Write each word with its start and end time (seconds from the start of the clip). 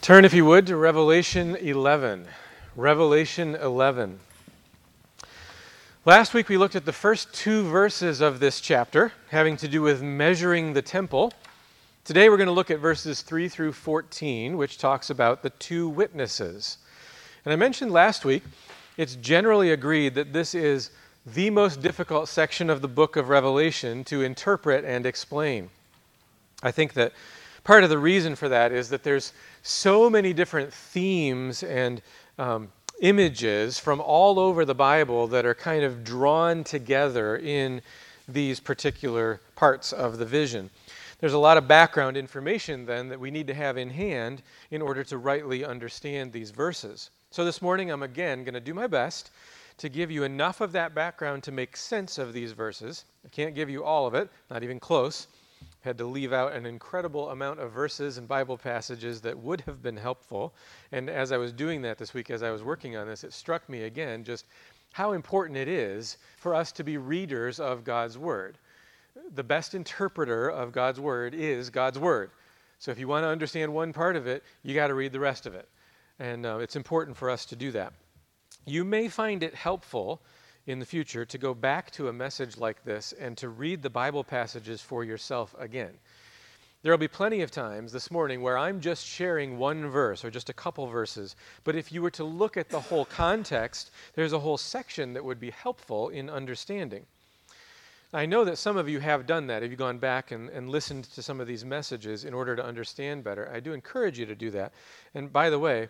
Turn, 0.00 0.24
if 0.24 0.32
you 0.32 0.44
would, 0.44 0.66
to 0.68 0.76
Revelation 0.76 1.56
11. 1.56 2.26
Revelation 2.76 3.56
11. 3.56 4.20
Last 6.04 6.32
week 6.32 6.48
we 6.48 6.56
looked 6.56 6.76
at 6.76 6.86
the 6.86 6.92
first 6.92 7.34
two 7.34 7.64
verses 7.64 8.20
of 8.20 8.38
this 8.40 8.60
chapter, 8.60 9.12
having 9.28 9.56
to 9.58 9.68
do 9.68 9.82
with 9.82 10.00
measuring 10.00 10.72
the 10.72 10.80
temple. 10.80 11.32
Today 12.04 12.30
we're 12.30 12.38
going 12.38 12.46
to 12.46 12.52
look 12.52 12.70
at 12.70 12.78
verses 12.78 13.22
3 13.22 13.48
through 13.48 13.72
14, 13.72 14.56
which 14.56 14.78
talks 14.78 15.10
about 15.10 15.42
the 15.42 15.50
two 15.50 15.88
witnesses. 15.88 16.78
And 17.44 17.52
I 17.52 17.56
mentioned 17.56 17.90
last 17.90 18.24
week, 18.24 18.44
it's 18.96 19.16
generally 19.16 19.72
agreed 19.72 20.14
that 20.14 20.32
this 20.32 20.54
is 20.54 20.90
the 21.26 21.50
most 21.50 21.82
difficult 21.82 22.28
section 22.28 22.70
of 22.70 22.80
the 22.80 22.88
book 22.88 23.16
of 23.16 23.28
Revelation 23.28 24.04
to 24.04 24.22
interpret 24.22 24.84
and 24.84 25.04
explain. 25.04 25.68
I 26.62 26.70
think 26.70 26.94
that 26.94 27.12
part 27.64 27.84
of 27.84 27.90
the 27.90 27.98
reason 27.98 28.34
for 28.34 28.48
that 28.48 28.72
is 28.72 28.88
that 28.88 29.02
there's 29.02 29.34
so 29.68 30.08
many 30.08 30.32
different 30.32 30.72
themes 30.72 31.62
and 31.62 32.00
um, 32.38 32.68
images 33.00 33.78
from 33.78 34.00
all 34.00 34.38
over 34.38 34.64
the 34.64 34.74
Bible 34.74 35.26
that 35.28 35.44
are 35.44 35.54
kind 35.54 35.84
of 35.84 36.02
drawn 36.02 36.64
together 36.64 37.36
in 37.36 37.82
these 38.26 38.60
particular 38.60 39.40
parts 39.56 39.92
of 39.92 40.18
the 40.18 40.24
vision. 40.24 40.70
There's 41.20 41.34
a 41.34 41.38
lot 41.38 41.58
of 41.58 41.68
background 41.68 42.16
information 42.16 42.86
then 42.86 43.08
that 43.10 43.20
we 43.20 43.30
need 43.30 43.46
to 43.48 43.54
have 43.54 43.76
in 43.76 43.90
hand 43.90 44.42
in 44.70 44.80
order 44.80 45.04
to 45.04 45.18
rightly 45.18 45.64
understand 45.64 46.32
these 46.32 46.50
verses. 46.50 47.10
So 47.30 47.44
this 47.44 47.60
morning 47.60 47.90
I'm 47.90 48.02
again 48.02 48.44
going 48.44 48.54
to 48.54 48.60
do 48.60 48.72
my 48.72 48.86
best 48.86 49.30
to 49.76 49.90
give 49.90 50.10
you 50.10 50.24
enough 50.24 50.60
of 50.60 50.72
that 50.72 50.94
background 50.94 51.42
to 51.42 51.52
make 51.52 51.76
sense 51.76 52.16
of 52.16 52.32
these 52.32 52.52
verses. 52.52 53.04
I 53.24 53.28
can't 53.28 53.54
give 53.54 53.68
you 53.68 53.84
all 53.84 54.06
of 54.06 54.14
it, 54.14 54.30
not 54.50 54.62
even 54.62 54.80
close 54.80 55.26
had 55.88 55.98
to 55.98 56.04
leave 56.04 56.34
out 56.34 56.52
an 56.52 56.66
incredible 56.66 57.30
amount 57.30 57.58
of 57.58 57.72
verses 57.72 58.18
and 58.18 58.28
Bible 58.28 58.58
passages 58.58 59.22
that 59.22 59.38
would 59.38 59.62
have 59.62 59.82
been 59.82 59.96
helpful. 59.96 60.54
And 60.92 61.08
as 61.08 61.32
I 61.32 61.38
was 61.38 61.50
doing 61.50 61.80
that 61.82 61.96
this 61.96 62.12
week, 62.12 62.30
as 62.30 62.42
I 62.42 62.50
was 62.50 62.62
working 62.62 62.94
on 62.94 63.06
this, 63.06 63.24
it 63.24 63.32
struck 63.32 63.66
me 63.70 63.84
again 63.84 64.22
just 64.22 64.44
how 64.92 65.12
important 65.12 65.56
it 65.56 65.66
is 65.66 66.18
for 66.36 66.54
us 66.54 66.72
to 66.72 66.84
be 66.84 66.98
readers 66.98 67.58
of 67.58 67.84
God's 67.84 68.18
Word. 68.18 68.58
The 69.34 69.42
best 69.42 69.74
interpreter 69.74 70.50
of 70.50 70.72
God's 70.72 71.00
Word 71.00 71.34
is 71.34 71.70
God's 71.70 71.98
Word. 71.98 72.32
So 72.78 72.90
if 72.90 72.98
you 72.98 73.08
want 73.08 73.24
to 73.24 73.28
understand 73.28 73.72
one 73.72 73.94
part 73.94 74.14
of 74.14 74.26
it, 74.26 74.44
you 74.62 74.74
got 74.74 74.88
to 74.88 74.94
read 74.94 75.12
the 75.12 75.20
rest 75.20 75.46
of 75.46 75.54
it. 75.54 75.68
And 76.18 76.44
uh, 76.44 76.58
it's 76.58 76.76
important 76.76 77.16
for 77.16 77.30
us 77.30 77.46
to 77.46 77.56
do 77.56 77.72
that. 77.72 77.94
You 78.66 78.84
may 78.84 79.08
find 79.08 79.42
it 79.42 79.54
helpful 79.54 80.20
in 80.68 80.78
the 80.78 80.86
future 80.86 81.24
to 81.24 81.38
go 81.38 81.54
back 81.54 81.90
to 81.90 82.08
a 82.08 82.12
message 82.12 82.58
like 82.58 82.84
this 82.84 83.14
and 83.18 83.38
to 83.38 83.48
read 83.48 83.82
the 83.82 83.88
Bible 83.88 84.22
passages 84.22 84.82
for 84.82 85.02
yourself 85.02 85.54
again. 85.58 85.94
There 86.82 86.92
will 86.92 86.98
be 86.98 87.08
plenty 87.08 87.40
of 87.40 87.50
times 87.50 87.90
this 87.90 88.10
morning 88.10 88.42
where 88.42 88.58
I'm 88.58 88.82
just 88.82 89.04
sharing 89.04 89.56
one 89.56 89.88
verse 89.88 90.26
or 90.26 90.30
just 90.30 90.50
a 90.50 90.52
couple 90.52 90.86
verses, 90.86 91.36
but 91.64 91.74
if 91.74 91.90
you 91.90 92.02
were 92.02 92.10
to 92.10 92.22
look 92.22 92.58
at 92.58 92.68
the 92.68 92.80
whole 92.80 93.06
context, 93.06 93.90
there's 94.14 94.34
a 94.34 94.38
whole 94.38 94.58
section 94.58 95.14
that 95.14 95.24
would 95.24 95.40
be 95.40 95.50
helpful 95.50 96.10
in 96.10 96.28
understanding. 96.28 97.06
I 98.12 98.26
know 98.26 98.44
that 98.44 98.58
some 98.58 98.76
of 98.76 98.90
you 98.90 99.00
have 99.00 99.26
done 99.26 99.46
that. 99.46 99.62
Have 99.62 99.70
you 99.70 99.76
gone 99.76 99.98
back 99.98 100.32
and, 100.32 100.50
and 100.50 100.68
listened 100.68 101.04
to 101.04 101.22
some 101.22 101.40
of 101.40 101.46
these 101.46 101.64
messages 101.64 102.26
in 102.26 102.34
order 102.34 102.54
to 102.54 102.64
understand 102.64 103.24
better? 103.24 103.50
I 103.52 103.60
do 103.60 103.72
encourage 103.72 104.18
you 104.18 104.26
to 104.26 104.34
do 104.34 104.50
that. 104.50 104.74
And 105.14 105.32
by 105.32 105.48
the 105.48 105.58
way, 105.58 105.88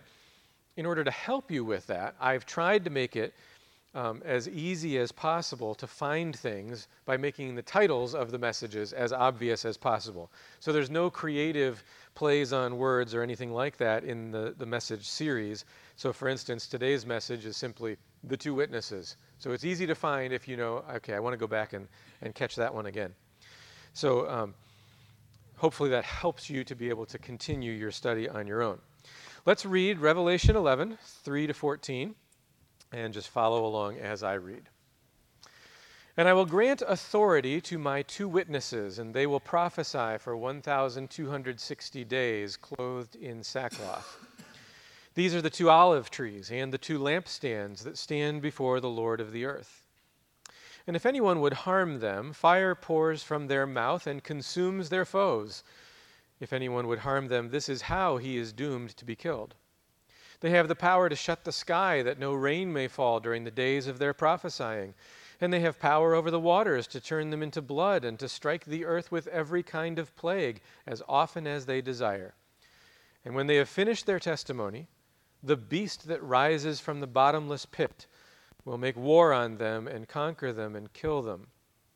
in 0.76 0.86
order 0.86 1.02
to 1.02 1.10
help 1.10 1.50
you 1.50 1.64
with 1.64 1.88
that, 1.88 2.14
I've 2.20 2.46
tried 2.46 2.84
to 2.84 2.90
make 2.90 3.16
it 3.16 3.34
um, 3.94 4.22
as 4.24 4.48
easy 4.48 4.98
as 4.98 5.10
possible 5.10 5.74
to 5.74 5.86
find 5.86 6.36
things 6.36 6.88
by 7.06 7.16
making 7.16 7.54
the 7.54 7.62
titles 7.62 8.14
of 8.14 8.30
the 8.30 8.38
messages 8.38 8.92
as 8.92 9.12
obvious 9.12 9.64
as 9.64 9.76
possible. 9.76 10.30
So 10.60 10.72
there's 10.72 10.90
no 10.90 11.08
creative 11.08 11.82
plays 12.14 12.52
on 12.52 12.76
words 12.76 13.14
or 13.14 13.22
anything 13.22 13.52
like 13.52 13.76
that 13.78 14.04
in 14.04 14.30
the, 14.30 14.54
the 14.58 14.66
message 14.66 15.08
series. 15.08 15.64
So, 15.96 16.12
for 16.12 16.28
instance, 16.28 16.66
today's 16.66 17.06
message 17.06 17.46
is 17.46 17.56
simply 17.56 17.96
the 18.24 18.36
two 18.36 18.54
witnesses. 18.54 19.16
So 19.38 19.52
it's 19.52 19.64
easy 19.64 19.86
to 19.86 19.94
find 19.94 20.32
if 20.32 20.46
you 20.46 20.56
know, 20.56 20.84
okay, 20.96 21.14
I 21.14 21.20
want 21.20 21.32
to 21.32 21.38
go 21.38 21.46
back 21.46 21.72
and, 21.72 21.88
and 22.20 22.34
catch 22.34 22.56
that 22.56 22.74
one 22.74 22.86
again. 22.86 23.14
So 23.94 24.28
um, 24.28 24.54
hopefully 25.56 25.90
that 25.90 26.04
helps 26.04 26.50
you 26.50 26.62
to 26.64 26.74
be 26.74 26.88
able 26.88 27.06
to 27.06 27.18
continue 27.18 27.72
your 27.72 27.90
study 27.90 28.28
on 28.28 28.46
your 28.46 28.62
own. 28.62 28.78
Let's 29.46 29.64
read 29.64 29.98
Revelation 29.98 30.56
11, 30.56 30.98
3 31.24 31.46
to 31.46 31.54
14 31.54 32.14
and 32.92 33.12
just 33.12 33.28
follow 33.28 33.64
along 33.64 33.98
as 33.98 34.22
I 34.22 34.34
read. 34.34 34.68
And 36.16 36.26
I 36.26 36.32
will 36.32 36.46
grant 36.46 36.82
authority 36.86 37.60
to 37.60 37.78
my 37.78 38.02
two 38.02 38.28
witnesses, 38.28 38.98
and 38.98 39.14
they 39.14 39.26
will 39.26 39.38
prophesy 39.38 40.18
for 40.18 40.36
1,260 40.36 42.04
days, 42.04 42.56
clothed 42.56 43.14
in 43.14 43.44
sackcloth. 43.44 44.18
These 45.14 45.34
are 45.34 45.42
the 45.42 45.50
two 45.50 45.70
olive 45.70 46.10
trees 46.10 46.50
and 46.50 46.72
the 46.72 46.78
two 46.78 46.98
lampstands 46.98 47.82
that 47.82 47.98
stand 47.98 48.42
before 48.42 48.80
the 48.80 48.88
Lord 48.88 49.20
of 49.20 49.32
the 49.32 49.44
earth. 49.44 49.84
And 50.86 50.96
if 50.96 51.04
anyone 51.04 51.40
would 51.40 51.52
harm 51.52 52.00
them, 52.00 52.32
fire 52.32 52.74
pours 52.74 53.22
from 53.22 53.46
their 53.46 53.66
mouth 53.66 54.06
and 54.06 54.24
consumes 54.24 54.88
their 54.88 55.04
foes. 55.04 55.62
If 56.40 56.52
anyone 56.52 56.86
would 56.86 57.00
harm 57.00 57.28
them, 57.28 57.50
this 57.50 57.68
is 57.68 57.82
how 57.82 58.16
he 58.16 58.36
is 58.36 58.52
doomed 58.52 58.96
to 58.96 59.04
be 59.04 59.14
killed. 59.14 59.54
They 60.40 60.50
have 60.50 60.68
the 60.68 60.76
power 60.76 61.08
to 61.08 61.16
shut 61.16 61.44
the 61.44 61.52
sky 61.52 62.02
that 62.02 62.18
no 62.18 62.32
rain 62.32 62.72
may 62.72 62.86
fall 62.86 63.18
during 63.18 63.44
the 63.44 63.50
days 63.50 63.86
of 63.86 63.98
their 63.98 64.14
prophesying. 64.14 64.94
And 65.40 65.52
they 65.52 65.60
have 65.60 65.80
power 65.80 66.14
over 66.14 66.30
the 66.30 66.40
waters 66.40 66.86
to 66.88 67.00
turn 67.00 67.30
them 67.30 67.42
into 67.42 67.62
blood 67.62 68.04
and 68.04 68.18
to 68.18 68.28
strike 68.28 68.64
the 68.64 68.84
earth 68.84 69.10
with 69.10 69.26
every 69.28 69.62
kind 69.62 69.98
of 69.98 70.14
plague 70.16 70.60
as 70.86 71.02
often 71.08 71.46
as 71.46 71.66
they 71.66 71.80
desire. 71.80 72.34
And 73.24 73.34
when 73.34 73.46
they 73.46 73.56
have 73.56 73.68
finished 73.68 74.06
their 74.06 74.20
testimony, 74.20 74.88
the 75.42 75.56
beast 75.56 76.06
that 76.08 76.22
rises 76.22 76.80
from 76.80 77.00
the 77.00 77.06
bottomless 77.06 77.66
pit 77.66 78.06
will 78.64 78.78
make 78.78 78.96
war 78.96 79.32
on 79.32 79.56
them 79.56 79.86
and 79.88 80.08
conquer 80.08 80.52
them 80.52 80.76
and 80.76 80.92
kill 80.92 81.22
them. 81.22 81.48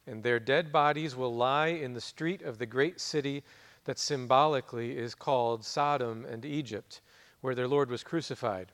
And 0.07 0.23
their 0.23 0.41
dead 0.41 0.73
bodies 0.73 1.15
will 1.15 1.35
lie 1.35 1.69
in 1.69 1.93
the 1.93 2.01
street 2.01 2.43
of 2.43 2.59
the 2.59 2.67
great 2.67 3.01
city 3.01 3.45
that 3.85 3.99
symbolically 3.99 4.97
is 4.97 5.15
called 5.15 5.65
Sodom 5.65 6.25
and 6.25 6.45
Egypt 6.45 7.01
where 7.43 7.55
their 7.55 7.69
Lord 7.69 7.91
was 7.91 8.03
crucified. 8.03 8.73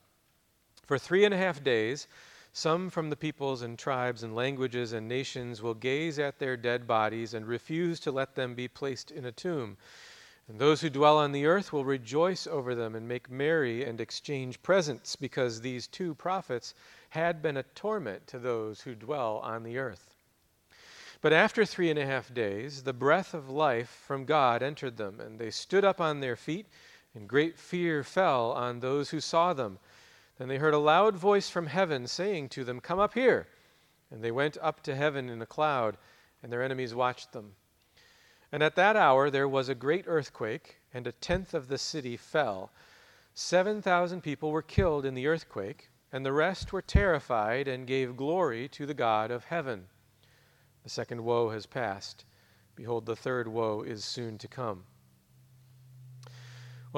For 0.87 0.97
three 0.99 1.25
and 1.25 1.35
a 1.35 1.39
half 1.39 1.65
days, 1.65 2.07
some 2.53 2.89
from 2.91 3.11
the 3.11 3.17
peoples 3.17 3.63
and 3.63 3.79
tribes 3.79 4.23
and 4.23 4.35
languages 4.35 4.93
and 4.93 5.09
nations 5.09 5.61
will 5.61 5.75
gaze 5.75 6.19
at 6.19 6.39
their 6.39 6.57
dead 6.57 6.87
bodies 6.87 7.35
and 7.35 7.47
refuse 7.47 8.01
to 8.01 8.13
let 8.13 8.35
them 8.35 8.55
be 8.55 8.69
placed 8.69 9.11
in 9.11 9.25
a 9.25 9.33
tomb. 9.33 9.77
And 10.49 10.59
those 10.59 10.81
who 10.81 10.89
dwell 10.89 11.19
on 11.19 11.33
the 11.33 11.45
earth 11.45 11.73
will 11.73 11.85
rejoice 11.85 12.47
over 12.47 12.75
them 12.75 12.95
and 12.95 13.07
make 13.07 13.31
merry 13.31 13.85
and 13.85 14.01
exchange 14.01 14.63
presents, 14.63 15.15
because 15.15 15.61
these 15.61 15.87
two 15.87 16.15
prophets 16.15 16.73
had 17.11 17.43
been 17.43 17.59
a 17.59 17.63
torment 17.75 18.27
to 18.29 18.39
those 18.39 18.81
who 18.81 18.95
dwell 18.95 19.39
on 19.39 19.63
the 19.63 19.77
earth. 19.77 20.15
But 21.21 21.33
after 21.33 21.65
three 21.65 21.91
and 21.91 21.99
a 21.99 22.07
half 22.07 22.33
days, 22.33 22.83
the 22.83 22.93
breath 22.93 23.35
of 23.35 23.51
life 23.51 23.91
from 24.07 24.25
God 24.25 24.63
entered 24.63 24.97
them, 24.97 25.21
and 25.21 25.39
they 25.39 25.51
stood 25.51 25.85
up 25.85 26.01
on 26.01 26.21
their 26.21 26.37
feet 26.37 26.67
and 27.19 27.29
great 27.29 27.59
fear 27.59 28.05
fell 28.05 28.53
on 28.53 28.79
those 28.79 29.11
who 29.11 29.21
saw 29.21 29.53
them. 29.53 29.81
Then 30.39 30.47
they 30.47 30.59
heard 30.59 30.73
a 30.73 30.79
loud 30.79 31.17
voice 31.17 31.51
from 31.51 31.67
heaven 31.67 32.07
saying 32.07 32.51
to 32.51 32.63
them, 32.63 32.79
Come 32.79 33.01
up 33.01 33.15
here. 33.15 33.49
And 34.09 34.23
they 34.23 34.31
went 34.31 34.57
up 34.63 34.85
to 34.85 34.95
heaven 34.95 35.29
in 35.29 35.43
a 35.43 35.47
cloud, 35.47 35.97
and 36.43 36.53
their 36.53 36.63
enemies 36.63 36.95
watched 36.95 37.33
them. 37.33 37.57
And 38.53 38.63
at 38.63 38.77
that 38.77 38.95
hour 38.95 39.31
there 39.31 39.49
was 39.49 39.69
a 39.69 39.75
great 39.75 40.05
earthquake, 40.07 40.77
and 40.95 41.09
a 41.09 41.13
tenth 41.13 41.55
of 41.55 41.67
the 41.67 41.77
city 41.77 42.17
fell. 42.17 42.71
Seven 43.35 43.83
thousand 43.83 44.21
people 44.21 44.53
were 44.53 44.63
killed 44.63 45.05
in 45.05 45.15
the 45.15 45.27
earthquake, 45.27 45.91
and 46.13 46.25
the 46.25 46.33
rest 46.33 46.73
were 46.73 46.83
terrified 46.83 47.67
and 47.67 47.85
gave 47.85 48.17
glory 48.17 48.69
to 48.69 48.87
the 48.87 48.95
God 48.95 49.33
of 49.33 49.47
heaven. 49.47 49.89
The 50.85 50.91
second 50.91 51.25
woe 51.25 51.51
has 51.51 51.67
passed. 51.67 52.25
Behold, 52.77 53.07
the 53.07 53.17
third 53.17 53.49
woe 53.49 53.83
is 53.83 54.05
soon 54.05 54.39
to 54.39 54.47
come. 54.47 54.85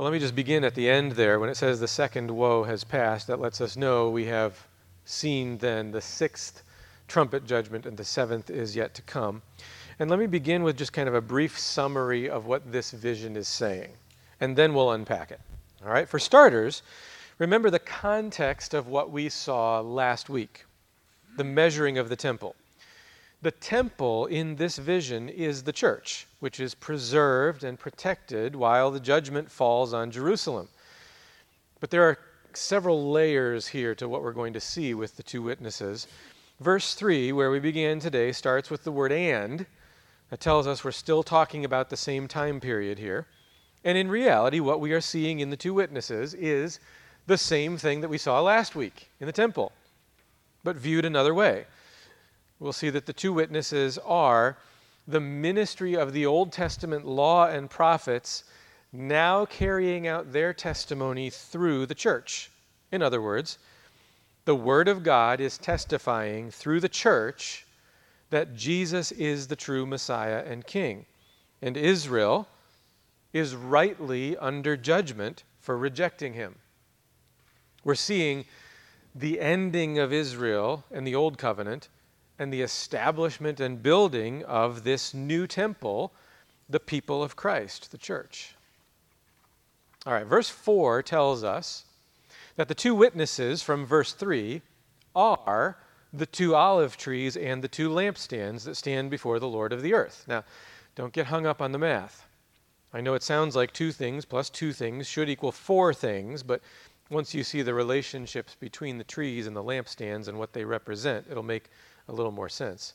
Well, 0.00 0.06
let 0.06 0.14
me 0.14 0.18
just 0.18 0.34
begin 0.34 0.64
at 0.64 0.74
the 0.74 0.88
end 0.88 1.12
there. 1.12 1.38
When 1.38 1.50
it 1.50 1.58
says 1.58 1.78
the 1.78 1.86
second 1.86 2.30
woe 2.30 2.64
has 2.64 2.84
passed, 2.84 3.26
that 3.26 3.38
lets 3.38 3.60
us 3.60 3.76
know 3.76 4.08
we 4.08 4.24
have 4.24 4.66
seen 5.04 5.58
then 5.58 5.90
the 5.90 6.00
sixth 6.00 6.62
trumpet 7.06 7.44
judgment 7.44 7.84
and 7.84 7.98
the 7.98 8.04
seventh 8.06 8.48
is 8.48 8.74
yet 8.74 8.94
to 8.94 9.02
come. 9.02 9.42
And 9.98 10.08
let 10.08 10.18
me 10.18 10.26
begin 10.26 10.62
with 10.62 10.78
just 10.78 10.94
kind 10.94 11.06
of 11.06 11.14
a 11.14 11.20
brief 11.20 11.58
summary 11.58 12.30
of 12.30 12.46
what 12.46 12.72
this 12.72 12.92
vision 12.92 13.36
is 13.36 13.46
saying, 13.46 13.90
and 14.40 14.56
then 14.56 14.72
we'll 14.72 14.92
unpack 14.92 15.32
it. 15.32 15.40
All 15.84 15.92
right, 15.92 16.08
for 16.08 16.18
starters, 16.18 16.80
remember 17.36 17.68
the 17.68 17.78
context 17.78 18.72
of 18.72 18.88
what 18.88 19.10
we 19.10 19.28
saw 19.28 19.80
last 19.80 20.30
week 20.30 20.64
the 21.36 21.44
measuring 21.44 21.98
of 21.98 22.08
the 22.08 22.16
temple. 22.16 22.56
The 23.42 23.50
temple 23.50 24.26
in 24.26 24.56
this 24.56 24.76
vision 24.76 25.30
is 25.30 25.62
the 25.62 25.72
church, 25.72 26.26
which 26.40 26.60
is 26.60 26.74
preserved 26.74 27.64
and 27.64 27.78
protected 27.78 28.54
while 28.54 28.90
the 28.90 29.00
judgment 29.00 29.50
falls 29.50 29.94
on 29.94 30.10
Jerusalem. 30.10 30.68
But 31.80 31.90
there 31.90 32.02
are 32.02 32.18
several 32.52 33.10
layers 33.10 33.68
here 33.68 33.94
to 33.94 34.08
what 34.08 34.22
we're 34.22 34.32
going 34.32 34.52
to 34.52 34.60
see 34.60 34.92
with 34.92 35.16
the 35.16 35.22
two 35.22 35.40
witnesses. 35.40 36.06
Verse 36.60 36.94
3, 36.94 37.32
where 37.32 37.50
we 37.50 37.60
began 37.60 37.98
today, 37.98 38.32
starts 38.32 38.68
with 38.68 38.84
the 38.84 38.92
word 38.92 39.10
and. 39.12 39.64
That 40.28 40.40
tells 40.40 40.66
us 40.66 40.84
we're 40.84 40.90
still 40.92 41.22
talking 41.22 41.64
about 41.64 41.88
the 41.88 41.96
same 41.96 42.28
time 42.28 42.60
period 42.60 42.98
here. 42.98 43.26
And 43.84 43.96
in 43.96 44.08
reality, 44.08 44.60
what 44.60 44.80
we 44.80 44.92
are 44.92 45.00
seeing 45.00 45.40
in 45.40 45.48
the 45.48 45.56
two 45.56 45.72
witnesses 45.72 46.34
is 46.34 46.78
the 47.26 47.38
same 47.38 47.78
thing 47.78 48.02
that 48.02 48.10
we 48.10 48.18
saw 48.18 48.42
last 48.42 48.76
week 48.76 49.08
in 49.18 49.26
the 49.26 49.32
temple, 49.32 49.72
but 50.62 50.76
viewed 50.76 51.06
another 51.06 51.32
way. 51.32 51.64
We'll 52.60 52.74
see 52.74 52.90
that 52.90 53.06
the 53.06 53.14
two 53.14 53.32
witnesses 53.32 53.98
are 54.04 54.58
the 55.08 55.20
ministry 55.20 55.96
of 55.96 56.12
the 56.12 56.26
Old 56.26 56.52
Testament 56.52 57.06
law 57.06 57.46
and 57.46 57.70
prophets 57.70 58.44
now 58.92 59.46
carrying 59.46 60.06
out 60.06 60.32
their 60.32 60.52
testimony 60.52 61.30
through 61.30 61.86
the 61.86 61.94
church. 61.94 62.50
In 62.92 63.00
other 63.00 63.22
words, 63.22 63.58
the 64.44 64.54
Word 64.54 64.88
of 64.88 65.02
God 65.02 65.40
is 65.40 65.56
testifying 65.56 66.50
through 66.50 66.80
the 66.80 66.88
church 66.88 67.66
that 68.28 68.54
Jesus 68.54 69.10
is 69.12 69.46
the 69.46 69.56
true 69.56 69.86
Messiah 69.86 70.44
and 70.46 70.66
King. 70.66 71.06
And 71.62 71.78
Israel 71.78 72.46
is 73.32 73.54
rightly 73.54 74.36
under 74.36 74.76
judgment 74.76 75.44
for 75.60 75.78
rejecting 75.78 76.34
him. 76.34 76.56
We're 77.84 77.94
seeing 77.94 78.44
the 79.14 79.40
ending 79.40 79.98
of 79.98 80.12
Israel 80.12 80.84
and 80.90 81.06
the 81.06 81.14
Old 81.14 81.38
Covenant 81.38 81.88
and 82.40 82.50
the 82.50 82.62
establishment 82.62 83.60
and 83.60 83.82
building 83.82 84.42
of 84.46 84.82
this 84.82 85.12
new 85.12 85.46
temple, 85.46 86.10
the 86.70 86.80
people 86.80 87.22
of 87.22 87.36
Christ, 87.36 87.92
the 87.92 87.98
church. 87.98 88.54
All 90.06 90.14
right, 90.14 90.26
verse 90.26 90.48
4 90.48 91.02
tells 91.02 91.44
us 91.44 91.84
that 92.56 92.66
the 92.66 92.74
two 92.74 92.94
witnesses 92.94 93.62
from 93.62 93.84
verse 93.84 94.14
3 94.14 94.62
are 95.14 95.76
the 96.14 96.24
two 96.24 96.54
olive 96.54 96.96
trees 96.96 97.36
and 97.36 97.62
the 97.62 97.68
two 97.68 97.90
lampstands 97.90 98.64
that 98.64 98.74
stand 98.74 99.10
before 99.10 99.38
the 99.38 99.46
Lord 99.46 99.74
of 99.74 99.82
the 99.82 99.92
earth. 99.92 100.24
Now, 100.26 100.42
don't 100.94 101.12
get 101.12 101.26
hung 101.26 101.44
up 101.44 101.60
on 101.60 101.72
the 101.72 101.78
math. 101.78 102.26
I 102.94 103.02
know 103.02 103.12
it 103.12 103.22
sounds 103.22 103.54
like 103.54 103.74
two 103.74 103.92
things 103.92 104.24
plus 104.24 104.48
two 104.48 104.72
things 104.72 105.06
should 105.06 105.28
equal 105.28 105.52
four 105.52 105.92
things, 105.92 106.42
but 106.42 106.62
once 107.10 107.34
you 107.34 107.44
see 107.44 107.60
the 107.60 107.74
relationships 107.74 108.56
between 108.58 108.96
the 108.96 109.04
trees 109.04 109.46
and 109.46 109.54
the 109.54 109.62
lampstands 109.62 110.28
and 110.28 110.38
what 110.38 110.54
they 110.54 110.64
represent, 110.64 111.26
it'll 111.30 111.42
make 111.42 111.68
a 112.10 112.12
little 112.12 112.32
more 112.32 112.48
sense. 112.48 112.94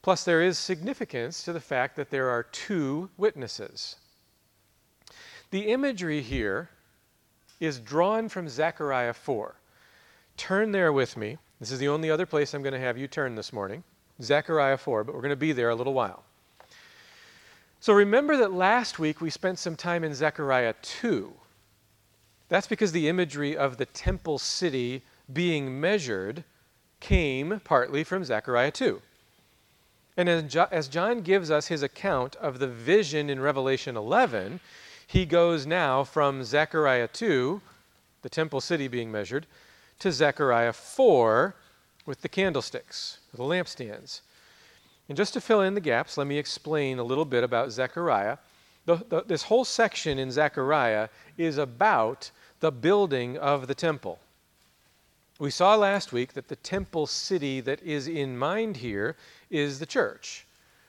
Plus, 0.00 0.24
there 0.24 0.42
is 0.42 0.58
significance 0.58 1.42
to 1.42 1.52
the 1.52 1.60
fact 1.60 1.96
that 1.96 2.10
there 2.10 2.30
are 2.30 2.44
two 2.44 3.10
witnesses. 3.16 3.96
The 5.50 5.68
imagery 5.68 6.22
here 6.22 6.70
is 7.60 7.80
drawn 7.80 8.28
from 8.28 8.48
Zechariah 8.48 9.12
4. 9.12 9.56
Turn 10.36 10.70
there 10.72 10.92
with 10.92 11.16
me. 11.16 11.36
This 11.58 11.72
is 11.72 11.80
the 11.80 11.88
only 11.88 12.10
other 12.10 12.26
place 12.26 12.54
I'm 12.54 12.62
going 12.62 12.74
to 12.74 12.80
have 12.80 12.96
you 12.96 13.08
turn 13.08 13.34
this 13.34 13.52
morning. 13.52 13.82
Zechariah 14.22 14.76
4, 14.76 15.04
but 15.04 15.14
we're 15.14 15.20
going 15.20 15.30
to 15.30 15.36
be 15.36 15.52
there 15.52 15.70
a 15.70 15.74
little 15.74 15.94
while. 15.94 16.24
So 17.80 17.92
remember 17.92 18.36
that 18.36 18.52
last 18.52 18.98
week 18.98 19.20
we 19.20 19.30
spent 19.30 19.58
some 19.58 19.76
time 19.76 20.04
in 20.04 20.14
Zechariah 20.14 20.74
2. 20.82 21.32
That's 22.48 22.66
because 22.66 22.92
the 22.92 23.08
imagery 23.08 23.56
of 23.56 23.76
the 23.76 23.86
temple 23.86 24.38
city 24.38 25.02
being 25.32 25.80
measured 25.80 26.44
came 27.00 27.60
partly 27.64 28.04
from 28.04 28.24
Zechariah 28.24 28.70
2. 28.70 29.00
And 30.16 30.28
as 30.28 30.88
John 30.88 31.20
gives 31.20 31.50
us 31.50 31.68
his 31.68 31.82
account 31.82 32.34
of 32.36 32.58
the 32.58 32.66
vision 32.66 33.30
in 33.30 33.40
Revelation 33.40 33.96
11, 33.96 34.58
he 35.06 35.24
goes 35.24 35.64
now 35.64 36.02
from 36.02 36.42
Zechariah 36.42 37.08
2, 37.08 37.60
the 38.22 38.28
temple 38.28 38.60
city 38.60 38.88
being 38.88 39.12
measured, 39.12 39.46
to 40.00 40.10
Zechariah 40.10 40.72
4 40.72 41.54
with 42.04 42.22
the 42.22 42.28
candlesticks, 42.28 43.18
the 43.32 43.42
lampstands. 43.42 44.20
And 45.08 45.16
just 45.16 45.34
to 45.34 45.40
fill 45.40 45.62
in 45.62 45.74
the 45.74 45.80
gaps, 45.80 46.18
let 46.18 46.26
me 46.26 46.36
explain 46.36 46.98
a 46.98 47.04
little 47.04 47.24
bit 47.24 47.44
about 47.44 47.70
Zechariah. 47.70 48.38
The, 48.86 48.96
the, 49.08 49.22
this 49.22 49.44
whole 49.44 49.64
section 49.64 50.18
in 50.18 50.30
Zechariah 50.30 51.08
is 51.36 51.58
about 51.58 52.30
the 52.60 52.72
building 52.72 53.38
of 53.38 53.68
the 53.68 53.74
temple. 53.74 54.18
We 55.38 55.50
saw 55.50 55.76
last 55.76 56.12
week 56.12 56.32
that 56.32 56.48
the 56.48 56.56
temple 56.56 57.06
city 57.06 57.60
that 57.60 57.80
is 57.82 58.08
in 58.08 58.36
mind 58.36 58.78
here 58.78 59.14
is 59.50 59.78
the 59.78 59.86
church, 59.86 60.46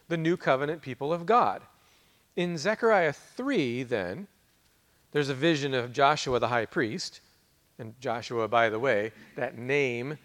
the 0.08 0.18
new 0.18 0.38
covenant 0.38 0.82
people 0.82 1.14
of 1.14 1.28
God. 1.28 1.62
In 2.36 2.58
Zechariah 2.58 3.14
3, 3.14 3.84
then, 3.84 4.28
there's 5.12 5.30
a 5.30 5.36
vision 5.36 5.76
of 5.76 5.94
Joshua 5.94 6.40
the 6.40 6.48
high 6.48 6.66
priest. 6.66 7.22
And 7.78 7.94
Joshua, 8.02 8.48
by 8.48 8.70
the 8.70 8.80
way, 8.80 9.12
that 9.36 9.58
name 9.58 10.18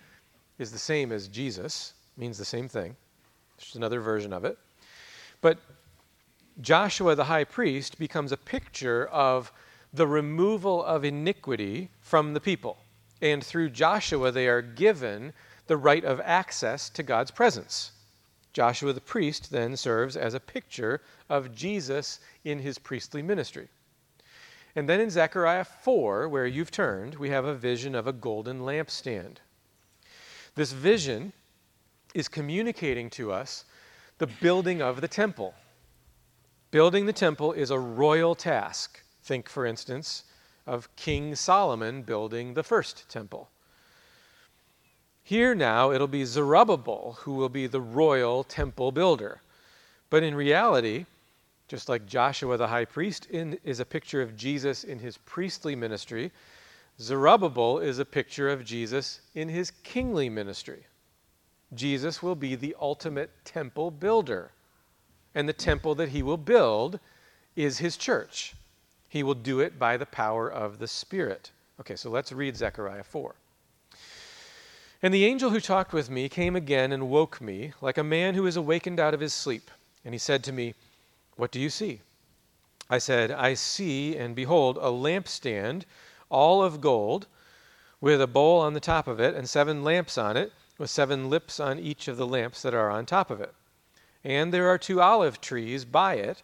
is 0.58 0.72
the 0.72 0.78
same 0.78 1.12
as 1.12 1.28
Jesus, 1.28 1.92
means 2.16 2.38
the 2.38 2.44
same 2.46 2.68
thing. 2.68 2.96
There's 3.58 3.76
another 3.76 4.00
version 4.00 4.32
of 4.32 4.44
it. 4.46 4.58
But 5.42 5.58
Joshua 6.62 7.14
the 7.14 7.24
high 7.24 7.44
priest 7.44 7.98
becomes 7.98 8.32
a 8.32 8.36
picture 8.38 9.06
of 9.06 9.52
the 9.92 10.06
removal 10.06 10.82
of 10.82 11.04
iniquity 11.04 11.90
from 12.00 12.32
the 12.32 12.40
people. 12.40 12.78
And 13.24 13.42
through 13.42 13.70
Joshua, 13.70 14.30
they 14.30 14.48
are 14.48 14.60
given 14.60 15.32
the 15.66 15.78
right 15.78 16.04
of 16.04 16.20
access 16.22 16.90
to 16.90 17.02
God's 17.02 17.30
presence. 17.30 17.92
Joshua 18.52 18.92
the 18.92 19.00
priest 19.00 19.50
then 19.50 19.78
serves 19.78 20.14
as 20.14 20.34
a 20.34 20.40
picture 20.40 21.00
of 21.30 21.54
Jesus 21.54 22.20
in 22.44 22.58
his 22.58 22.76
priestly 22.76 23.22
ministry. 23.22 23.68
And 24.76 24.86
then 24.86 25.00
in 25.00 25.08
Zechariah 25.08 25.64
4, 25.64 26.28
where 26.28 26.46
you've 26.46 26.70
turned, 26.70 27.14
we 27.14 27.30
have 27.30 27.46
a 27.46 27.54
vision 27.54 27.94
of 27.94 28.06
a 28.06 28.12
golden 28.12 28.60
lampstand. 28.60 29.38
This 30.54 30.72
vision 30.72 31.32
is 32.12 32.28
communicating 32.28 33.08
to 33.10 33.32
us 33.32 33.64
the 34.18 34.26
building 34.26 34.82
of 34.82 35.00
the 35.00 35.08
temple. 35.08 35.54
Building 36.70 37.06
the 37.06 37.12
temple 37.14 37.52
is 37.52 37.70
a 37.70 37.78
royal 37.78 38.34
task. 38.34 39.00
Think, 39.22 39.48
for 39.48 39.64
instance, 39.64 40.24
of 40.66 40.94
King 40.96 41.34
Solomon 41.34 42.02
building 42.02 42.54
the 42.54 42.62
first 42.62 43.08
temple. 43.08 43.50
Here 45.22 45.54
now, 45.54 45.90
it'll 45.90 46.06
be 46.06 46.24
Zerubbabel 46.24 47.18
who 47.20 47.34
will 47.34 47.48
be 47.48 47.66
the 47.66 47.80
royal 47.80 48.44
temple 48.44 48.92
builder. 48.92 49.40
But 50.10 50.22
in 50.22 50.34
reality, 50.34 51.06
just 51.66 51.88
like 51.88 52.06
Joshua 52.06 52.56
the 52.56 52.68
high 52.68 52.84
priest 52.84 53.26
in, 53.26 53.58
is 53.64 53.80
a 53.80 53.86
picture 53.86 54.20
of 54.20 54.36
Jesus 54.36 54.84
in 54.84 54.98
his 54.98 55.16
priestly 55.18 55.74
ministry, 55.74 56.30
Zerubbabel 57.00 57.78
is 57.78 57.98
a 57.98 58.04
picture 58.04 58.50
of 58.50 58.64
Jesus 58.64 59.20
in 59.34 59.48
his 59.48 59.70
kingly 59.70 60.28
ministry. 60.28 60.86
Jesus 61.72 62.22
will 62.22 62.36
be 62.36 62.54
the 62.54 62.76
ultimate 62.80 63.30
temple 63.44 63.90
builder. 63.90 64.52
And 65.34 65.48
the 65.48 65.52
temple 65.52 65.94
that 65.96 66.10
he 66.10 66.22
will 66.22 66.36
build 66.36 67.00
is 67.56 67.78
his 67.78 67.96
church. 67.96 68.54
He 69.14 69.22
will 69.22 69.34
do 69.34 69.60
it 69.60 69.78
by 69.78 69.96
the 69.96 70.06
power 70.06 70.50
of 70.50 70.80
the 70.80 70.88
Spirit. 70.88 71.52
Okay, 71.78 71.94
so 71.94 72.10
let's 72.10 72.32
read 72.32 72.56
Zechariah 72.56 73.04
4. 73.04 73.36
And 75.04 75.14
the 75.14 75.24
angel 75.24 75.50
who 75.50 75.60
talked 75.60 75.92
with 75.92 76.10
me 76.10 76.28
came 76.28 76.56
again 76.56 76.90
and 76.90 77.08
woke 77.08 77.40
me, 77.40 77.74
like 77.80 77.96
a 77.96 78.02
man 78.02 78.34
who 78.34 78.44
is 78.44 78.56
awakened 78.56 78.98
out 78.98 79.14
of 79.14 79.20
his 79.20 79.32
sleep. 79.32 79.70
And 80.04 80.12
he 80.14 80.18
said 80.18 80.42
to 80.42 80.52
me, 80.52 80.74
What 81.36 81.52
do 81.52 81.60
you 81.60 81.70
see? 81.70 82.00
I 82.90 82.98
said, 82.98 83.30
I 83.30 83.54
see, 83.54 84.16
and 84.16 84.34
behold, 84.34 84.78
a 84.78 84.90
lampstand, 84.90 85.84
all 86.28 86.60
of 86.60 86.80
gold, 86.80 87.28
with 88.00 88.20
a 88.20 88.26
bowl 88.26 88.58
on 88.58 88.74
the 88.74 88.80
top 88.80 89.06
of 89.06 89.20
it, 89.20 89.36
and 89.36 89.48
seven 89.48 89.84
lamps 89.84 90.18
on 90.18 90.36
it 90.36 90.52
with 90.76 90.90
seven 90.90 91.30
lips 91.30 91.60
on 91.60 91.78
each 91.78 92.08
of 92.08 92.16
the 92.16 92.26
lamps 92.26 92.62
that 92.62 92.74
are 92.74 92.90
on 92.90 93.06
top 93.06 93.30
of 93.30 93.40
it. 93.40 93.54
And 94.24 94.52
there 94.52 94.68
are 94.68 94.76
two 94.76 95.00
olive 95.00 95.40
trees 95.40 95.84
by 95.84 96.14
it, 96.14 96.42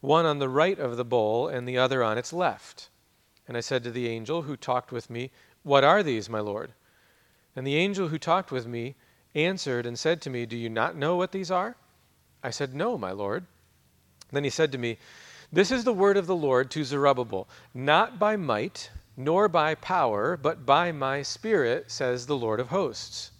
one 0.00 0.26
on 0.26 0.38
the 0.38 0.48
right 0.48 0.78
of 0.78 0.96
the 0.96 1.04
bowl 1.04 1.48
and 1.48 1.68
the 1.68 1.78
other 1.78 2.02
on 2.02 2.18
its 2.18 2.32
left. 2.32 2.88
And 3.46 3.56
I 3.56 3.60
said 3.60 3.82
to 3.84 3.90
the 3.90 4.08
angel 4.08 4.42
who 4.42 4.56
talked 4.56 4.92
with 4.92 5.10
me, 5.10 5.30
What 5.62 5.84
are 5.84 6.02
these, 6.02 6.28
my 6.28 6.40
Lord? 6.40 6.72
And 7.56 7.66
the 7.66 7.76
angel 7.76 8.08
who 8.08 8.18
talked 8.18 8.50
with 8.50 8.66
me 8.66 8.94
answered 9.34 9.86
and 9.86 9.98
said 9.98 10.22
to 10.22 10.30
me, 10.30 10.46
Do 10.46 10.56
you 10.56 10.68
not 10.68 10.96
know 10.96 11.16
what 11.16 11.32
these 11.32 11.50
are? 11.50 11.76
I 12.42 12.50
said, 12.50 12.74
No, 12.74 12.96
my 12.96 13.12
Lord. 13.12 13.46
Then 14.32 14.44
he 14.44 14.50
said 14.50 14.72
to 14.72 14.78
me, 14.78 14.98
This 15.52 15.70
is 15.70 15.84
the 15.84 15.92
word 15.92 16.16
of 16.16 16.26
the 16.26 16.36
Lord 16.36 16.70
to 16.70 16.84
Zerubbabel, 16.84 17.48
not 17.74 18.18
by 18.18 18.36
might, 18.36 18.90
nor 19.16 19.48
by 19.48 19.74
power, 19.74 20.36
but 20.36 20.64
by 20.64 20.92
my 20.92 21.22
spirit, 21.22 21.90
says 21.90 22.26
the 22.26 22.36
Lord 22.36 22.60
of 22.60 22.68
hosts. 22.68 23.32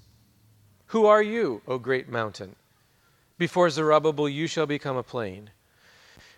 Who 0.87 1.07
are 1.07 1.23
you, 1.23 1.63
O 1.69 1.79
great 1.79 2.09
mountain? 2.09 2.57
Before 3.39 3.71
Zerubbabel 3.71 4.29
you 4.29 4.47
shall 4.49 4.67
become 4.67 4.97
a 4.97 5.05
plain. 5.05 5.51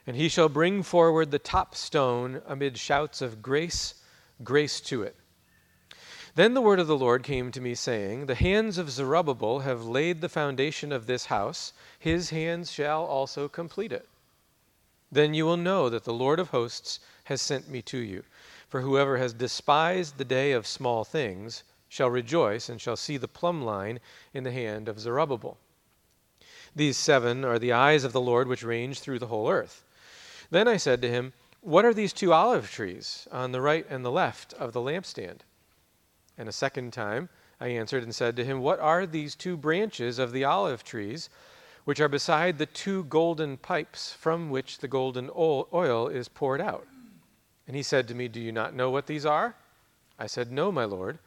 And 0.07 0.17
he 0.17 0.29
shall 0.29 0.49
bring 0.49 0.83
forward 0.83 1.31
the 1.31 1.39
top 1.39 1.75
stone 1.75 2.43
amid 2.47 2.77
shouts 2.77 3.23
of 3.23 3.41
grace, 3.41 3.95
grace 4.43 4.81
to 4.81 5.03
it. 5.03 5.15
Then 6.35 6.55
the 6.55 6.61
word 6.61 6.81
of 6.81 6.87
the 6.87 6.97
Lord 6.97 7.23
came 7.23 7.53
to 7.53 7.61
me, 7.61 7.75
saying, 7.75 8.27
The 8.27 8.35
hands 8.35 8.79
of 8.79 8.91
Zerubbabel 8.91 9.61
have 9.61 9.85
laid 9.85 10.21
the 10.21 10.29
foundation 10.29 10.91
of 10.91 11.07
this 11.07 11.27
house, 11.27 11.73
his 11.99 12.31
hands 12.31 12.73
shall 12.73 13.05
also 13.05 13.49
complete 13.49 13.93
it. 13.93 14.09
Then 15.13 15.35
you 15.35 15.45
will 15.45 15.59
know 15.59 15.89
that 15.91 16.05
the 16.05 16.13
Lord 16.13 16.41
of 16.41 16.51
hosts 16.51 16.99
has 17.25 17.43
sent 17.43 17.69
me 17.69 17.83
to 17.83 17.99
you. 17.99 18.25
For 18.69 18.81
whoever 18.81 19.19
has 19.19 19.35
despised 19.35 20.17
the 20.17 20.25
day 20.25 20.53
of 20.53 20.67
small 20.67 21.05
things, 21.05 21.63
shall 21.93 22.09
rejoice 22.09 22.71
and 22.71 22.81
shall 22.81 22.97
see 22.97 23.19
the 23.19 23.29
plumb 23.29 23.63
line 23.63 24.01
in 24.33 24.45
the 24.45 24.51
hand 24.51 24.89
of 24.89 24.99
Zerubbabel. 24.99 25.59
These 26.75 26.97
seven 26.97 27.45
are 27.45 27.59
the 27.59 27.73
eyes 27.73 28.03
of 28.03 28.15
the 28.15 28.21
Lord 28.21 28.49
which 28.49 28.63
range 28.63 29.01
through 29.01 29.19
the 29.19 29.27
whole 29.27 29.51
earth. 29.51 29.85
Then 30.53 30.69
I 30.69 30.77
said 30.77 31.01
to 31.01 31.09
him, 31.09 31.33
What 31.63 31.87
are 31.87 31.95
these 31.95 32.13
two 32.13 32.35
olive 32.35 32.71
trees 32.71 33.27
on 33.33 33.53
the 33.53 33.63
right 33.63 33.87
and 33.89 34.05
the 34.05 34.11
left 34.11 34.53
of 34.53 34.75
the 34.75 34.83
lampstand? 34.83 35.39
And 36.37 36.47
a 36.47 36.53
second 36.53 36.93
time 36.93 37.31
I 37.59 37.69
answered 37.69 38.03
and 38.03 38.15
said 38.15 38.37
to 38.37 38.45
him, 38.45 38.61
What 38.61 38.79
are 38.79 39.07
these 39.07 39.35
two 39.35 39.57
branches 39.57 40.19
of 40.19 40.31
the 40.31 40.45
olive 40.45 40.85
trees 40.85 41.31
which 41.85 42.01
are 42.01 42.09
beside 42.09 42.59
the 42.59 42.67
two 42.67 43.05
golden 43.05 43.57
pipes 43.57 44.13
from 44.13 44.51
which 44.51 44.77
the 44.77 44.89
golden 44.89 45.31
oil 45.35 46.09
is 46.09 46.29
poured 46.29 46.61
out? 46.61 46.87
And 47.67 47.75
he 47.75 47.83
said 47.83 48.07
to 48.09 48.15
me, 48.15 48.29
Do 48.29 48.39
you 48.39 48.53
not 48.53 48.75
know 48.75 48.91
what 48.91 49.07
these 49.07 49.25
are? 49.25 49.55
I 50.19 50.27
said, 50.27 50.53
No, 50.53 50.71
my 50.71 50.85
Lord. 50.85 51.19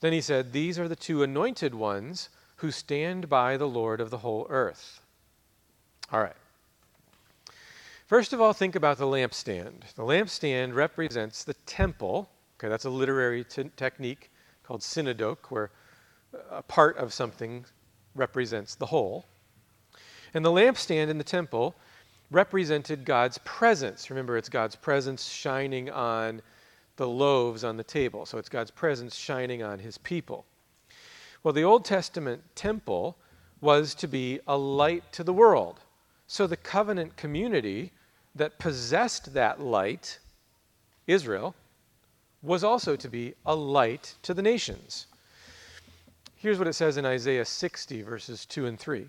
Then 0.00 0.14
he 0.14 0.22
said, 0.22 0.54
These 0.54 0.78
are 0.78 0.88
the 0.88 0.96
two 0.96 1.22
anointed 1.22 1.74
ones 1.74 2.30
who 2.56 2.70
stand 2.70 3.28
by 3.28 3.58
the 3.58 3.68
Lord 3.68 4.00
of 4.00 4.08
the 4.08 4.18
whole 4.18 4.46
earth. 4.48 5.02
All 6.10 6.20
right. 6.20 6.36
First 8.06 8.34
of 8.34 8.40
all, 8.40 8.52
think 8.52 8.76
about 8.76 8.98
the 8.98 9.06
lampstand. 9.06 9.94
The 9.94 10.02
lampstand 10.02 10.74
represents 10.74 11.42
the 11.42 11.54
temple. 11.66 12.28
Okay, 12.58 12.68
that's 12.68 12.84
a 12.84 12.90
literary 12.90 13.44
t- 13.44 13.70
technique 13.76 14.30
called 14.62 14.82
synecdoche, 14.82 15.38
where 15.48 15.70
a 16.50 16.62
part 16.62 16.98
of 16.98 17.14
something 17.14 17.64
represents 18.14 18.74
the 18.74 18.86
whole. 18.86 19.24
And 20.34 20.44
the 20.44 20.50
lampstand 20.50 21.08
in 21.08 21.16
the 21.16 21.24
temple 21.24 21.74
represented 22.30 23.06
God's 23.06 23.38
presence. 23.38 24.10
Remember, 24.10 24.36
it's 24.36 24.48
God's 24.50 24.76
presence 24.76 25.26
shining 25.28 25.88
on 25.90 26.42
the 26.96 27.08
loaves 27.08 27.64
on 27.64 27.76
the 27.76 27.84
table. 27.84 28.26
So 28.26 28.36
it's 28.36 28.48
God's 28.48 28.70
presence 28.70 29.16
shining 29.16 29.62
on 29.62 29.78
his 29.78 29.96
people. 29.96 30.44
Well, 31.42 31.54
the 31.54 31.64
Old 31.64 31.84
Testament 31.84 32.42
temple 32.54 33.16
was 33.60 33.94
to 33.96 34.08
be 34.08 34.40
a 34.46 34.56
light 34.56 35.10
to 35.12 35.24
the 35.24 35.32
world. 35.32 35.80
So 36.26 36.46
the 36.46 36.56
covenant 36.56 37.16
community 37.16 37.92
that 38.34 38.58
possessed 38.58 39.34
that 39.34 39.60
light, 39.60 40.18
Israel, 41.06 41.54
was 42.42 42.64
also 42.64 42.96
to 42.96 43.08
be 43.08 43.34
a 43.46 43.54
light 43.54 44.14
to 44.22 44.34
the 44.34 44.42
nations. 44.42 45.06
Here's 46.36 46.58
what 46.58 46.68
it 46.68 46.74
says 46.74 46.96
in 46.96 47.06
Isaiah 47.06 47.44
60, 47.44 48.02
verses 48.02 48.44
2 48.46 48.66
and 48.66 48.78
3 48.78 49.08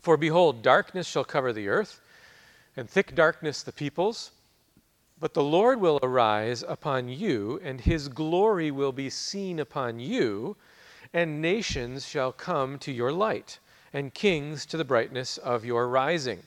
For 0.00 0.16
behold, 0.16 0.62
darkness 0.62 1.06
shall 1.06 1.24
cover 1.24 1.52
the 1.52 1.68
earth, 1.68 2.00
and 2.76 2.88
thick 2.88 3.14
darkness 3.14 3.62
the 3.62 3.72
peoples. 3.72 4.30
But 5.18 5.34
the 5.34 5.42
Lord 5.42 5.80
will 5.80 6.00
arise 6.02 6.64
upon 6.66 7.08
you, 7.08 7.60
and 7.62 7.80
his 7.80 8.08
glory 8.08 8.70
will 8.70 8.92
be 8.92 9.10
seen 9.10 9.58
upon 9.58 10.00
you, 10.00 10.56
and 11.12 11.42
nations 11.42 12.06
shall 12.06 12.32
come 12.32 12.78
to 12.78 12.90
your 12.90 13.12
light 13.12 13.58
and 13.92 14.14
kings 14.14 14.66
to 14.66 14.76
the 14.76 14.84
brightness 14.84 15.38
of 15.38 15.64
your 15.64 15.88
rising. 15.88 16.42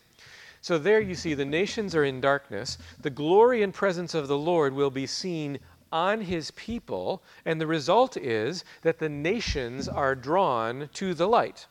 So 0.62 0.78
there 0.78 1.02
you 1.02 1.14
see 1.14 1.34
the 1.34 1.44
nations 1.44 1.94
are 1.94 2.06
in 2.06 2.22
darkness. 2.22 2.78
The 3.02 3.10
glory 3.10 3.64
and 3.64 3.74
presence 3.74 4.14
of 4.14 4.28
the 4.28 4.38
Lord 4.38 4.74
will 4.74 4.90
be 4.90 5.06
seen 5.06 5.60
on 5.92 6.22
his 6.22 6.52
people, 6.52 7.22
and 7.46 7.62
the 7.62 7.68
result 7.68 8.18
is 8.18 8.64
that 8.82 8.98
the 8.98 9.10
nations 9.10 9.88
are 9.88 10.16
drawn 10.16 10.90
to 10.94 11.14
the 11.14 11.28
light. 11.28 11.68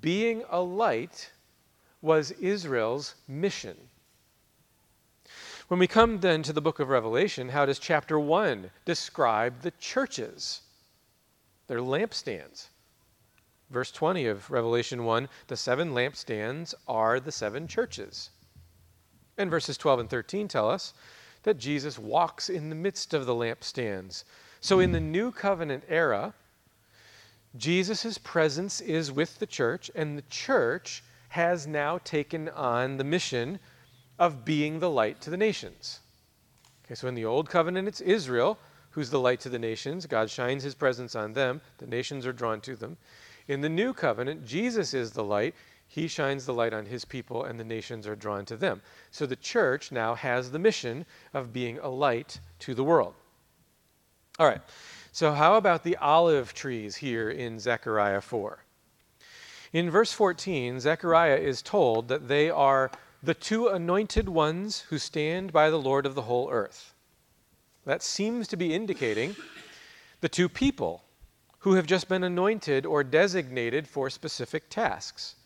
Being 0.00 0.42
a 0.48 0.60
light 0.60 1.30
was 2.00 2.30
Israel's 2.32 3.16
mission. 3.28 3.76
When 5.68 5.78
we 5.78 5.86
come 5.86 6.18
then 6.18 6.42
to 6.44 6.52
the 6.52 6.60
book 6.60 6.80
of 6.80 6.88
Revelation, 6.88 7.50
how 7.50 7.66
does 7.66 7.78
chapter 7.78 8.18
1 8.18 8.70
describe 8.84 9.60
the 9.60 9.70
churches? 9.72 10.62
They're 11.66 11.78
lampstands. 11.78 12.69
Verse 13.70 13.92
20 13.92 14.26
of 14.26 14.50
Revelation 14.50 15.04
1 15.04 15.28
the 15.46 15.56
seven 15.56 15.92
lampstands 15.92 16.74
are 16.88 17.20
the 17.20 17.32
seven 17.32 17.68
churches. 17.68 18.30
And 19.38 19.50
verses 19.50 19.78
12 19.78 20.00
and 20.00 20.10
13 20.10 20.48
tell 20.48 20.68
us 20.68 20.92
that 21.44 21.58
Jesus 21.58 21.98
walks 21.98 22.50
in 22.50 22.68
the 22.68 22.74
midst 22.74 23.14
of 23.14 23.26
the 23.26 23.34
lampstands. 23.34 24.24
So 24.60 24.80
in 24.80 24.92
the 24.92 25.00
new 25.00 25.32
covenant 25.32 25.84
era, 25.88 26.34
Jesus' 27.56 28.18
presence 28.18 28.80
is 28.80 29.10
with 29.10 29.38
the 29.38 29.46
church, 29.46 29.90
and 29.94 30.16
the 30.16 30.24
church 30.28 31.02
has 31.30 31.66
now 31.66 31.98
taken 31.98 32.48
on 32.50 32.96
the 32.96 33.04
mission 33.04 33.58
of 34.18 34.44
being 34.44 34.78
the 34.78 34.90
light 34.90 35.20
to 35.22 35.30
the 35.30 35.36
nations. 35.36 36.00
Okay, 36.84 36.94
so 36.94 37.08
in 37.08 37.14
the 37.14 37.24
old 37.24 37.48
covenant, 37.48 37.88
it's 37.88 38.00
Israel 38.00 38.58
who's 38.90 39.10
the 39.10 39.20
light 39.20 39.40
to 39.40 39.48
the 39.48 39.58
nations. 39.58 40.06
God 40.06 40.28
shines 40.28 40.62
his 40.62 40.74
presence 40.74 41.14
on 41.14 41.32
them, 41.32 41.60
the 41.78 41.86
nations 41.86 42.26
are 42.26 42.32
drawn 42.32 42.60
to 42.62 42.76
them. 42.76 42.96
In 43.50 43.62
the 43.62 43.68
new 43.68 43.92
covenant, 43.92 44.46
Jesus 44.46 44.94
is 44.94 45.10
the 45.10 45.24
light. 45.24 45.56
He 45.88 46.06
shines 46.06 46.46
the 46.46 46.54
light 46.54 46.72
on 46.72 46.86
his 46.86 47.04
people, 47.04 47.42
and 47.42 47.58
the 47.58 47.64
nations 47.64 48.06
are 48.06 48.14
drawn 48.14 48.44
to 48.44 48.56
them. 48.56 48.80
So 49.10 49.26
the 49.26 49.34
church 49.34 49.90
now 49.90 50.14
has 50.14 50.52
the 50.52 50.60
mission 50.60 51.04
of 51.34 51.52
being 51.52 51.80
a 51.80 51.88
light 51.88 52.38
to 52.60 52.76
the 52.76 52.84
world. 52.84 53.12
All 54.38 54.46
right, 54.46 54.60
so 55.10 55.32
how 55.32 55.56
about 55.56 55.82
the 55.82 55.96
olive 55.96 56.54
trees 56.54 56.94
here 56.94 57.28
in 57.28 57.58
Zechariah 57.58 58.20
4? 58.20 58.62
In 59.72 59.90
verse 59.90 60.12
14, 60.12 60.78
Zechariah 60.78 61.38
is 61.38 61.60
told 61.60 62.06
that 62.06 62.28
they 62.28 62.50
are 62.50 62.88
the 63.20 63.34
two 63.34 63.66
anointed 63.66 64.28
ones 64.28 64.82
who 64.90 64.98
stand 64.98 65.52
by 65.52 65.70
the 65.70 65.76
Lord 65.80 66.06
of 66.06 66.14
the 66.14 66.22
whole 66.22 66.52
earth. 66.52 66.94
That 67.84 68.04
seems 68.04 68.46
to 68.46 68.56
be 68.56 68.72
indicating 68.72 69.34
the 70.20 70.28
two 70.28 70.48
people 70.48 71.02
who 71.60 71.74
have 71.74 71.86
just 71.86 72.08
been 72.08 72.24
anointed 72.24 72.86
or 72.86 73.04
designated 73.04 73.86
for 73.86 74.10
specific 74.10 74.68
tasks 74.68 75.36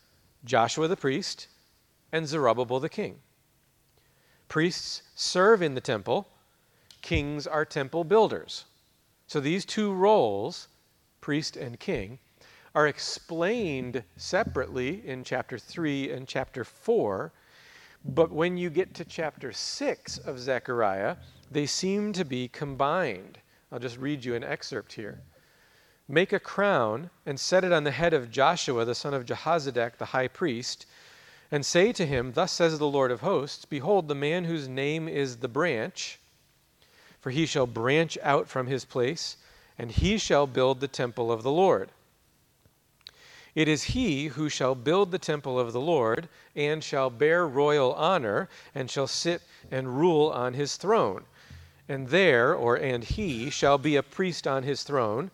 Joshua 0.44 0.88
the 0.88 0.96
priest 0.96 1.48
and 2.12 2.26
Zerubbabel 2.28 2.78
the 2.78 2.88
king. 2.88 3.16
Priests 4.48 5.02
serve 5.14 5.62
in 5.62 5.74
the 5.74 5.80
temple, 5.80 6.28
kings 7.02 7.46
are 7.46 7.64
temple 7.64 8.04
builders. 8.04 8.64
So 9.26 9.40
these 9.40 9.64
two 9.64 9.92
roles, 9.92 10.68
priest 11.20 11.56
and 11.56 11.80
king, 11.80 12.18
are 12.74 12.86
explained 12.86 14.04
separately 14.16 15.06
in 15.06 15.24
chapter 15.24 15.58
3 15.58 16.12
and 16.12 16.28
chapter 16.28 16.62
4. 16.62 17.32
But 18.04 18.30
when 18.30 18.56
you 18.56 18.68
get 18.68 18.94
to 18.94 19.04
chapter 19.04 19.50
6 19.52 20.18
of 20.18 20.38
Zechariah, 20.38 21.16
they 21.50 21.66
seem 21.66 22.12
to 22.12 22.24
be 22.24 22.48
combined. 22.48 23.38
I'll 23.72 23.78
just 23.78 23.98
read 23.98 24.24
you 24.24 24.34
an 24.34 24.44
excerpt 24.44 24.92
here. 24.92 25.22
Make 26.08 26.34
a 26.34 26.38
crown 26.38 27.08
and 27.24 27.40
set 27.40 27.64
it 27.64 27.72
on 27.72 27.84
the 27.84 27.90
head 27.90 28.12
of 28.12 28.30
Joshua, 28.30 28.84
the 28.84 28.94
son 28.94 29.14
of 29.14 29.24
Jehozadak, 29.24 29.96
the 29.96 30.06
high 30.06 30.28
priest, 30.28 30.84
and 31.50 31.64
say 31.64 31.92
to 31.92 32.04
him, 32.04 32.32
Thus 32.34 32.52
says 32.52 32.78
the 32.78 32.86
Lord 32.86 33.10
of 33.10 33.22
hosts 33.22 33.64
Behold, 33.64 34.08
the 34.08 34.14
man 34.14 34.44
whose 34.44 34.68
name 34.68 35.08
is 35.08 35.38
the 35.38 35.48
branch, 35.48 36.18
for 37.22 37.30
he 37.30 37.46
shall 37.46 37.66
branch 37.66 38.18
out 38.22 38.48
from 38.48 38.66
his 38.66 38.84
place, 38.84 39.38
and 39.78 39.90
he 39.90 40.18
shall 40.18 40.46
build 40.46 40.80
the 40.80 40.88
temple 40.88 41.32
of 41.32 41.42
the 41.42 41.50
Lord. 41.50 41.88
It 43.54 43.66
is 43.66 43.84
he 43.84 44.26
who 44.26 44.50
shall 44.50 44.74
build 44.74 45.10
the 45.10 45.18
temple 45.18 45.58
of 45.58 45.72
the 45.72 45.80
Lord, 45.80 46.28
and 46.54 46.84
shall 46.84 47.08
bear 47.08 47.48
royal 47.48 47.94
honor, 47.94 48.50
and 48.74 48.90
shall 48.90 49.06
sit 49.06 49.40
and 49.70 49.98
rule 49.98 50.28
on 50.28 50.52
his 50.52 50.76
throne. 50.76 51.24
And 51.88 52.08
there, 52.08 52.54
or 52.54 52.76
and 52.76 53.04
he, 53.04 53.48
shall 53.48 53.78
be 53.78 53.96
a 53.96 54.02
priest 54.02 54.46
on 54.46 54.64
his 54.64 54.82
throne 54.82 55.30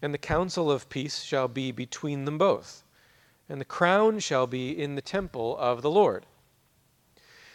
and 0.00 0.14
the 0.14 0.18
counsel 0.18 0.70
of 0.70 0.88
peace 0.88 1.22
shall 1.22 1.48
be 1.48 1.72
between 1.72 2.24
them 2.24 2.38
both, 2.38 2.82
and 3.48 3.60
the 3.60 3.64
crown 3.64 4.18
shall 4.18 4.46
be 4.46 4.70
in 4.70 4.94
the 4.94 5.02
temple 5.02 5.56
of 5.58 5.82
the 5.82 5.90
Lord. 5.90 6.26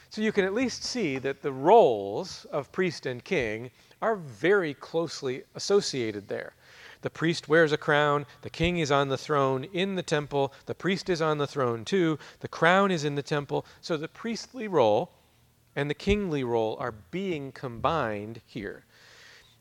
So 0.10 0.22
you 0.22 0.32
can 0.32 0.46
at 0.46 0.54
least 0.54 0.84
see 0.84 1.18
that 1.18 1.42
the 1.42 1.52
roles 1.52 2.46
of 2.52 2.72
priest 2.72 3.06
and 3.08 3.24
king 3.24 3.72
are 4.02 4.16
very 4.16 4.74
closely 4.74 5.44
associated 5.56 6.28
there. 6.28 6.54
The 7.02 7.10
priest 7.10 7.50
wears 7.50 7.72
a 7.72 7.78
crown, 7.78 8.26
the 8.44 8.50
king 8.50 8.78
is 8.78 8.92
on 8.92 9.10
the 9.10 9.18
throne 9.18 9.64
in 9.74 9.96
the 9.96 10.04
temple, 10.04 10.54
the 10.68 10.76
priest 10.76 11.10
is 11.10 11.22
on 11.22 11.38
the 11.38 11.48
throne 11.48 11.84
too, 11.84 12.20
the 12.42 12.48
crown 12.48 12.92
is 12.92 13.04
in 13.04 13.16
the 13.16 13.24
temple. 13.24 13.66
So 13.82 13.98
the 13.98 14.08
priestly 14.08 14.68
role 14.68 15.12
and 15.76 15.90
the 15.90 15.96
kingly 15.96 16.44
role 16.44 16.78
are 16.80 16.92
being 16.92 17.52
combined 17.52 18.42
here. 18.46 18.86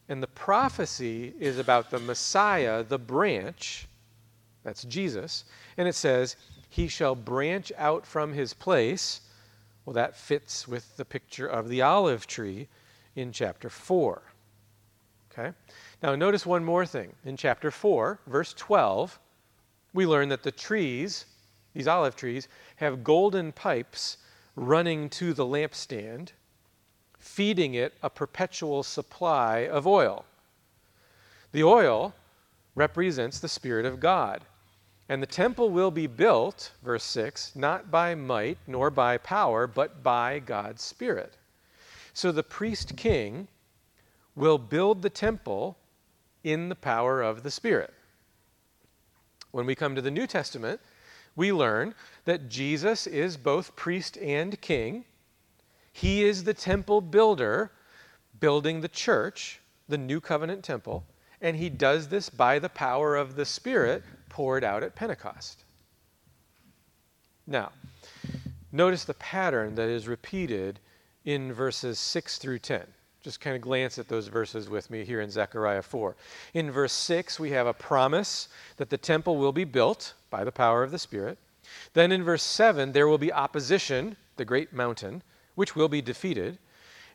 And 0.08 0.22
the 0.22 0.28
prophecy 0.28 1.34
is 1.38 1.58
about 1.58 1.90
the 1.90 1.98
Messiah, 1.98 2.82
the 2.82 2.98
branch, 2.98 3.88
that's 4.64 4.84
Jesus, 4.84 5.44
and 5.76 5.88
it 5.88 5.94
says, 5.94 6.36
He 6.68 6.88
shall 6.88 7.14
branch 7.14 7.72
out 7.78 8.06
from 8.06 8.32
his 8.32 8.54
place. 8.54 9.20
Well, 9.84 9.94
that 9.94 10.16
fits 10.16 10.68
with 10.68 10.96
the 10.96 11.04
picture 11.04 11.46
of 11.46 11.68
the 11.68 11.82
olive 11.82 12.26
tree 12.26 12.68
in 13.16 13.32
chapter 13.32 13.68
4. 13.68 14.22
Okay? 15.32 15.52
Now, 16.02 16.14
notice 16.14 16.46
one 16.46 16.64
more 16.64 16.86
thing. 16.86 17.12
In 17.24 17.36
chapter 17.36 17.70
4, 17.70 18.20
verse 18.26 18.54
12, 18.54 19.18
we 19.92 20.06
learn 20.06 20.28
that 20.28 20.42
the 20.42 20.52
trees, 20.52 21.24
these 21.74 21.88
olive 21.88 22.16
trees, 22.16 22.48
have 22.76 23.04
golden 23.04 23.52
pipes 23.52 24.18
running 24.56 25.08
to 25.08 25.32
the 25.32 25.44
lampstand 25.44 26.32
feeding 27.22 27.74
it 27.74 27.94
a 28.02 28.10
perpetual 28.10 28.82
supply 28.82 29.60
of 29.60 29.86
oil. 29.86 30.24
The 31.52 31.62
oil 31.62 32.14
represents 32.74 33.38
the 33.38 33.48
Spirit 33.48 33.86
of 33.86 34.00
God. 34.00 34.42
And 35.08 35.22
the 35.22 35.26
temple 35.26 35.70
will 35.70 35.90
be 35.90 36.06
built, 36.06 36.72
verse 36.82 37.04
6, 37.04 37.54
not 37.54 37.90
by 37.90 38.14
might 38.14 38.58
nor 38.66 38.90
by 38.90 39.18
power, 39.18 39.66
but 39.66 40.02
by 40.02 40.40
God's 40.40 40.82
Spirit. 40.82 41.36
So 42.12 42.32
the 42.32 42.42
priest 42.42 42.96
king 42.96 43.46
will 44.34 44.58
build 44.58 45.02
the 45.02 45.10
temple 45.10 45.78
in 46.42 46.68
the 46.68 46.74
power 46.74 47.22
of 47.22 47.42
the 47.42 47.50
Spirit. 47.50 47.94
When 49.52 49.66
we 49.66 49.74
come 49.74 49.94
to 49.94 50.02
the 50.02 50.10
New 50.10 50.26
Testament, 50.26 50.80
we 51.36 51.52
learn 51.52 51.94
that 52.24 52.48
Jesus 52.48 53.06
is 53.06 53.36
both 53.36 53.76
priest 53.76 54.18
and 54.18 54.60
king. 54.60 55.04
He 55.92 56.24
is 56.24 56.44
the 56.44 56.54
temple 56.54 57.00
builder, 57.00 57.70
building 58.40 58.80
the 58.80 58.88
church, 58.88 59.60
the 59.88 59.98
new 59.98 60.20
covenant 60.20 60.64
temple, 60.64 61.04
and 61.40 61.56
he 61.56 61.68
does 61.68 62.08
this 62.08 62.30
by 62.30 62.58
the 62.58 62.68
power 62.68 63.16
of 63.16 63.36
the 63.36 63.44
Spirit 63.44 64.02
poured 64.28 64.64
out 64.64 64.82
at 64.82 64.94
Pentecost. 64.94 65.64
Now, 67.46 67.72
notice 68.70 69.04
the 69.04 69.14
pattern 69.14 69.74
that 69.74 69.88
is 69.88 70.08
repeated 70.08 70.78
in 71.24 71.52
verses 71.52 71.98
6 71.98 72.38
through 72.38 72.60
10. 72.60 72.86
Just 73.22 73.40
kind 73.40 73.54
of 73.54 73.62
glance 73.62 73.98
at 73.98 74.08
those 74.08 74.26
verses 74.26 74.68
with 74.68 74.90
me 74.90 75.04
here 75.04 75.20
in 75.20 75.30
Zechariah 75.30 75.82
4. 75.82 76.16
In 76.54 76.70
verse 76.70 76.92
6, 76.92 77.38
we 77.38 77.50
have 77.50 77.66
a 77.66 77.74
promise 77.74 78.48
that 78.78 78.90
the 78.90 78.98
temple 78.98 79.36
will 79.36 79.52
be 79.52 79.64
built 79.64 80.14
by 80.30 80.42
the 80.42 80.50
power 80.50 80.82
of 80.82 80.90
the 80.90 80.98
Spirit. 80.98 81.38
Then 81.92 82.10
in 82.10 82.24
verse 82.24 82.42
7, 82.42 82.92
there 82.92 83.06
will 83.06 83.18
be 83.18 83.32
opposition, 83.32 84.16
the 84.36 84.44
great 84.44 84.72
mountain, 84.72 85.22
which 85.54 85.76
will 85.76 85.88
be 85.88 86.02
defeated. 86.02 86.58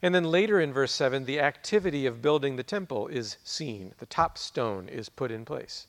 And 0.01 0.13
then 0.13 0.25
later 0.25 0.59
in 0.59 0.73
verse 0.73 0.91
7, 0.91 1.25
the 1.25 1.39
activity 1.39 2.05
of 2.05 2.21
building 2.21 2.55
the 2.55 2.63
temple 2.63 3.07
is 3.07 3.37
seen. 3.43 3.93
The 3.97 4.05
top 4.05 4.37
stone 4.37 4.89
is 4.89 5.09
put 5.09 5.31
in 5.31 5.43
place. 5.43 5.87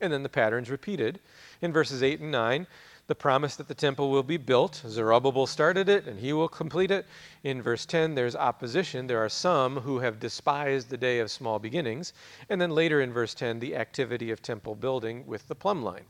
And 0.00 0.12
then 0.12 0.22
the 0.24 0.28
pattern's 0.28 0.70
repeated. 0.70 1.20
In 1.62 1.72
verses 1.72 2.02
8 2.02 2.20
and 2.20 2.32
9, 2.32 2.66
the 3.06 3.14
promise 3.14 3.54
that 3.56 3.68
the 3.68 3.74
temple 3.74 4.10
will 4.10 4.22
be 4.22 4.38
built. 4.38 4.82
Zerubbabel 4.86 5.46
started 5.46 5.88
it 5.88 6.06
and 6.06 6.18
he 6.18 6.32
will 6.32 6.48
complete 6.48 6.90
it. 6.90 7.06
In 7.42 7.62
verse 7.62 7.86
10, 7.86 8.14
there's 8.14 8.34
opposition. 8.34 9.06
There 9.06 9.22
are 9.22 9.28
some 9.28 9.76
who 9.76 9.98
have 9.98 10.18
despised 10.18 10.88
the 10.88 10.96
day 10.96 11.18
of 11.18 11.30
small 11.30 11.58
beginnings. 11.58 12.12
And 12.48 12.60
then 12.60 12.70
later 12.70 13.02
in 13.02 13.12
verse 13.12 13.34
10, 13.34 13.60
the 13.60 13.76
activity 13.76 14.30
of 14.30 14.42
temple 14.42 14.74
building 14.74 15.26
with 15.26 15.46
the 15.48 15.54
plumb 15.54 15.82
line. 15.82 16.06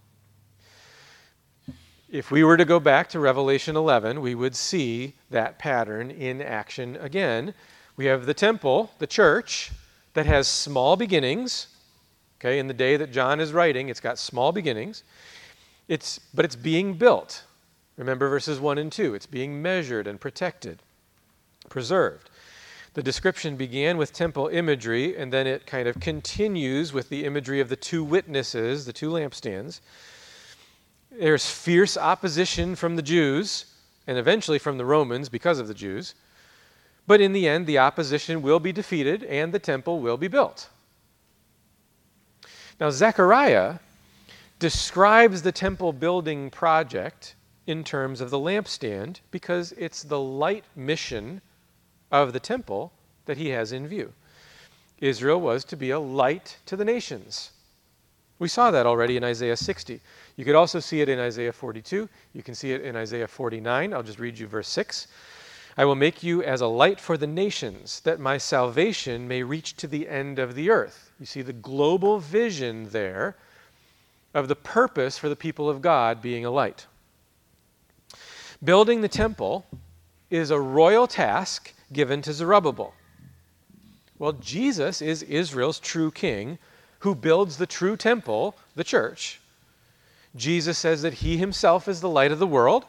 If 2.10 2.30
we 2.30 2.44
were 2.44 2.56
to 2.56 2.64
go 2.64 2.78
back 2.78 3.08
to 3.10 3.18
Revelation 3.18 3.76
11, 3.76 4.20
we 4.20 4.34
would 4.34 4.54
see 4.54 5.14
that 5.30 5.58
pattern 5.58 6.10
in 6.10 6.42
action 6.42 6.96
again. 6.96 7.54
We 7.96 8.04
have 8.06 8.26
the 8.26 8.34
temple, 8.34 8.90
the 8.98 9.06
church, 9.06 9.72
that 10.12 10.26
has 10.26 10.46
small 10.46 10.96
beginnings. 10.96 11.68
Okay, 12.38 12.58
in 12.58 12.68
the 12.68 12.74
day 12.74 12.98
that 12.98 13.10
John 13.10 13.40
is 13.40 13.52
writing, 13.52 13.88
it's 13.88 14.00
got 14.00 14.18
small 14.18 14.52
beginnings. 14.52 15.02
It's, 15.88 16.20
but 16.34 16.44
it's 16.44 16.56
being 16.56 16.94
built. 16.94 17.44
Remember 17.96 18.28
verses 18.28 18.60
1 18.60 18.76
and 18.76 18.92
2. 18.92 19.14
It's 19.14 19.26
being 19.26 19.62
measured 19.62 20.06
and 20.06 20.20
protected, 20.20 20.80
preserved. 21.70 22.28
The 22.92 23.02
description 23.02 23.56
began 23.56 23.96
with 23.96 24.12
temple 24.12 24.48
imagery, 24.48 25.16
and 25.16 25.32
then 25.32 25.46
it 25.46 25.66
kind 25.66 25.88
of 25.88 25.98
continues 26.00 26.92
with 26.92 27.08
the 27.08 27.24
imagery 27.24 27.60
of 27.60 27.70
the 27.70 27.76
two 27.76 28.04
witnesses, 28.04 28.84
the 28.84 28.92
two 28.92 29.10
lampstands. 29.10 29.80
There's 31.18 31.48
fierce 31.48 31.96
opposition 31.96 32.74
from 32.74 32.96
the 32.96 33.02
Jews, 33.02 33.66
and 34.06 34.18
eventually 34.18 34.58
from 34.58 34.78
the 34.78 34.84
Romans 34.84 35.28
because 35.28 35.58
of 35.58 35.68
the 35.68 35.74
Jews. 35.74 36.14
But 37.06 37.20
in 37.20 37.32
the 37.32 37.46
end, 37.46 37.66
the 37.66 37.78
opposition 37.78 38.42
will 38.42 38.60
be 38.60 38.72
defeated, 38.72 39.22
and 39.24 39.52
the 39.52 39.58
temple 39.58 40.00
will 40.00 40.16
be 40.16 40.28
built. 40.28 40.68
Now, 42.80 42.90
Zechariah 42.90 43.76
describes 44.58 45.42
the 45.42 45.52
temple 45.52 45.92
building 45.92 46.50
project 46.50 47.34
in 47.66 47.84
terms 47.84 48.20
of 48.20 48.30
the 48.30 48.38
lampstand 48.38 49.20
because 49.30 49.72
it's 49.72 50.02
the 50.02 50.20
light 50.20 50.64
mission 50.74 51.40
of 52.10 52.32
the 52.32 52.40
temple 52.40 52.92
that 53.26 53.36
he 53.36 53.50
has 53.50 53.72
in 53.72 53.86
view. 53.86 54.12
Israel 55.00 55.40
was 55.40 55.64
to 55.64 55.76
be 55.76 55.90
a 55.90 55.98
light 55.98 56.56
to 56.66 56.76
the 56.76 56.84
nations. 56.84 57.50
We 58.38 58.48
saw 58.48 58.70
that 58.70 58.86
already 58.86 59.16
in 59.16 59.24
Isaiah 59.24 59.56
60. 59.56 60.00
You 60.36 60.44
could 60.44 60.54
also 60.54 60.80
see 60.80 61.00
it 61.00 61.08
in 61.08 61.18
Isaiah 61.18 61.52
42. 61.52 62.08
You 62.32 62.42
can 62.42 62.54
see 62.54 62.72
it 62.72 62.82
in 62.82 62.96
Isaiah 62.96 63.28
49. 63.28 63.92
I'll 63.92 64.02
just 64.02 64.18
read 64.18 64.38
you 64.38 64.46
verse 64.46 64.68
6. 64.68 65.06
I 65.76 65.84
will 65.84 65.94
make 65.94 66.22
you 66.22 66.42
as 66.42 66.60
a 66.60 66.66
light 66.66 67.00
for 67.00 67.16
the 67.16 67.26
nations, 67.26 68.00
that 68.00 68.20
my 68.20 68.38
salvation 68.38 69.26
may 69.26 69.42
reach 69.42 69.76
to 69.76 69.86
the 69.86 70.08
end 70.08 70.38
of 70.38 70.54
the 70.54 70.70
earth. 70.70 71.12
You 71.18 71.26
see 71.26 71.42
the 71.42 71.52
global 71.52 72.18
vision 72.18 72.88
there 72.90 73.36
of 74.32 74.48
the 74.48 74.56
purpose 74.56 75.18
for 75.18 75.28
the 75.28 75.36
people 75.36 75.68
of 75.68 75.82
God 75.82 76.22
being 76.22 76.44
a 76.44 76.50
light. 76.50 76.86
Building 78.62 79.00
the 79.00 79.08
temple 79.08 79.66
is 80.30 80.50
a 80.50 80.60
royal 80.60 81.06
task 81.06 81.72
given 81.92 82.22
to 82.22 82.32
Zerubbabel. 82.32 82.94
Well, 84.18 84.32
Jesus 84.32 85.02
is 85.02 85.22
Israel's 85.22 85.80
true 85.80 86.10
king 86.10 86.58
who 87.00 87.14
builds 87.14 87.56
the 87.56 87.66
true 87.66 87.96
temple, 87.96 88.56
the 88.74 88.84
church. 88.84 89.40
Jesus 90.36 90.78
says 90.78 91.02
that 91.02 91.14
he 91.14 91.36
himself 91.36 91.88
is 91.88 92.00
the 92.00 92.08
light 92.08 92.32
of 92.32 92.38
the 92.38 92.46
world, 92.46 92.84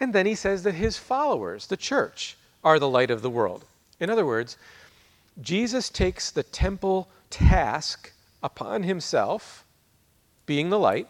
and 0.00 0.12
then 0.12 0.26
he 0.26 0.34
says 0.34 0.62
that 0.62 0.74
his 0.74 0.96
followers, 0.96 1.66
the 1.66 1.76
church, 1.76 2.36
are 2.62 2.78
the 2.78 2.88
light 2.88 3.10
of 3.10 3.22
the 3.22 3.30
world. 3.30 3.64
In 4.00 4.10
other 4.10 4.26
words, 4.26 4.56
Jesus 5.40 5.88
takes 5.88 6.30
the 6.30 6.42
temple 6.42 7.08
task 7.30 8.12
upon 8.42 8.82
himself 8.82 9.64
being 10.46 10.70
the 10.70 10.78
light. 10.78 11.08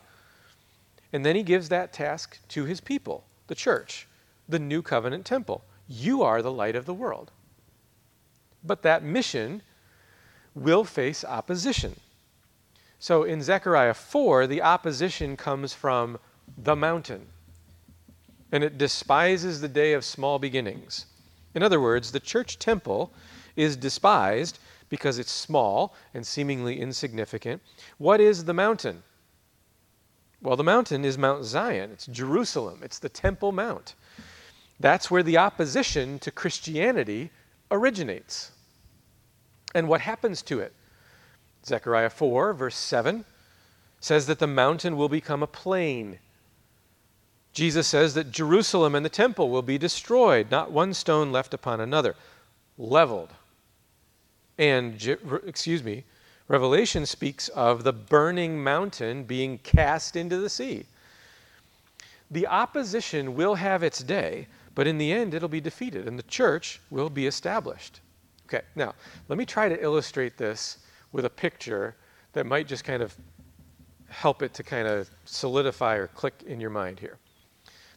And 1.13 1.25
then 1.25 1.37
he 1.37 1.43
gives 1.43 1.71
that 1.71 1.93
task 1.93 2.39
to 2.49 2.65
his 2.65 2.81
people, 2.81 3.25
the 3.47 3.55
church, 3.55 4.07
the 4.49 4.59
new 4.59 4.83
covenant 4.83 5.25
temple. 5.25 5.65
You 5.89 6.23
are 6.23 6.43
the 6.43 6.53
light 6.53 6.77
of 6.77 6.85
the 6.85 6.93
world. 6.93 7.31
But 8.63 8.83
that 8.83 9.03
mission 9.03 9.63
will 10.55 10.85
face 10.85 11.25
opposition. 11.25 11.99
So 12.99 13.23
in 13.23 13.43
Zechariah 13.43 13.95
4, 13.95 14.47
the 14.47 14.63
opposition 14.63 15.37
comes 15.37 15.73
from 15.73 16.19
the 16.57 16.75
mountain, 16.75 17.27
and 18.51 18.65
it 18.65 18.79
despises 18.79 19.61
the 19.61 19.69
day 19.69 19.93
of 19.93 20.05
small 20.05 20.39
beginnings. 20.39 21.07
In 21.55 21.63
other 21.63 21.81
words, 21.81 22.11
the 22.11 22.21
church 22.21 22.59
temple 22.59 23.13
is 23.57 23.77
despised 23.77 24.59
because 24.89 25.19
it's 25.19 25.31
small 25.31 25.95
and 26.15 26.27
seemingly 26.27 26.81
insignificant. 26.81 27.63
What 27.99 28.21
is 28.21 28.45
the 28.45 28.55
mountain? 28.55 29.03
Well, 30.41 30.57
the 30.57 30.65
mountain 30.65 31.05
is 31.05 31.19
Mount 31.19 31.45
Zion, 31.45 31.91
it's 31.91 32.07
Jerusalem, 32.07 32.81
it's 32.83 32.99
the 32.99 33.09
Temple 33.09 33.53
Mount. 33.53 33.95
That's 34.81 35.11
where 35.11 35.25
the 35.25 35.37
opposition 35.37 36.19
to 36.21 36.31
Christianity 36.31 37.31
originates. 37.71 38.53
And 39.75 39.89
what 39.89 40.01
happens 40.01 40.43
to 40.43 40.61
it? 40.61 40.73
Zechariah 41.64 42.11
4, 42.11 42.55
verse 42.55 42.77
7, 42.77 43.25
says 44.01 44.27
that 44.27 44.38
the 44.38 44.47
mountain 44.47 44.97
will 44.97 45.09
become 45.09 45.42
a 45.42 45.47
plain. 45.47 46.18
Jesus 47.53 47.87
says 47.87 48.14
that 48.14 48.31
Jerusalem 48.31 48.94
and 48.94 49.05
the 49.05 49.11
temple 49.11 49.51
will 49.51 49.62
be 49.62 49.79
destroyed, 49.79 50.51
not 50.51 50.71
one 50.71 50.94
stone 50.94 51.33
left 51.33 51.53
upon 51.53 51.81
another, 51.81 52.14
leveled. 52.77 53.31
And, 54.59 55.03
excuse 55.47 55.83
me, 55.83 56.05
Revelation 56.49 57.05
speaks 57.05 57.49
of 57.49 57.85
the 57.85 57.92
burning 57.92 58.62
mountain 58.62 59.25
being 59.25 59.59
cast 59.59 60.16
into 60.16 60.38
the 60.38 60.49
sea. 60.49 60.87
The 62.31 62.47
opposition 62.47 63.35
will 63.35 63.55
have 63.55 63.83
its 63.83 64.01
day, 64.01 64.47
but 64.75 64.87
in 64.87 64.99
the 64.99 65.12
end 65.12 65.35
it'll 65.35 65.49
be 65.49 65.61
defeated 65.61 66.09
and 66.09 66.18
the 66.18 66.25
church 66.25 66.81
will 66.90 67.11
be 67.11 67.27
established. 67.27 68.01
Okay, 68.47 68.62
now 68.75 68.94
let 69.29 69.38
me 69.38 69.44
try 69.44 69.68
to 69.68 69.83
illustrate 69.83 70.38
this 70.38 70.79
with 71.12 71.25
a 71.25 71.31
picture 71.31 71.97
that 72.33 72.47
might 72.47 72.66
just 72.66 72.85
kind 72.85 73.03
of 73.03 73.14
help 74.09 74.42
it 74.42 74.55
to 74.55 74.62
kind 74.62 74.88
of 74.88 75.09
solidify 75.25 75.97
or 75.97 76.07
click 76.09 76.42
in 76.47 76.61
your 76.61 76.71
mind 76.71 76.99
here. 76.99 77.18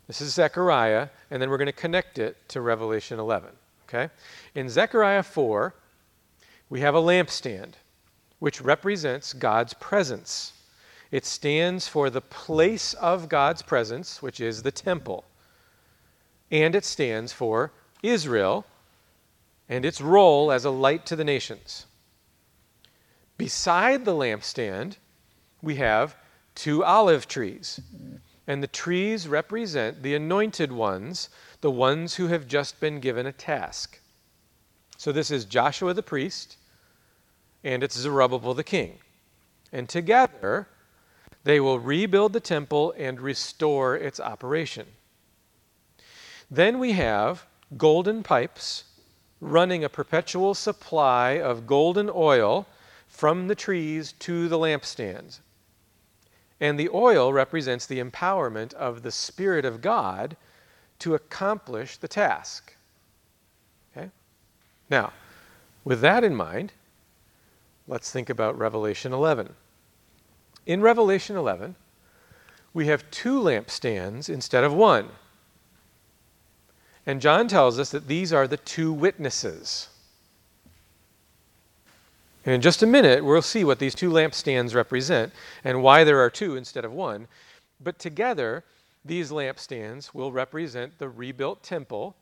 This 0.08 0.21
is 0.21 0.34
Zechariah, 0.34 1.10
and 1.30 1.41
then 1.41 1.50
we're 1.50 1.58
going 1.58 1.67
to 1.67 1.71
connect 1.71 2.19
it 2.19 2.38
to 2.50 2.62
Revelation 2.62 3.19
11. 3.19 3.50
Okay? 3.88 4.12
In 4.56 4.69
Zechariah 4.69 5.24
4, 5.24 5.74
we 6.69 6.82
have 6.82 6.95
a 6.95 7.02
lampstand 7.02 7.74
which 8.39 8.62
represents 8.62 9.34
God's 9.34 9.74
presence. 9.76 10.54
It 11.12 11.26
stands 11.26 11.88
for 11.88 12.10
the 12.10 12.21
place 12.21 12.93
of 12.95 13.30
God's 13.30 13.62
presence, 13.62 14.21
which 14.21 14.39
is 14.39 14.63
the 14.63 14.71
temple. 14.71 15.26
And 16.50 16.74
it 16.74 16.86
stands 16.86 17.32
for 17.32 17.71
Israel 18.02 18.65
and 19.69 19.86
its 19.86 20.02
role 20.02 20.52
as 20.52 20.65
a 20.65 20.71
light 20.71 21.06
to 21.06 21.15
the 21.15 21.24
nations. 21.24 21.86
Beside 23.41 24.06
the 24.06 24.13
lampstand, 24.13 24.97
we 25.63 25.77
have 25.77 26.15
two 26.54 26.84
olive 26.84 27.27
trees. 27.27 27.80
And 28.45 28.62
the 28.62 28.67
trees 28.67 29.27
represent 29.27 30.04
the 30.04 30.13
anointed 30.13 30.71
ones, 30.71 31.30
the 31.62 31.71
ones 31.71 32.13
who 32.13 32.27
have 32.27 32.47
just 32.47 32.80
been 32.80 32.99
given 32.99 33.25
a 33.25 33.32
task. 33.32 33.99
So 34.95 35.12
this 35.12 35.32
is 35.32 35.45
Joshua 35.45 35.95
the 35.95 36.04
priest 36.04 36.58
and 37.63 37.82
it's 37.82 37.97
Zerubbabel 37.97 38.54
the 38.54 38.63
king. 38.63 38.99
And 39.71 39.89
together, 39.89 40.67
they 41.43 41.60
will 41.60 41.80
rebuild 41.80 42.34
the 42.34 42.39
temple 42.39 42.93
and 42.95 43.19
restore 43.19 43.97
its 43.97 44.19
operation. 44.19 44.86
Then 46.51 46.77
we 46.77 46.91
have 46.91 47.47
golden 47.75 48.21
pipes 48.21 48.84
running 49.39 49.84
a 49.84 49.89
perpetual 49.89 50.54
supply 50.54 51.39
of 51.39 51.65
golden 51.65 52.08
oil 52.13 52.67
from 53.12 53.47
the 53.47 53.56
trees 53.56 54.13
to 54.13 54.47
the 54.47 54.58
lampstands. 54.58 55.41
And 56.60 56.80
the 56.80 56.89
oil 56.89 57.34
represents 57.34 57.86
the 57.86 58.00
empowerment 58.00 58.74
of 58.74 59.04
the 59.04 59.12
Spirit 59.12 59.65
of 59.65 59.82
God 59.82 60.38
to 61.00 61.13
accomplish 61.13 61.97
the 61.97 62.08
task. 62.08 62.74
Okay? 63.95 64.10
Now, 64.89 65.12
with 65.84 66.02
that 66.02 66.24
in 66.24 66.36
mind, 66.36 66.71
let's 67.88 68.12
think 68.12 68.30
about 68.30 68.58
Revelation 68.58 69.12
11. 69.12 69.54
In 70.65 70.82
Revelation 70.82 71.36
11, 71.36 71.76
we 72.74 72.88
have 72.88 73.12
two 73.12 73.39
lampstands 73.39 74.30
instead 74.30 74.63
of 74.63 74.74
one. 74.74 75.10
And 77.06 77.19
John 77.19 77.47
tells 77.47 77.78
us 77.78 77.91
that 77.91 78.08
these 78.08 78.32
are 78.32 78.47
the 78.47 78.58
two 78.58 78.93
witnesses. 78.93 79.89
And 82.45 82.56
in 82.56 82.62
just 82.62 82.82
a 82.82 82.88
minute, 82.88 83.23
we'll 83.23 83.41
see 83.41 83.63
what 83.63 83.80
these 83.80 83.93
two 83.93 84.10
lampstands 84.10 84.73
represent 84.73 85.32
and 85.63 85.84
why 85.84 86.04
there 86.04 86.19
are 86.19 86.30
two 86.30 86.56
instead 86.56 86.86
of 86.86 86.91
one. 86.91 87.27
But 87.80 87.99
together, 87.99 88.63
these 89.06 89.32
lampstands 89.32 90.13
will 90.13 90.32
represent 90.32 90.97
the 90.97 91.10
rebuilt 91.10 91.62
temple. 91.62 92.15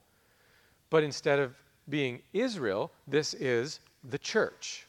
But 0.89 1.03
instead 1.03 1.39
of 1.39 1.55
being 1.87 2.21
Israel, 2.33 2.91
this 3.07 3.33
is 3.33 3.79
the 4.03 4.17
church, 4.17 4.87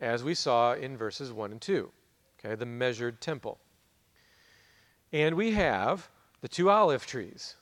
as 0.00 0.22
we 0.22 0.34
saw 0.34 0.74
in 0.74 0.96
verses 0.96 1.32
1 1.32 1.52
and 1.52 1.60
2. 1.60 1.90
Okay, 2.38 2.54
the 2.54 2.66
measured 2.66 3.20
temple. 3.20 3.58
And 5.12 5.34
we 5.36 5.52
have 5.52 6.08
the 6.40 6.48
two 6.48 6.70
olive 6.70 7.06
trees. 7.06 7.56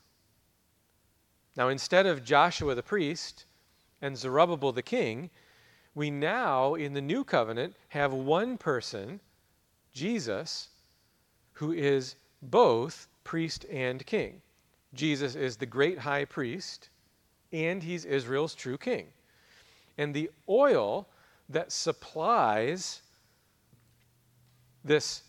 Now, 1.57 1.69
instead 1.69 2.07
of 2.07 2.25
Joshua 2.25 2.75
the 2.75 2.83
priest 2.83 3.45
and 4.01 4.17
Zerubbabel 4.17 4.73
the 4.73 4.83
king, 4.83 5.31
we 5.95 6.11
now, 6.11 6.75
in 6.75 6.95
the 6.95 7.01
new 7.01 7.25
covenant, 7.25 7.75
have 7.89 8.13
one 8.13 8.57
person, 8.57 9.21
Jesus, 9.93 10.69
who 11.53 11.73
is 11.73 12.17
both 12.43 13.09
priest 13.25 13.67
and 13.71 14.05
king. 14.07 14.41
Jesus 14.95 15.35
is 15.35 15.57
the 15.57 15.67
great 15.67 15.99
high 15.99 16.25
priest, 16.25 16.89
and 17.53 17.83
he's 17.83 18.05
Israel's 18.05 18.55
true 18.55 18.79
king. 18.79 19.07
And 19.99 20.15
the 20.15 20.31
oil 20.49 21.07
that 21.49 21.71
supplies 21.71 23.03
this 24.85 25.23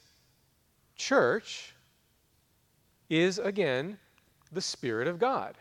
church 0.95 1.75
is, 3.09 3.39
again, 3.39 3.97
the 4.51 4.61
Spirit 4.61 5.07
of 5.07 5.19
God. 5.19 5.57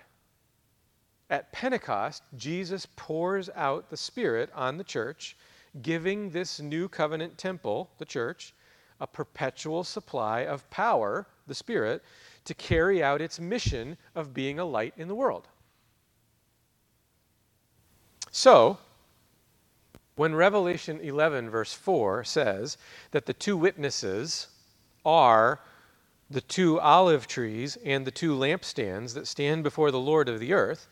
At 1.32 1.50
Pentecost, 1.50 2.24
Jesus 2.36 2.86
pours 2.94 3.48
out 3.56 3.88
the 3.88 3.96
Spirit 3.96 4.50
on 4.54 4.76
the 4.76 4.84
church, 4.84 5.34
giving 5.80 6.28
this 6.28 6.60
new 6.60 6.90
covenant 6.90 7.38
temple, 7.38 7.88
the 7.96 8.04
church, 8.04 8.52
a 9.00 9.06
perpetual 9.06 9.82
supply 9.82 10.40
of 10.40 10.68
power, 10.68 11.26
the 11.46 11.54
Spirit, 11.54 12.04
to 12.44 12.52
carry 12.52 13.02
out 13.02 13.22
its 13.22 13.40
mission 13.40 13.96
of 14.14 14.34
being 14.34 14.58
a 14.58 14.64
light 14.66 14.92
in 14.98 15.08
the 15.08 15.14
world. 15.14 15.48
So, 18.30 18.76
when 20.16 20.34
Revelation 20.34 21.00
11, 21.00 21.48
verse 21.48 21.72
4 21.72 22.24
says 22.24 22.76
that 23.12 23.24
the 23.24 23.32
two 23.32 23.56
witnesses 23.56 24.48
are 25.06 25.60
the 26.28 26.42
two 26.42 26.78
olive 26.78 27.26
trees 27.26 27.78
and 27.82 28.06
the 28.06 28.10
two 28.10 28.36
lampstands 28.36 29.14
that 29.14 29.26
stand 29.26 29.62
before 29.62 29.90
the 29.90 29.98
Lord 29.98 30.28
of 30.28 30.38
the 30.38 30.52
earth, 30.52 30.88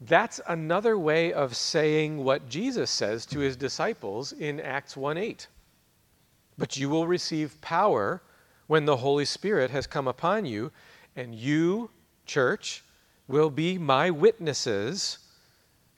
that's 0.00 0.40
another 0.46 0.98
way 0.98 1.32
of 1.32 1.56
saying 1.56 2.22
what 2.22 2.48
Jesus 2.48 2.90
says 2.90 3.24
to 3.26 3.38
his 3.38 3.56
disciples 3.56 4.32
in 4.32 4.60
Acts 4.60 4.96
1 4.96 5.16
8. 5.16 5.46
But 6.58 6.76
you 6.76 6.88
will 6.88 7.06
receive 7.06 7.60
power 7.60 8.22
when 8.66 8.84
the 8.84 8.98
Holy 8.98 9.24
Spirit 9.24 9.70
has 9.70 9.86
come 9.86 10.08
upon 10.08 10.44
you, 10.44 10.70
and 11.14 11.34
you, 11.34 11.90
church, 12.26 12.84
will 13.28 13.50
be 13.50 13.78
my 13.78 14.10
witnesses 14.10 15.18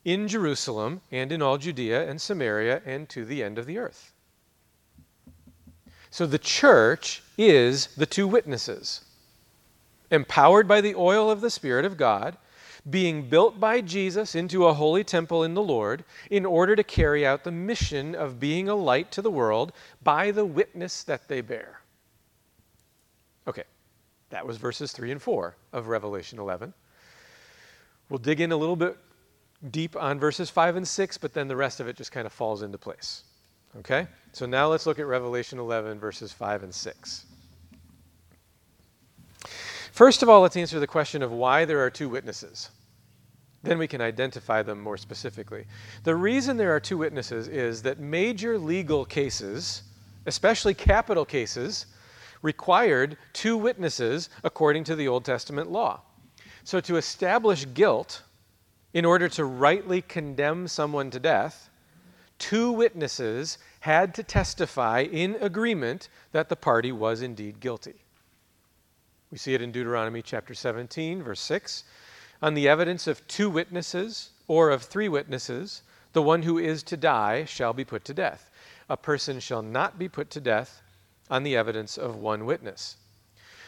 in 0.04 0.28
Jerusalem 0.28 1.00
and 1.10 1.32
in 1.32 1.42
all 1.42 1.58
Judea 1.58 2.08
and 2.08 2.20
Samaria 2.20 2.82
and 2.86 3.08
to 3.08 3.24
the 3.24 3.42
end 3.42 3.58
of 3.58 3.66
the 3.66 3.78
earth. 3.78 4.12
So 6.10 6.24
the 6.24 6.38
church 6.38 7.22
is 7.36 7.88
the 7.88 8.06
two 8.06 8.26
witnesses, 8.26 9.04
empowered 10.10 10.66
by 10.66 10.80
the 10.80 10.94
oil 10.94 11.30
of 11.30 11.40
the 11.40 11.50
Spirit 11.50 11.84
of 11.84 11.96
God 11.96 12.36
being 12.90 13.28
built 13.28 13.60
by 13.60 13.80
Jesus 13.80 14.34
into 14.34 14.66
a 14.66 14.74
holy 14.74 15.04
temple 15.04 15.44
in 15.44 15.54
the 15.54 15.62
Lord 15.62 16.04
in 16.30 16.46
order 16.46 16.74
to 16.76 16.84
carry 16.84 17.26
out 17.26 17.44
the 17.44 17.50
mission 17.50 18.14
of 18.14 18.40
being 18.40 18.68
a 18.68 18.74
light 18.74 19.10
to 19.12 19.22
the 19.22 19.30
world 19.30 19.72
by 20.02 20.30
the 20.30 20.44
witness 20.44 21.02
that 21.04 21.28
they 21.28 21.40
bear. 21.40 21.80
Okay, 23.46 23.64
that 24.30 24.46
was 24.46 24.56
verses 24.56 24.92
3 24.92 25.12
and 25.12 25.22
4 25.22 25.54
of 25.72 25.88
Revelation 25.88 26.38
11. 26.38 26.72
We'll 28.08 28.18
dig 28.18 28.40
in 28.40 28.52
a 28.52 28.56
little 28.56 28.76
bit 28.76 28.96
deep 29.70 29.96
on 29.96 30.18
verses 30.18 30.48
5 30.50 30.76
and 30.76 30.88
6, 30.88 31.18
but 31.18 31.34
then 31.34 31.48
the 31.48 31.56
rest 31.56 31.80
of 31.80 31.88
it 31.88 31.96
just 31.96 32.12
kind 32.12 32.26
of 32.26 32.32
falls 32.32 32.62
into 32.62 32.78
place. 32.78 33.24
Okay? 33.78 34.06
So 34.32 34.46
now 34.46 34.68
let's 34.68 34.86
look 34.86 34.98
at 34.98 35.06
Revelation 35.06 35.58
11, 35.58 35.98
verses 35.98 36.32
5 36.32 36.62
and 36.62 36.74
6. 36.74 37.26
First 39.92 40.22
of 40.22 40.28
all, 40.28 40.42
let's 40.42 40.56
answer 40.56 40.78
the 40.78 40.86
question 40.86 41.22
of 41.22 41.32
why 41.32 41.64
there 41.64 41.84
are 41.84 41.90
two 41.90 42.08
witnesses. 42.08 42.70
Then 43.62 43.78
we 43.78 43.88
can 43.88 44.00
identify 44.00 44.62
them 44.62 44.80
more 44.80 44.96
specifically. 44.96 45.66
The 46.04 46.14
reason 46.14 46.56
there 46.56 46.74
are 46.74 46.80
two 46.80 46.98
witnesses 46.98 47.48
is 47.48 47.82
that 47.82 47.98
major 47.98 48.58
legal 48.58 49.04
cases, 49.04 49.82
especially 50.26 50.74
capital 50.74 51.24
cases, 51.24 51.86
required 52.40 53.16
two 53.32 53.56
witnesses 53.56 54.30
according 54.44 54.84
to 54.84 54.94
the 54.94 55.08
Old 55.08 55.24
Testament 55.24 55.70
law. 55.70 56.02
So 56.62 56.80
to 56.80 56.96
establish 56.96 57.66
guilt, 57.74 58.22
in 58.92 59.04
order 59.04 59.28
to 59.30 59.44
rightly 59.44 60.02
condemn 60.02 60.68
someone 60.68 61.10
to 61.10 61.20
death, 61.20 61.68
two 62.38 62.70
witnesses 62.70 63.58
had 63.80 64.14
to 64.14 64.22
testify 64.22 65.00
in 65.00 65.36
agreement 65.40 66.08
that 66.32 66.48
the 66.48 66.56
party 66.56 66.92
was 66.92 67.22
indeed 67.22 67.60
guilty. 67.60 68.04
We 69.30 69.38
see 69.38 69.54
it 69.54 69.60
in 69.62 69.72
Deuteronomy 69.72 70.22
chapter 70.22 70.54
17, 70.54 71.22
verse 71.22 71.40
6. 71.40 71.84
On 72.40 72.54
the 72.54 72.68
evidence 72.68 73.06
of 73.06 73.26
two 73.26 73.50
witnesses 73.50 74.30
or 74.46 74.70
of 74.70 74.82
three 74.82 75.08
witnesses, 75.08 75.82
the 76.12 76.22
one 76.22 76.42
who 76.42 76.58
is 76.58 76.82
to 76.84 76.96
die 76.96 77.44
shall 77.44 77.72
be 77.72 77.84
put 77.84 78.04
to 78.04 78.14
death. 78.14 78.50
A 78.88 78.96
person 78.96 79.40
shall 79.40 79.62
not 79.62 79.98
be 79.98 80.08
put 80.08 80.30
to 80.30 80.40
death 80.40 80.80
on 81.30 81.42
the 81.42 81.56
evidence 81.56 81.98
of 81.98 82.16
one 82.16 82.46
witness. 82.46 82.96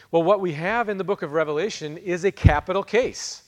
Well, 0.09 0.23
what 0.23 0.41
we 0.41 0.53
have 0.53 0.89
in 0.89 0.97
the 0.97 1.03
book 1.03 1.21
of 1.21 1.33
Revelation 1.33 1.97
is 1.97 2.23
a 2.23 2.31
capital 2.31 2.83
case. 2.83 3.43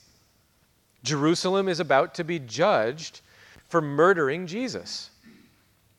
Jerusalem 1.02 1.68
is 1.68 1.80
about 1.80 2.14
to 2.14 2.24
be 2.24 2.38
judged 2.38 3.20
for 3.68 3.80
murdering 3.80 4.46
Jesus. 4.46 5.10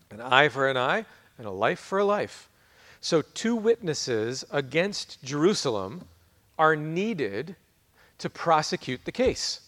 An 0.10 0.22
eye 0.22 0.50
for 0.50 0.68
an 0.68 0.78
eye 0.78 1.06
and 1.38 1.46
a 1.46 1.52
life 1.52 1.80
for 1.80 2.00
a 2.00 2.06
life. 2.06 2.50
So, 3.02 3.22
two 3.22 3.56
witnesses 3.56 4.44
against 4.50 5.24
Jerusalem 5.24 6.08
are 6.58 6.76
needed 6.76 7.56
to 8.19 8.30
prosecute 8.30 9.06
the 9.06 9.12
case. 9.12 9.62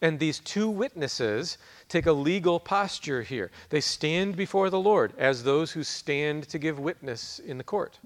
And 0.00 0.18
these 0.18 0.38
two 0.40 0.68
witnesses 0.68 1.56
take 1.88 2.06
a 2.06 2.12
legal 2.12 2.60
posture 2.60 3.22
here. 3.22 3.50
They 3.70 3.80
stand 3.80 4.36
before 4.36 4.68
the 4.68 4.78
Lord 4.78 5.14
as 5.16 5.42
those 5.42 5.72
who 5.72 5.82
stand 5.82 6.48
to 6.48 6.58
give 6.58 6.78
witness 6.78 7.38
in 7.38 7.58
the 7.58 7.64
court. 7.64 7.98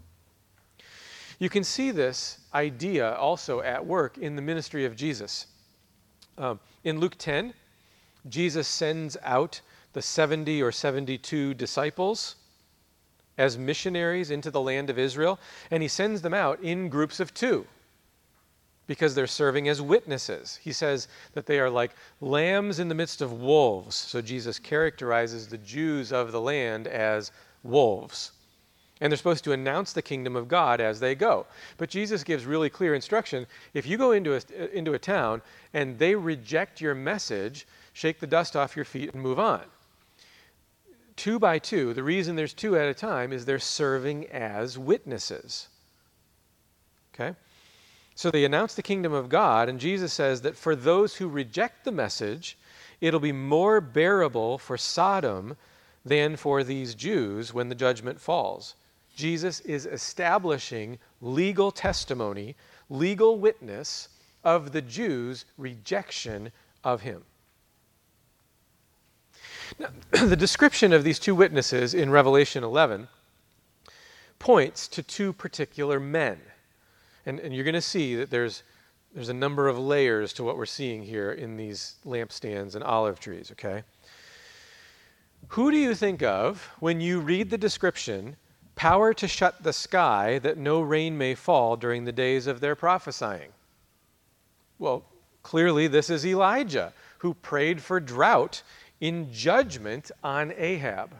You 1.40 1.48
can 1.48 1.64
see 1.64 1.90
this 1.90 2.38
idea 2.54 3.14
also 3.14 3.60
at 3.62 3.84
work 3.84 4.18
in 4.18 4.36
the 4.36 4.42
ministry 4.42 4.84
of 4.84 4.96
Jesus. 4.96 5.46
Um, 6.36 6.60
in 6.84 7.00
Luke 7.00 7.16
10, 7.18 7.54
Jesus 8.28 8.68
sends 8.68 9.16
out 9.22 9.60
the 9.92 10.02
70 10.02 10.62
or 10.62 10.70
72 10.70 11.54
disciples 11.54 12.36
as 13.38 13.56
missionaries 13.56 14.30
into 14.30 14.50
the 14.50 14.60
land 14.60 14.90
of 14.90 14.98
Israel, 14.98 15.38
and 15.70 15.82
he 15.82 15.88
sends 15.88 16.22
them 16.22 16.34
out 16.34 16.60
in 16.60 16.88
groups 16.88 17.20
of 17.20 17.32
two 17.34 17.66
because 18.88 19.14
they're 19.14 19.28
serving 19.28 19.68
as 19.68 19.80
witnesses. 19.80 20.58
He 20.60 20.72
says 20.72 21.06
that 21.34 21.46
they 21.46 21.60
are 21.60 21.70
like 21.70 21.92
lambs 22.20 22.80
in 22.80 22.88
the 22.88 22.94
midst 22.94 23.20
of 23.20 23.32
wolves. 23.32 23.94
So 23.94 24.20
Jesus 24.20 24.58
characterizes 24.58 25.46
the 25.46 25.58
Jews 25.58 26.12
of 26.12 26.32
the 26.32 26.40
land 26.40 26.88
as 26.88 27.30
wolves. 27.62 28.32
And 29.00 29.12
they're 29.12 29.16
supposed 29.16 29.44
to 29.44 29.52
announce 29.52 29.92
the 29.92 30.02
kingdom 30.02 30.34
of 30.34 30.48
God 30.48 30.80
as 30.80 30.98
they 30.98 31.14
go. 31.14 31.46
But 31.76 31.88
Jesus 31.88 32.24
gives 32.24 32.44
really 32.44 32.68
clear 32.68 32.96
instruction. 32.96 33.46
If 33.72 33.86
you 33.86 33.96
go 33.96 34.10
into 34.10 34.34
a, 34.34 34.76
into 34.76 34.94
a 34.94 34.98
town 34.98 35.40
and 35.72 35.96
they 35.96 36.16
reject 36.16 36.80
your 36.80 36.96
message, 36.96 37.68
shake 37.92 38.18
the 38.18 38.26
dust 38.26 38.56
off 38.56 38.74
your 38.74 38.84
feet 38.84 39.14
and 39.14 39.22
move 39.22 39.38
on 39.38 39.62
two 41.18 41.38
by 41.38 41.58
two, 41.58 41.92
the 41.92 42.02
reason 42.02 42.36
there's 42.36 42.54
two 42.54 42.78
at 42.78 42.88
a 42.88 42.94
time 42.94 43.32
is 43.32 43.44
they're 43.44 43.58
serving 43.58 44.26
as 44.28 44.78
witnesses. 44.78 45.68
Okay? 47.12 47.34
So 48.18 48.32
they 48.32 48.44
announce 48.44 48.74
the 48.74 48.82
kingdom 48.82 49.12
of 49.12 49.28
God, 49.28 49.68
and 49.68 49.78
Jesus 49.78 50.12
says 50.12 50.40
that 50.40 50.56
for 50.56 50.74
those 50.74 51.14
who 51.14 51.28
reject 51.28 51.84
the 51.84 51.92
message, 51.92 52.58
it'll 53.00 53.20
be 53.20 53.30
more 53.30 53.80
bearable 53.80 54.58
for 54.58 54.76
Sodom 54.76 55.56
than 56.04 56.34
for 56.34 56.64
these 56.64 56.96
Jews 56.96 57.54
when 57.54 57.68
the 57.68 57.76
judgment 57.76 58.20
falls. 58.20 58.74
Jesus 59.14 59.60
is 59.60 59.86
establishing 59.86 60.98
legal 61.20 61.70
testimony, 61.70 62.56
legal 62.90 63.38
witness 63.38 64.08
of 64.42 64.72
the 64.72 64.82
Jews' 64.82 65.44
rejection 65.56 66.50
of 66.82 67.02
him. 67.02 67.22
Now, 69.78 69.90
the 70.10 70.34
description 70.34 70.92
of 70.92 71.04
these 71.04 71.20
two 71.20 71.36
witnesses 71.36 71.94
in 71.94 72.10
Revelation 72.10 72.64
11 72.64 73.06
points 74.40 74.88
to 74.88 75.04
two 75.04 75.32
particular 75.32 76.00
men. 76.00 76.40
And, 77.28 77.40
and 77.40 77.54
you're 77.54 77.64
going 77.64 77.74
to 77.74 77.82
see 77.82 78.14
that 78.14 78.30
there's, 78.30 78.62
there's 79.14 79.28
a 79.28 79.34
number 79.34 79.68
of 79.68 79.78
layers 79.78 80.32
to 80.32 80.42
what 80.42 80.56
we're 80.56 80.64
seeing 80.64 81.02
here 81.02 81.32
in 81.32 81.58
these 81.58 81.96
lampstands 82.06 82.74
and 82.74 82.82
olive 82.82 83.20
trees, 83.20 83.50
okay? 83.52 83.82
Who 85.48 85.70
do 85.70 85.76
you 85.76 85.94
think 85.94 86.22
of 86.22 86.70
when 86.80 87.02
you 87.02 87.20
read 87.20 87.50
the 87.50 87.58
description, 87.58 88.36
power 88.76 89.12
to 89.12 89.28
shut 89.28 89.62
the 89.62 89.74
sky 89.74 90.38
that 90.38 90.56
no 90.56 90.80
rain 90.80 91.18
may 91.18 91.34
fall 91.34 91.76
during 91.76 92.06
the 92.06 92.12
days 92.12 92.46
of 92.46 92.60
their 92.60 92.74
prophesying? 92.74 93.50
Well, 94.78 95.04
clearly, 95.42 95.86
this 95.86 96.08
is 96.08 96.24
Elijah 96.24 96.94
who 97.18 97.34
prayed 97.34 97.82
for 97.82 98.00
drought 98.00 98.62
in 99.02 99.30
judgment 99.30 100.10
on 100.24 100.54
Ahab. 100.56 101.10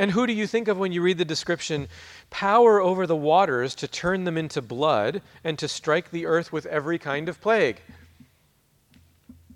And 0.00 0.10
who 0.10 0.26
do 0.26 0.32
you 0.32 0.46
think 0.46 0.66
of 0.66 0.78
when 0.78 0.92
you 0.92 1.02
read 1.02 1.18
the 1.18 1.26
description? 1.26 1.86
Power 2.30 2.80
over 2.80 3.06
the 3.06 3.14
waters 3.14 3.74
to 3.74 3.86
turn 3.86 4.24
them 4.24 4.38
into 4.38 4.62
blood 4.62 5.20
and 5.44 5.58
to 5.58 5.68
strike 5.68 6.10
the 6.10 6.24
earth 6.24 6.50
with 6.50 6.64
every 6.64 6.98
kind 6.98 7.28
of 7.28 7.38
plague. 7.38 7.82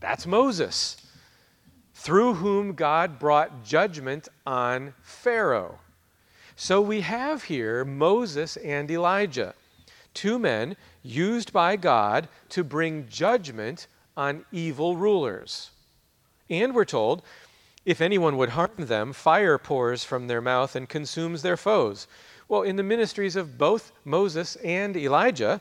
That's 0.01 0.27
Moses, 0.27 0.99
through 1.95 2.35
whom 2.35 2.75
God 2.75 3.19
brought 3.19 3.65
judgment 3.65 4.29
on 4.47 4.93
Pharaoh. 5.01 5.79
So 6.57 6.79
we 6.79 7.01
have 7.01 7.45
here 7.45 7.83
Moses 7.83 8.59
and 8.59 8.91
Elijah, 8.91 9.55
two 10.13 10.39
men 10.39 10.77
used 11.03 11.55
by 11.55 11.77
God 11.77 12.29
to 12.51 12.63
bring 12.63 13.09
judgment 13.09 13.87
on 14.15 14.45
evil 14.53 14.95
rulers. 14.95 15.71
And 16.51 16.75
we're 16.75 16.85
told, 16.85 17.23
if 17.85 18.01
anyone 18.01 18.37
would 18.37 18.51
harm 18.51 18.71
them, 18.79 19.13
fire 19.13 19.59
pours 19.59 20.05
from 20.05 20.27
their 20.27 20.41
mouth 20.41 20.75
and 20.75 20.89
consumes 20.89 21.43
their 21.43 21.57
foes. 21.57 22.07
Well, 22.49 22.63
in 22.63 22.77
the 22.77 22.83
ministries 22.83 23.37
of 23.37 23.59
both 23.59 23.93
Moses 24.05 24.57
and 24.57 24.97
Elijah, 24.97 25.61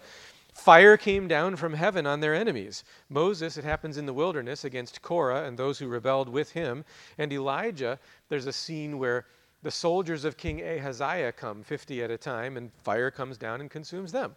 fire 0.53 0.97
came 0.97 1.27
down 1.27 1.55
from 1.55 1.73
heaven 1.73 2.05
on 2.05 2.19
their 2.19 2.33
enemies. 2.33 2.83
Moses, 3.09 3.57
it 3.57 3.63
happens 3.63 3.97
in 3.97 4.05
the 4.05 4.13
wilderness 4.13 4.63
against 4.63 5.01
Korah 5.01 5.45
and 5.45 5.57
those 5.57 5.79
who 5.79 5.87
rebelled 5.87 6.29
with 6.29 6.51
him. 6.51 6.85
And 7.17 7.31
Elijah, 7.31 7.99
there's 8.29 8.47
a 8.47 8.53
scene 8.53 8.99
where 8.99 9.25
the 9.63 9.71
soldiers 9.71 10.25
of 10.25 10.37
King 10.37 10.61
Ahaziah 10.61 11.31
come, 11.31 11.63
50 11.63 12.03
at 12.03 12.11
a 12.11 12.17
time, 12.17 12.57
and 12.57 12.71
fire 12.83 13.09
comes 13.09 13.37
down 13.37 13.61
and 13.61 13.71
consumes 13.71 14.11
them. 14.11 14.35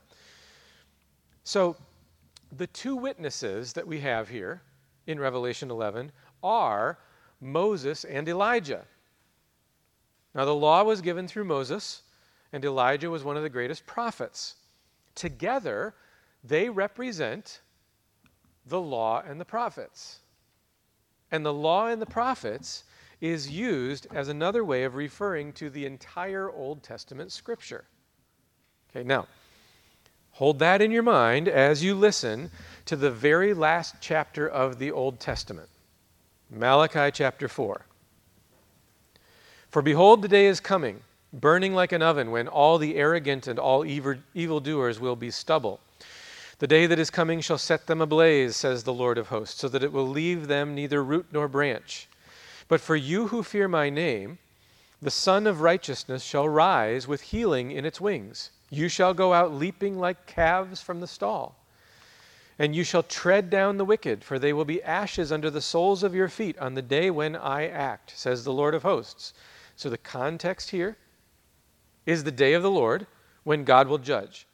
So, 1.42 1.77
the 2.57 2.68
two 2.68 2.94
witnesses 2.94 3.72
that 3.72 3.87
we 3.87 4.01
have 4.01 4.29
here 4.29 4.62
in 5.09 5.18
Revelation 5.18 5.70
11 5.70 6.12
are 6.44 6.99
Moses 7.40 8.05
and 8.05 8.29
Elijah. 8.29 8.85
Now, 10.35 10.44
the 10.44 10.55
law 10.55 10.85
was 10.85 11.01
given 11.01 11.29
through 11.29 11.44
Moses, 11.44 12.03
and 12.53 12.64
Elijah 12.64 13.11
was 13.11 13.25
one 13.25 13.37
of 13.37 13.42
the 13.42 13.49
greatest 13.49 13.87
prophets. 13.87 14.55
Together, 15.14 15.94
they 16.44 16.68
represent 16.68 17.61
the 18.66 18.81
law 18.81 19.22
and 19.27 19.40
the 19.40 19.44
prophets. 19.44 20.20
And 21.31 21.44
the 21.44 21.53
law 21.53 21.87
and 21.87 22.01
the 22.01 22.07
prophets 22.07 22.85
is 23.20 23.51
used 23.51 24.07
as 24.12 24.29
another 24.29 24.64
way 24.64 24.85
of 24.85 24.94
referring 24.94 25.53
to 25.55 25.70
the 25.70 25.87
entire 25.87 26.51
Old 26.51 26.83
Testament 26.83 27.33
scripture. 27.33 27.85
Okay, 28.90 29.03
now, 29.03 29.27
hold 30.33 30.59
that 30.59 30.83
in 30.83 30.90
your 30.90 31.03
mind 31.03 31.49
as 31.49 31.83
you 31.83 31.94
listen 31.94 32.51
to 32.85 32.96
the 32.96 33.11
very 33.11 33.55
last 33.55 33.96
chapter 34.01 34.46
of 34.46 34.79
the 34.79 34.92
Old 34.92 35.18
Testament. 35.18 35.68
Malachi 36.50 37.11
chapter 37.12 37.48
4. 37.48 37.82
For 39.70 39.82
behold, 39.82 40.22
the 40.22 40.28
day 40.28 40.46
is 40.46 40.61
coming, 40.61 41.00
burning 41.32 41.74
like 41.74 41.92
an 41.92 42.02
oven, 42.02 42.30
when 42.30 42.46
all 42.46 42.78
the 42.78 42.96
arrogant 42.96 43.46
and 43.46 43.59
all 43.59 43.85
evil 43.85 44.61
doers 44.61 45.00
will 45.00 45.16
be 45.16 45.30
stubble. 45.30 45.80
The 46.59 46.66
day 46.66 46.87
that 46.87 46.98
is 46.98 47.11
coming 47.11 47.40
shall 47.40 47.59
set 47.59 47.87
them 47.87 48.00
ablaze, 48.00 48.56
says 48.56 48.85
the 48.85 48.94
Lord 48.94 49.18
of 49.18 49.28
hosts, 49.28 49.61
so 49.61 49.68
that 49.68 49.82
it 49.82 49.92
will 49.92 50.09
leave 50.09 50.46
them 50.46 50.74
neither 50.74 51.02
root 51.04 51.26
nor 51.32 51.48
branch. 51.48 52.09
But 52.68 52.80
for 52.80 52.96
you 52.96 53.26
who 53.26 53.42
fear 53.42 53.68
my 53.68 53.90
name, 53.90 54.38
the 55.02 55.11
Sun 55.11 55.46
of 55.46 55.61
Righteousness 55.61 56.22
shall 56.22 56.48
rise 56.48 57.06
with 57.06 57.20
healing 57.20 57.72
in 57.72 57.85
its 57.85 58.00
wings. 58.00 58.50
You 58.70 58.88
shall 58.88 59.12
go 59.12 59.35
out 59.35 59.52
leaping 59.52 59.98
like 59.98 60.26
calves 60.26 60.80
from 60.80 61.00
the 61.00 61.06
stall. 61.06 61.56
And 62.59 62.75
you 62.75 62.85
shall 62.85 63.03
tread 63.03 63.51
down 63.51 63.77
the 63.77 63.85
wicked, 63.85 64.25
for 64.25 64.38
they 64.38 64.53
will 64.53 64.64
be 64.64 64.83
ashes 64.83 65.31
under 65.31 65.51
the 65.51 65.61
soles 65.61 66.03
of 66.03 66.14
your 66.14 66.29
feet 66.29 66.59
on 66.59 66.75
the 66.75 66.83
day 66.83 67.11
when 67.11 67.37
I 67.37 67.69
act, 67.69 68.12
says 68.16 68.45
the 68.45 68.53
Lord 68.53 68.75
of 68.75 68.83
hosts. 68.83 69.35
So 69.77 69.90
the 69.90 69.99
context 69.99 70.71
here 70.71 70.97
is 72.07 72.25
the 72.25 72.33
day 72.33 72.55
of 72.55 72.62
the 72.62 72.71
Lord 72.71 73.07
when 73.45 73.64
God 73.64 73.88
will 73.88 73.99
judge. 73.99 74.47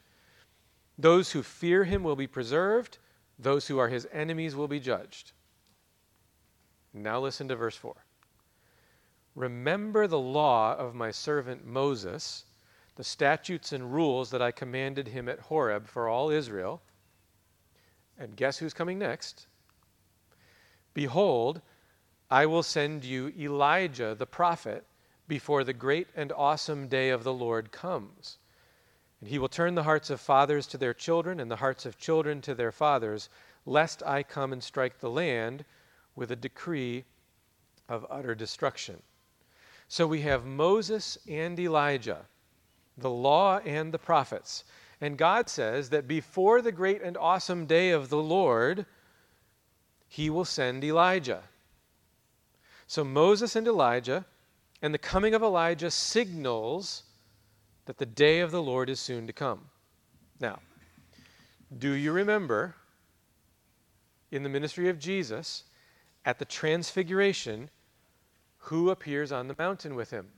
Those 0.99 1.31
who 1.31 1.43
fear 1.43 1.85
him 1.85 2.03
will 2.03 2.17
be 2.17 2.27
preserved, 2.27 2.99
those 3.39 3.69
who 3.69 3.79
are 3.79 3.89
his 3.89 4.09
enemies 4.13 4.57
will 4.57 4.69
be 4.69 4.81
judged. 4.81 5.33
Now 6.93 7.21
listen 7.21 7.49
to 7.49 7.57
verse 7.57 7.77
4. 7.77 7.95
Remember 9.35 10.07
the 10.07 10.19
law 10.19 10.77
of 10.77 10.95
my 10.95 11.11
servant 11.11 11.65
Moses, 11.65 12.45
the 12.97 13.05
statutes 13.05 13.73
and 13.73 13.95
rules 13.95 14.31
that 14.31 14.43
I 14.43 14.51
commanded 14.51 15.09
him 15.09 15.29
at 15.29 15.39
Horeb 15.41 15.87
for 15.87 16.09
all 16.09 16.29
Israel 16.29 16.83
and 18.23 18.37
guess 18.37 18.59
who's 18.59 18.73
coming 18.73 19.01
next? 19.01 19.47
Behold, 20.95 21.61
I 22.31 22.47
will 22.47 22.63
send 22.63 23.05
you 23.05 23.33
Elijah 23.37 24.15
the 24.15 24.27
prophet 24.27 24.87
before 25.27 25.65
the 25.65 25.73
great 25.73 26.07
and 26.15 26.33
awesome 26.33 26.87
day 26.87 27.11
of 27.11 27.25
the 27.25 27.33
Lord 27.33 27.73
comes. 27.73 28.39
And 29.21 29.29
he 29.29 29.39
will 29.39 29.49
turn 29.49 29.75
the 29.75 29.83
hearts 29.83 30.09
of 30.09 30.21
fathers 30.21 30.67
to 30.69 30.79
their 30.79 30.95
children 30.95 31.41
and 31.41 31.51
the 31.51 31.57
hearts 31.57 31.85
of 31.85 31.99
children 31.99 32.41
to 32.43 32.55
their 32.55 32.73
fathers, 32.73 33.29
lest 33.67 34.03
I 34.05 34.23
come 34.23 34.53
and 34.53 34.63
strike 34.63 35.01
the 35.01 35.11
land 35.11 35.65
with 36.15 36.31
a 36.31 36.37
decree 36.37 37.05
of 37.89 38.07
utter 38.09 38.35
destruction. 38.35 39.03
So 39.89 40.07
we 40.07 40.21
have 40.23 40.47
Moses 40.47 41.19
and 41.29 41.59
Elijah, 41.59 42.27
the 42.97 43.11
law 43.11 43.59
and 43.59 43.93
the 43.93 43.99
prophets. 43.99 44.65
And 45.03 45.19
God 45.19 45.49
says 45.49 45.91
that 45.91 46.07
before 46.07 46.63
the 46.63 46.71
great 46.71 47.03
and 47.03 47.17
awesome 47.17 47.67
day 47.67 47.91
of 47.91 48.09
the 48.09 48.23
Lord, 48.23 48.87
he 50.07 50.31
will 50.31 50.45
send 50.45 50.85
Elijah. 50.85 51.43
So 52.87 53.03
Moses 53.03 53.57
and 53.57 53.67
Elijah 53.67 54.25
and 54.81 54.95
the 54.95 54.99
coming 54.99 55.35
of 55.35 55.43
Elijah 55.43 55.91
signals 55.91 57.03
that 57.87 57.99
the 57.99 58.07
day 58.07 58.39
of 58.39 58.53
the 58.53 58.63
Lord 58.63 58.89
is 58.89 59.01
soon 59.01 59.27
to 59.27 59.33
come. 59.33 59.63
Now, 60.39 60.61
do 61.77 61.91
you 61.91 62.13
remember 62.13 62.77
in 64.31 64.45
the 64.45 64.49
ministry 64.49 64.89
of 64.89 65.01
Jesus 65.01 65.65
at 66.25 66.39
the 66.39 66.45
transfiguration 66.45 67.71
who 68.59 68.91
appears 68.91 69.33
on 69.33 69.49
the 69.49 69.57
mountain 69.59 69.97
with 69.97 70.11
him? 70.11 70.29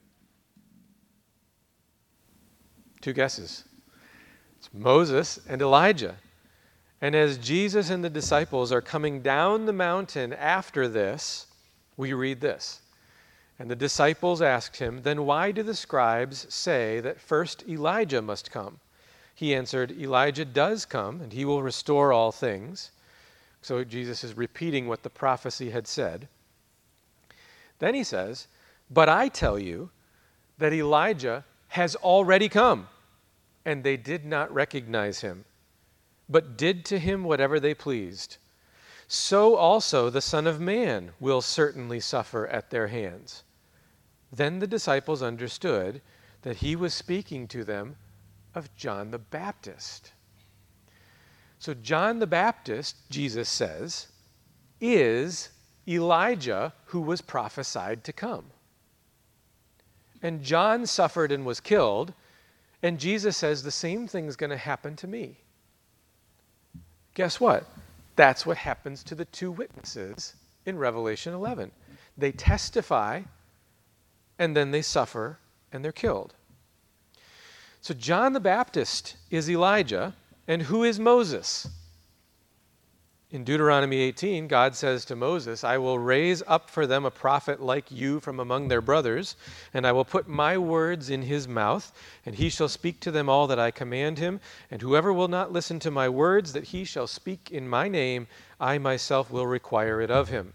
Two 3.02 3.12
guesses. 3.12 3.64
It's 4.64 4.72
Moses 4.72 5.38
and 5.46 5.60
Elijah. 5.60 6.16
And 7.02 7.14
as 7.14 7.36
Jesus 7.36 7.90
and 7.90 8.02
the 8.02 8.08
disciples 8.08 8.72
are 8.72 8.80
coming 8.80 9.20
down 9.20 9.66
the 9.66 9.74
mountain 9.74 10.32
after 10.32 10.88
this, 10.88 11.48
we 11.98 12.14
read 12.14 12.40
this. 12.40 12.80
And 13.58 13.70
the 13.70 13.76
disciples 13.76 14.40
asked 14.40 14.78
him, 14.78 15.02
Then 15.02 15.26
why 15.26 15.52
do 15.52 15.62
the 15.62 15.74
scribes 15.74 16.46
say 16.48 17.00
that 17.00 17.20
first 17.20 17.62
Elijah 17.68 18.22
must 18.22 18.50
come? 18.50 18.80
He 19.34 19.54
answered, 19.54 19.92
Elijah 19.92 20.46
does 20.46 20.86
come, 20.86 21.20
and 21.20 21.34
he 21.34 21.44
will 21.44 21.62
restore 21.62 22.14
all 22.14 22.32
things. 22.32 22.90
So 23.60 23.84
Jesus 23.84 24.24
is 24.24 24.34
repeating 24.34 24.88
what 24.88 25.02
the 25.02 25.10
prophecy 25.10 25.68
had 25.68 25.86
said. 25.86 26.26
Then 27.80 27.94
he 27.94 28.02
says, 28.02 28.46
But 28.90 29.10
I 29.10 29.28
tell 29.28 29.58
you 29.58 29.90
that 30.56 30.72
Elijah 30.72 31.44
has 31.68 31.96
already 31.96 32.48
come 32.48 32.88
and 33.64 33.82
they 33.82 33.96
did 33.96 34.24
not 34.24 34.52
recognize 34.52 35.20
him, 35.20 35.44
but 36.28 36.56
did 36.56 36.84
to 36.86 36.98
him 36.98 37.24
whatever 37.24 37.58
they 37.58 37.74
pleased. 37.74 38.36
So 39.06 39.56
also 39.56 40.10
the 40.10 40.20
Son 40.20 40.46
of 40.46 40.60
Man 40.60 41.12
will 41.20 41.40
certainly 41.40 42.00
suffer 42.00 42.46
at 42.46 42.70
their 42.70 42.88
hands. 42.88 43.42
Then 44.32 44.58
the 44.58 44.66
disciples 44.66 45.22
understood 45.22 46.00
that 46.42 46.56
he 46.56 46.76
was 46.76 46.92
speaking 46.92 47.46
to 47.48 47.64
them 47.64 47.96
of 48.54 48.74
John 48.76 49.10
the 49.10 49.18
Baptist. 49.18 50.12
So, 51.58 51.72
John 51.72 52.18
the 52.18 52.26
Baptist, 52.26 52.96
Jesus 53.08 53.48
says, 53.48 54.08
is 54.80 55.48
Elijah 55.88 56.74
who 56.86 57.00
was 57.00 57.22
prophesied 57.22 58.04
to 58.04 58.12
come. 58.12 58.44
And 60.22 60.42
John 60.42 60.84
suffered 60.86 61.32
and 61.32 61.46
was 61.46 61.60
killed, 61.60 62.12
and 62.84 63.00
Jesus 63.00 63.38
says 63.38 63.62
the 63.62 63.70
same 63.70 64.06
thing's 64.06 64.36
going 64.36 64.50
to 64.50 64.58
happen 64.58 64.94
to 64.96 65.06
me. 65.06 65.38
Guess 67.14 67.40
what? 67.40 67.66
That's 68.14 68.44
what 68.44 68.58
happens 68.58 69.02
to 69.04 69.14
the 69.14 69.24
two 69.24 69.50
witnesses 69.50 70.34
in 70.66 70.76
Revelation 70.76 71.32
11. 71.32 71.70
They 72.18 72.30
testify, 72.30 73.22
and 74.38 74.54
then 74.54 74.70
they 74.70 74.82
suffer, 74.82 75.38
and 75.72 75.82
they're 75.82 75.92
killed. 75.92 76.34
So, 77.80 77.94
John 77.94 78.34
the 78.34 78.40
Baptist 78.40 79.16
is 79.30 79.48
Elijah, 79.48 80.14
and 80.46 80.60
who 80.60 80.84
is 80.84 81.00
Moses? 81.00 81.66
In 83.34 83.42
Deuteronomy 83.42 83.96
18, 83.96 84.46
God 84.46 84.76
says 84.76 85.04
to 85.06 85.16
Moses, 85.16 85.64
I 85.64 85.76
will 85.76 85.98
raise 85.98 86.40
up 86.46 86.70
for 86.70 86.86
them 86.86 87.04
a 87.04 87.10
prophet 87.10 87.60
like 87.60 87.90
you 87.90 88.20
from 88.20 88.38
among 88.38 88.68
their 88.68 88.80
brothers, 88.80 89.34
and 89.74 89.84
I 89.84 89.90
will 89.90 90.04
put 90.04 90.28
my 90.28 90.56
words 90.56 91.10
in 91.10 91.22
his 91.22 91.48
mouth, 91.48 91.92
and 92.24 92.36
he 92.36 92.48
shall 92.48 92.68
speak 92.68 93.00
to 93.00 93.10
them 93.10 93.28
all 93.28 93.48
that 93.48 93.58
I 93.58 93.72
command 93.72 94.20
him. 94.20 94.38
And 94.70 94.80
whoever 94.80 95.12
will 95.12 95.26
not 95.26 95.50
listen 95.50 95.80
to 95.80 95.90
my 95.90 96.08
words 96.08 96.52
that 96.52 96.62
he 96.62 96.84
shall 96.84 97.08
speak 97.08 97.50
in 97.50 97.68
my 97.68 97.88
name, 97.88 98.28
I 98.60 98.78
myself 98.78 99.32
will 99.32 99.48
require 99.48 100.00
it 100.00 100.12
of 100.12 100.28
him. 100.28 100.52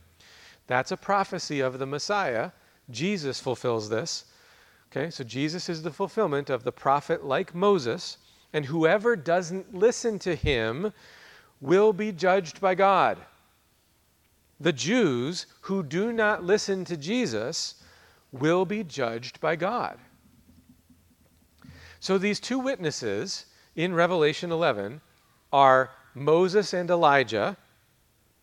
That's 0.68 0.94
a 0.94 0.96
prophecy 0.96 1.60
of 1.60 1.80
the 1.80 1.86
Messiah. 1.86 2.52
Jesus 2.90 3.42
fulfills 3.42 3.90
this. 3.90 4.24
Okay, 4.90 5.10
so 5.10 5.26
Jesus 5.26 5.68
is 5.68 5.82
the 5.82 5.92
fulfillment 5.92 6.50
of 6.50 6.64
the 6.64 6.72
prophet 6.72 7.26
like 7.26 7.54
Moses, 7.54 8.20
and 8.54 8.64
whoever 8.64 9.18
doesn't 9.18 9.76
listen 9.76 10.18
to 10.20 10.34
him, 10.34 10.94
will 11.62 11.94
be 11.94 12.12
judged 12.12 12.62
by 12.62 12.76
God. 12.76 13.18
The 14.60 14.74
Jews 14.74 15.46
who 15.62 15.84
do 15.84 16.12
not 16.12 16.44
listen 16.44 16.86
to 16.86 16.98
Jesus 16.98 17.76
will 18.32 18.66
be 18.66 18.84
judged 18.84 19.40
by 19.40 19.56
God. 19.56 19.98
So 22.00 22.18
these 22.18 22.40
two 22.40 22.60
witnesses 22.60 23.46
in 23.76 23.94
Revelation 23.94 24.52
11 24.52 25.02
are 25.52 25.92
Moses 26.14 26.74
and 26.74 26.90
Elijah, 26.90 27.58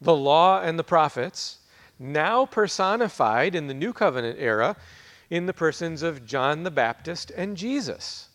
the 0.01 0.15
law 0.15 0.61
and 0.61 0.79
the 0.79 0.85
prophets, 0.85 1.59
now 1.99 2.45
personified 2.45 3.55
in 3.55 3.67
the 3.67 3.75
New 3.75 3.93
Covenant 3.93 4.39
era 4.39 4.77
in 5.31 5.47
the 5.47 5.53
persons 5.53 6.03
of 6.03 6.27
John 6.27 6.63
the 6.63 6.71
Baptist 6.71 7.31
and 7.31 7.57
Jesus. 7.57 8.29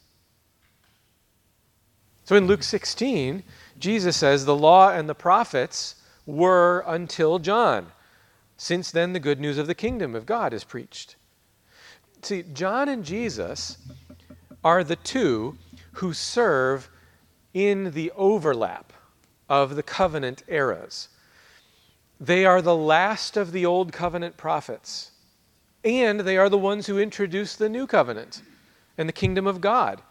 So 2.24 2.36
in 2.36 2.48
Luke 2.48 2.64
16, 2.64 3.44
Jesus 3.80 4.18
says, 4.18 4.46
The 4.46 4.56
law 4.56 4.92
and 4.92 5.10
the 5.10 5.16
prophets 5.16 5.96
were 6.26 6.84
until 6.88 7.40
John. 7.40 7.92
Since 8.58 8.92
then, 8.92 9.14
the 9.14 9.20
good 9.20 9.40
news 9.40 9.58
of 9.58 9.68
the 9.68 9.76
kingdom 9.76 10.16
of 10.16 10.26
God 10.26 10.54
is 10.54 10.64
preached. 10.64 11.16
See, 12.22 12.44
John 12.44 12.90
and 12.90 13.04
Jesus 13.04 13.78
are 14.64 14.84
the 14.84 14.96
two 14.96 15.58
who 15.94 16.14
serve 16.14 16.90
in 17.54 17.92
the 17.92 18.12
overlap 18.12 18.94
of 19.50 19.76
the 19.76 19.84
covenant 19.84 20.44
eras. 20.48 21.10
They 22.20 22.46
are 22.46 22.62
the 22.62 22.76
last 22.76 23.36
of 23.36 23.52
the 23.52 23.66
old 23.66 23.92
covenant 23.92 24.38
prophets, 24.38 25.12
and 25.84 26.20
they 26.20 26.38
are 26.38 26.50
the 26.50 26.58
ones 26.58 26.86
who 26.86 27.00
introduce 27.00 27.56
the 27.56 27.68
new 27.68 27.88
covenant 27.88 28.44
and 28.98 29.10
the 29.10 29.14
kingdom 29.14 29.48
of 29.48 29.60
God. 29.60 30.02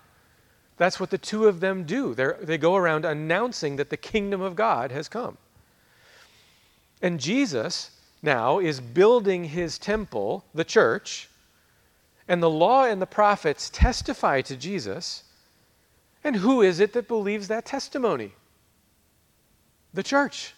That's 0.80 0.98
what 0.98 1.10
the 1.10 1.18
two 1.18 1.46
of 1.46 1.60
them 1.60 1.84
do. 1.84 2.14
They're, 2.14 2.38
they 2.40 2.56
go 2.56 2.74
around 2.74 3.04
announcing 3.04 3.76
that 3.76 3.90
the 3.90 3.98
kingdom 3.98 4.40
of 4.40 4.56
God 4.56 4.90
has 4.92 5.08
come. 5.08 5.36
And 7.02 7.20
Jesus 7.20 7.90
now 8.22 8.60
is 8.60 8.80
building 8.80 9.44
his 9.44 9.76
temple, 9.76 10.42
the 10.54 10.64
church, 10.64 11.28
and 12.26 12.42
the 12.42 12.48
law 12.48 12.86
and 12.86 13.02
the 13.02 13.06
prophets 13.06 13.68
testify 13.68 14.40
to 14.40 14.56
Jesus. 14.56 15.24
And 16.24 16.36
who 16.36 16.62
is 16.62 16.80
it 16.80 16.94
that 16.94 17.08
believes 17.08 17.48
that 17.48 17.66
testimony? 17.66 18.32
The 19.92 20.02
church. 20.02 20.54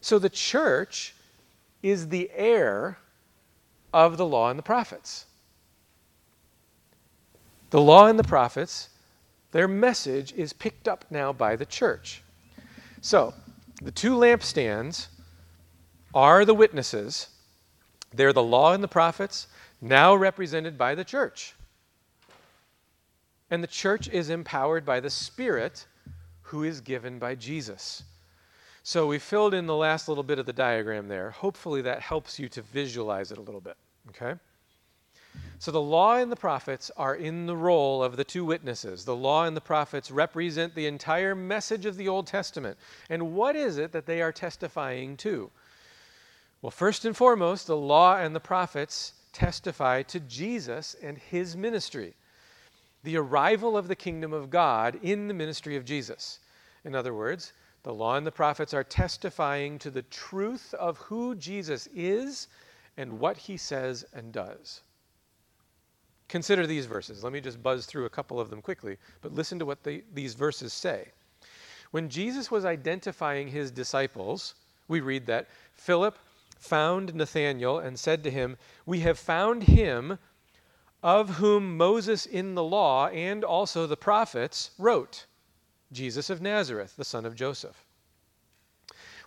So 0.00 0.18
the 0.18 0.30
church 0.30 1.14
is 1.82 2.08
the 2.08 2.30
heir 2.34 2.96
of 3.92 4.16
the 4.16 4.24
law 4.24 4.48
and 4.48 4.58
the 4.58 4.62
prophets. 4.62 5.26
The 7.68 7.80
law 7.82 8.06
and 8.06 8.18
the 8.18 8.24
prophets 8.24 8.88
their 9.52 9.68
message 9.68 10.32
is 10.32 10.52
picked 10.52 10.88
up 10.88 11.04
now 11.10 11.32
by 11.32 11.56
the 11.56 11.66
church. 11.66 12.22
So, 13.00 13.34
the 13.82 13.92
two 13.92 14.16
lampstands 14.16 15.06
are 16.14 16.44
the 16.44 16.54
witnesses. 16.54 17.28
They're 18.12 18.32
the 18.32 18.42
law 18.42 18.72
and 18.72 18.82
the 18.82 18.88
prophets, 18.88 19.46
now 19.80 20.14
represented 20.14 20.76
by 20.76 20.94
the 20.94 21.04
church. 21.04 21.54
And 23.50 23.62
the 23.62 23.68
church 23.68 24.08
is 24.08 24.30
empowered 24.30 24.84
by 24.84 25.00
the 25.00 25.10
Spirit 25.10 25.86
who 26.40 26.64
is 26.64 26.80
given 26.80 27.18
by 27.18 27.34
Jesus. 27.34 28.02
So 28.82 29.06
we 29.06 29.18
filled 29.18 29.54
in 29.54 29.66
the 29.66 29.76
last 29.76 30.08
little 30.08 30.24
bit 30.24 30.38
of 30.38 30.46
the 30.46 30.52
diagram 30.52 31.08
there. 31.08 31.30
Hopefully 31.30 31.82
that 31.82 32.00
helps 32.00 32.38
you 32.38 32.48
to 32.50 32.62
visualize 32.62 33.30
it 33.30 33.38
a 33.38 33.42
little 33.42 33.60
bit. 33.60 33.76
Okay? 34.10 34.38
So 35.62 35.70
the 35.70 35.80
law 35.80 36.16
and 36.16 36.32
the 36.32 36.34
prophets 36.34 36.90
are 36.96 37.14
in 37.14 37.46
the 37.46 37.56
role 37.56 38.02
of 38.02 38.16
the 38.16 38.24
two 38.24 38.44
witnesses. 38.44 39.04
The 39.04 39.14
law 39.14 39.44
and 39.44 39.56
the 39.56 39.60
prophets 39.60 40.10
represent 40.10 40.74
the 40.74 40.88
entire 40.88 41.36
message 41.36 41.86
of 41.86 41.96
the 41.96 42.08
Old 42.08 42.26
Testament. 42.26 42.76
And 43.08 43.36
what 43.36 43.54
is 43.54 43.78
it 43.78 43.92
that 43.92 44.04
they 44.04 44.20
are 44.22 44.32
testifying 44.32 45.16
to? 45.18 45.52
Well, 46.62 46.72
first 46.72 47.04
and 47.04 47.16
foremost, 47.16 47.68
the 47.68 47.76
law 47.76 48.16
and 48.16 48.34
the 48.34 48.40
prophets 48.40 49.12
testify 49.32 50.02
to 50.02 50.18
Jesus 50.18 50.96
and 51.00 51.16
his 51.16 51.56
ministry, 51.56 52.14
the 53.04 53.16
arrival 53.16 53.76
of 53.76 53.86
the 53.86 53.94
kingdom 53.94 54.32
of 54.32 54.50
God 54.50 54.98
in 55.00 55.28
the 55.28 55.34
ministry 55.34 55.76
of 55.76 55.84
Jesus. 55.84 56.40
In 56.84 56.96
other 56.96 57.14
words, 57.14 57.52
the 57.84 57.94
law 57.94 58.16
and 58.16 58.26
the 58.26 58.32
prophets 58.32 58.74
are 58.74 58.82
testifying 58.82 59.78
to 59.78 59.92
the 59.92 60.02
truth 60.02 60.74
of 60.74 60.98
who 60.98 61.36
Jesus 61.36 61.88
is 61.94 62.48
and 62.96 63.20
what 63.20 63.36
he 63.36 63.56
says 63.56 64.04
and 64.12 64.32
does. 64.32 64.80
Consider 66.32 66.66
these 66.66 66.86
verses. 66.86 67.22
Let 67.22 67.34
me 67.34 67.42
just 67.42 67.62
buzz 67.62 67.84
through 67.84 68.06
a 68.06 68.08
couple 68.08 68.40
of 68.40 68.48
them 68.48 68.62
quickly, 68.62 68.96
but 69.20 69.34
listen 69.34 69.58
to 69.58 69.66
what 69.66 69.82
they, 69.82 70.00
these 70.14 70.32
verses 70.32 70.72
say. 70.72 71.08
When 71.90 72.08
Jesus 72.08 72.50
was 72.50 72.64
identifying 72.64 73.48
his 73.48 73.70
disciples, 73.70 74.54
we 74.88 75.00
read 75.00 75.26
that 75.26 75.48
Philip 75.74 76.18
found 76.58 77.14
Nathanael 77.14 77.80
and 77.80 77.98
said 77.98 78.24
to 78.24 78.30
him, 78.30 78.56
We 78.86 79.00
have 79.00 79.18
found 79.18 79.64
him 79.64 80.18
of 81.02 81.36
whom 81.36 81.76
Moses 81.76 82.24
in 82.24 82.54
the 82.54 82.64
law 82.64 83.08
and 83.08 83.44
also 83.44 83.86
the 83.86 83.94
prophets 83.98 84.70
wrote, 84.78 85.26
Jesus 85.92 86.30
of 86.30 86.40
Nazareth, 86.40 86.96
the 86.96 87.04
son 87.04 87.26
of 87.26 87.34
Joseph. 87.34 87.84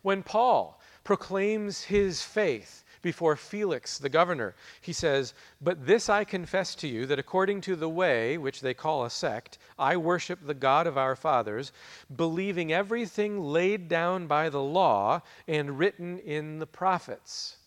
When 0.01 0.23
Paul 0.23 0.81
proclaims 1.03 1.83
his 1.83 2.23
faith, 2.23 2.83
before 3.05 3.35
Felix, 3.35 3.99
the 3.99 4.09
governor. 4.09 4.55
He 4.81 4.91
says, 4.91 5.35
But 5.61 5.85
this 5.85 6.09
I 6.09 6.23
confess 6.23 6.73
to 6.77 6.87
you, 6.87 7.05
that 7.05 7.19
according 7.19 7.61
to 7.61 7.75
the 7.75 7.87
way, 7.87 8.35
which 8.35 8.61
they 8.61 8.73
call 8.73 9.05
a 9.05 9.11
sect, 9.11 9.59
I 9.77 9.95
worship 9.95 10.39
the 10.41 10.55
God 10.55 10.87
of 10.87 10.97
our 10.97 11.15
fathers, 11.15 11.71
believing 12.15 12.73
everything 12.73 13.39
laid 13.39 13.87
down 13.87 14.25
by 14.25 14.49
the 14.49 14.61
law 14.61 15.21
and 15.47 15.77
written 15.77 16.17
in 16.17 16.57
the 16.57 16.65
prophets. 16.65 17.57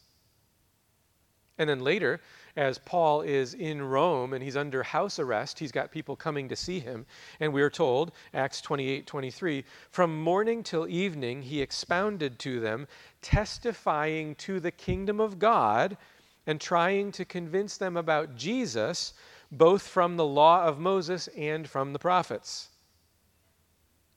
And 1.57 1.71
then 1.71 1.85
later, 1.85 2.21
as 2.59 2.77
Paul 2.77 3.21
is 3.21 3.55
in 3.55 3.81
Rome 3.81 4.33
and 4.33 4.43
he's 4.43 4.57
under 4.57 4.83
house 4.83 5.21
arrest, 5.21 5.61
he's 5.61 5.71
got 5.71 5.93
people 5.93 6.17
coming 6.17 6.49
to 6.49 6.57
see 6.57 6.81
him. 6.81 7.07
And 7.39 7.53
we're 7.53 7.71
told, 7.71 8.11
Acts 8.35 8.61
28 8.61 9.07
23, 9.07 9.65
from 9.93 10.21
morning 10.21 10.65
till 10.65 10.89
evening 10.89 11.41
he 11.41 11.63
expounded 11.63 12.41
to 12.41 12.59
them, 12.59 12.89
testifying 13.23 14.35
to 14.37 14.59
the 14.59 14.73
kingdom 14.73 15.21
of 15.21 15.39
God 15.39 15.97
and 16.49 16.61
trying 16.61 17.13
to 17.13 17.25
convince 17.25 17.77
them 17.77 17.97
about 17.97 18.35
Jesus, 18.35 19.15
both 19.53 19.87
from 19.87 20.17
the 20.17 20.27
law 20.27 20.65
of 20.65 20.81
Moses 20.81 21.29
and 21.37 21.69
from 21.69 21.93
the 21.93 21.99
prophets. 22.01 22.71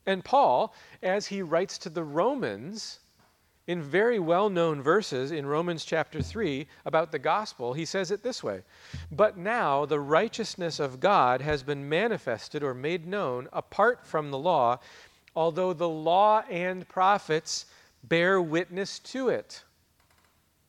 And 0.08 0.26
Paul, 0.26 0.74
as 1.04 1.28
he 1.28 1.44
writes 1.44 1.78
to 1.78 1.92
the 1.92 2.04
Romans, 2.04 3.01
in 3.72 3.82
very 3.82 4.20
well 4.20 4.50
known 4.50 4.82
verses 4.82 5.32
in 5.32 5.46
Romans 5.46 5.86
chapter 5.86 6.22
3 6.22 6.68
about 6.86 7.14
the 7.14 7.18
gospel, 7.18 7.72
he 7.72 7.86
says 7.86 8.12
it 8.12 8.22
this 8.22 8.44
way 8.44 8.64
But 9.14 9.38
now 9.38 9.86
the 9.86 10.00
righteousness 10.00 10.78
of 10.78 11.00
God 11.00 11.40
has 11.40 11.64
been 11.64 11.88
manifested 11.88 12.64
or 12.64 12.74
made 12.74 13.08
known 13.08 13.48
apart 13.54 14.06
from 14.06 14.30
the 14.30 14.38
law, 14.38 14.80
although 15.38 15.72
the 15.72 15.88
law 15.88 16.44
and 16.50 16.88
prophets 16.90 17.66
bear 18.04 18.42
witness 18.42 19.00
to 19.00 19.30
it. 19.30 19.64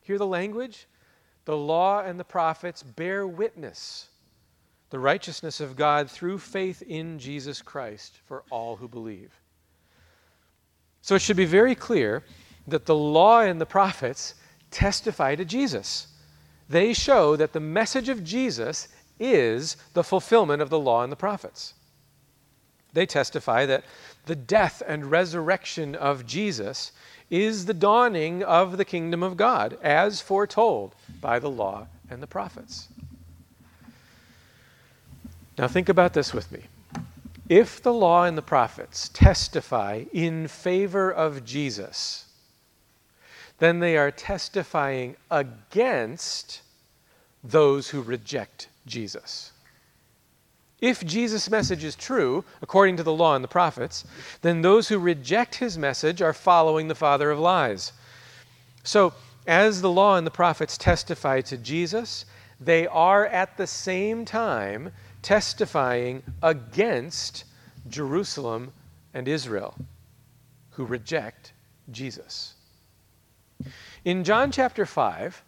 Hear 0.03 0.19
the 0.19 0.27
language? 0.27 0.87
The 1.45 1.57
law 1.57 2.03
and 2.03 2.21
the 2.21 2.25
prophets 2.25 2.85
bear 2.85 3.27
witness. 3.27 4.11
The 4.91 5.01
righteousness 5.01 5.59
of 5.59 5.75
God 5.75 6.09
through 6.09 6.39
faith 6.39 6.83
in 6.83 7.19
Jesus 7.19 7.63
Christ 7.63 8.21
for 8.27 8.45
all 8.49 8.77
who 8.77 8.87
believe. 8.87 9.33
So 11.01 11.17
it 11.17 11.23
should 11.23 11.37
be 11.37 11.47
very 11.47 11.75
clear 11.75 12.23
that 12.67 12.87
the 12.87 12.95
law 12.95 13.41
and 13.41 13.61
the 13.61 13.67
prophets 13.67 14.35
testify 14.71 15.35
to 15.35 15.45
Jesus. 15.45 16.09
They 16.69 16.93
show 16.93 17.37
that 17.37 17.53
the 17.53 17.61
message 17.61 18.09
of 18.09 18.25
Jesus 18.25 18.89
is 19.19 19.77
the 19.95 20.05
fulfillment 20.05 20.63
of 20.63 20.71
the 20.71 20.79
law 20.79 21.03
and 21.03 21.13
the 21.13 21.17
prophets. 21.17 21.75
They 22.93 23.07
testify 23.07 23.67
that 23.67 23.85
the 24.27 24.37
death 24.37 24.83
and 24.87 25.11
resurrection 25.11 25.95
of 25.95 26.27
Jesus 26.27 26.93
is 27.31 27.65
the 27.65 27.75
dawning 27.75 28.43
of 28.43 28.77
the 28.77 28.85
kingdom 28.85 29.23
of 29.23 29.37
God, 29.37 29.79
as 29.83 30.21
foretold 30.21 30.95
by 31.21 31.39
the 31.39 31.51
law 31.51 31.87
and 32.11 32.23
the 32.23 32.27
prophets. 32.27 32.89
Now, 35.57 35.69
think 35.69 35.89
about 35.89 36.13
this 36.13 36.33
with 36.33 36.51
me. 36.53 36.65
If 37.49 37.83
the 37.83 37.93
law 37.93 38.25
and 38.25 38.37
the 38.37 38.43
prophets 38.43 39.11
testify 39.11 40.05
in 40.13 40.49
favor 40.49 41.11
of 41.11 41.45
Jesus, 41.45 42.27
then 43.63 43.79
they 43.79 43.97
are 43.97 44.11
testifying 44.11 45.15
against 45.31 46.63
those 47.45 47.91
who 47.91 48.03
reject 48.03 48.67
Jesus. 48.87 49.53
If 50.81 51.07
Jesus' 51.07 51.49
message 51.49 51.85
is 51.85 51.95
true, 51.95 52.45
according 52.61 52.97
to 52.97 53.05
the 53.05 53.13
law 53.13 53.37
and 53.37 53.45
the 53.45 53.47
prophets, 53.47 54.05
then 54.41 54.63
those 54.63 54.89
who 54.89 54.99
reject 54.99 55.55
his 55.55 55.79
message 55.79 56.21
are 56.21 56.33
following 56.33 56.89
the 56.89 56.97
father 56.97 57.31
of 57.31 57.39
lies. 57.39 57.93
So, 58.83 59.15
as 59.47 59.81
the 59.81 59.93
law 59.93 60.17
and 60.17 60.27
the 60.27 60.33
prophets 60.33 60.77
testify 60.77 61.41
to 61.43 61.57
Jesus, 61.57 62.25
they 62.61 62.89
are 62.89 63.27
at 63.27 63.57
the 63.57 63.69
same 63.69 64.25
time 64.25 64.91
testifying 65.23 66.25
against 66.43 67.45
Jerusalem 67.89 68.73
and 69.15 69.29
Israel, 69.29 69.77
who 70.71 70.85
reject 70.85 71.53
Jesus. 71.93 72.55
In 74.05 74.25
John 74.25 74.51
chapter 74.51 74.87
5, 74.87 75.43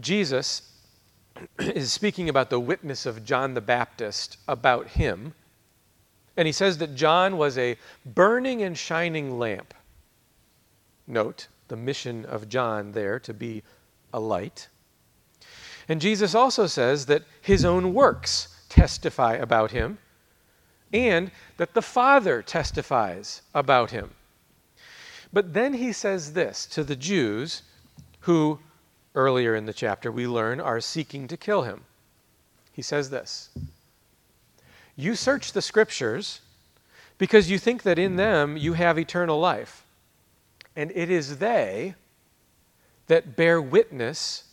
Jesus 0.00 0.62
is 1.58 1.92
speaking 1.92 2.28
about 2.28 2.50
the 2.50 2.60
witness 2.60 3.06
of 3.06 3.24
John 3.24 3.54
the 3.54 3.60
Baptist 3.60 4.38
about 4.46 4.88
him. 4.88 5.34
And 6.36 6.46
he 6.46 6.52
says 6.52 6.78
that 6.78 6.94
John 6.94 7.36
was 7.36 7.58
a 7.58 7.76
burning 8.06 8.62
and 8.62 8.76
shining 8.76 9.38
lamp. 9.38 9.74
Note 11.06 11.48
the 11.68 11.76
mission 11.76 12.24
of 12.24 12.48
John 12.48 12.92
there 12.92 13.18
to 13.20 13.34
be 13.34 13.62
a 14.12 14.20
light. 14.20 14.68
And 15.88 16.00
Jesus 16.00 16.34
also 16.34 16.66
says 16.66 17.06
that 17.06 17.24
his 17.40 17.64
own 17.64 17.94
works 17.94 18.48
testify 18.68 19.34
about 19.34 19.70
him 19.70 19.98
and 20.92 21.30
that 21.56 21.74
the 21.74 21.82
Father 21.82 22.42
testifies 22.42 23.42
about 23.54 23.90
him. 23.90 24.10
But 25.32 25.54
then 25.54 25.74
he 25.74 25.92
says 25.92 26.32
this 26.32 26.66
to 26.66 26.82
the 26.82 26.96
Jews 26.96 27.62
who 28.20 28.58
earlier 29.14 29.54
in 29.54 29.66
the 29.66 29.72
chapter, 29.72 30.12
we 30.12 30.26
learn 30.26 30.60
are 30.60 30.80
seeking 30.80 31.26
to 31.28 31.36
kill 31.36 31.62
him. 31.62 31.84
He 32.72 32.82
says 32.82 33.10
this 33.10 33.50
You 34.96 35.14
search 35.14 35.52
the 35.52 35.62
scriptures 35.62 36.40
because 37.18 37.50
you 37.50 37.58
think 37.58 37.82
that 37.82 37.98
in 37.98 38.16
them 38.16 38.56
you 38.56 38.74
have 38.74 38.98
eternal 38.98 39.40
life, 39.40 39.84
and 40.76 40.92
it 40.94 41.10
is 41.10 41.38
they 41.38 41.94
that 43.08 43.36
bear 43.36 43.60
witness 43.60 44.44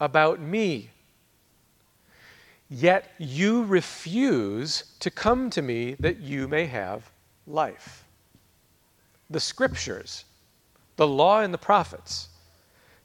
about 0.00 0.40
me. 0.40 0.90
Yet 2.70 3.10
you 3.18 3.64
refuse 3.64 4.84
to 5.00 5.10
come 5.10 5.50
to 5.50 5.60
me 5.60 5.94
that 6.00 6.20
you 6.20 6.48
may 6.48 6.64
have 6.66 7.10
life. 7.46 8.03
The 9.30 9.40
scriptures, 9.40 10.24
the 10.96 11.06
law 11.06 11.40
and 11.40 11.52
the 11.52 11.58
prophets, 11.58 12.28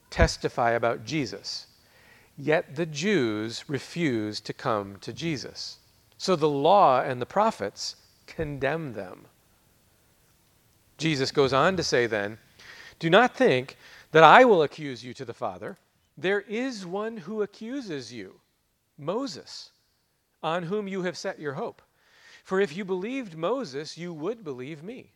testify 0.10 0.72
about 0.72 1.06
Jesus. 1.06 1.68
Yet 2.38 2.76
the 2.76 2.86
Jews 2.86 3.66
refuse 3.68 4.40
to 4.42 4.54
come 4.54 4.98
to 5.02 5.14
Jesus. 5.14 5.78
So 6.18 6.36
the 6.36 6.50
law 6.50 7.02
and 7.02 7.22
the 7.22 7.26
prophets 7.26 7.96
condemn 8.28 8.94
them. 8.94 9.26
Jesus 10.98 11.32
goes 11.32 11.54
on 11.54 11.78
to 11.78 11.84
say 11.84 12.08
then, 12.08 12.38
Do 13.00 13.10
not 13.10 13.36
think 13.36 13.78
that 14.12 14.24
I 14.24 14.46
will 14.46 14.64
accuse 14.64 15.04
you 15.04 15.14
to 15.14 15.26
the 15.26 15.34
Father. 15.34 15.78
There 16.18 16.42
is 16.42 16.86
one 16.86 17.18
who 17.18 17.42
accuses 17.42 18.12
you, 18.12 18.40
Moses, 18.98 19.72
on 20.44 20.64
whom 20.64 20.88
you 20.88 21.04
have 21.04 21.18
set 21.18 21.40
your 21.40 21.54
hope. 21.54 21.82
For 22.44 22.60
if 22.60 22.76
you 22.76 22.84
believed 22.84 23.38
Moses, 23.38 23.98
you 23.98 24.14
would 24.14 24.44
believe 24.44 24.84
me, 24.84 25.12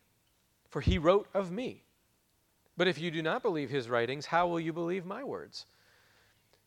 for 0.74 0.80
he 0.80 0.98
wrote 0.98 1.28
of 1.34 1.52
me. 1.52 1.84
But 2.76 2.88
if 2.88 2.98
you 2.98 3.12
do 3.12 3.22
not 3.22 3.44
believe 3.44 3.70
his 3.70 3.88
writings, 3.88 4.26
how 4.26 4.48
will 4.48 4.58
you 4.58 4.72
believe 4.72 5.06
my 5.06 5.22
words? 5.22 5.66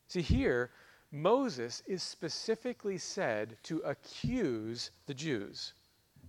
See, 0.08 0.22
here, 0.22 0.72
Moses 1.12 1.84
is 1.86 2.04
specifically 2.04 2.98
said 2.98 3.58
to 3.64 3.80
accuse 3.80 4.92
the 5.08 5.14
Jews. 5.14 5.74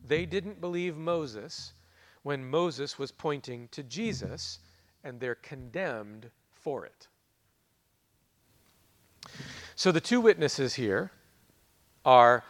They 0.05 0.27
didn't 0.27 0.61
believe 0.61 0.97
Moses 0.97 1.73
when 2.25 2.51
Moses 2.51 2.99
was 2.99 3.13
pointing 3.13 3.69
to 3.69 3.85
Jesus, 3.85 4.59
and 5.05 5.21
they're 5.21 5.37
condemned 5.37 6.31
for 6.51 6.85
it. 6.85 7.07
So 9.77 9.93
the 9.93 10.01
two 10.01 10.21
witnesses 10.21 10.75
here 10.75 11.13
are 12.05 12.43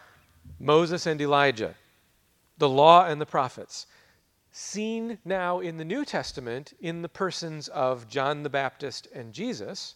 Moses 0.59 1.05
and 1.05 1.21
Elijah, 1.21 1.75
the 2.57 2.67
law 2.67 3.05
and 3.05 3.21
the 3.21 3.27
prophets 3.27 3.85
seen 4.51 5.19
now 5.23 5.59
in 5.59 5.77
the 5.77 5.85
New 5.85 6.03
Testament 6.03 6.73
in 6.79 7.01
the 7.01 7.09
persons 7.09 7.67
of 7.67 8.07
John 8.07 8.43
the 8.43 8.49
Baptist 8.49 9.07
and 9.13 9.33
Jesus. 9.33 9.95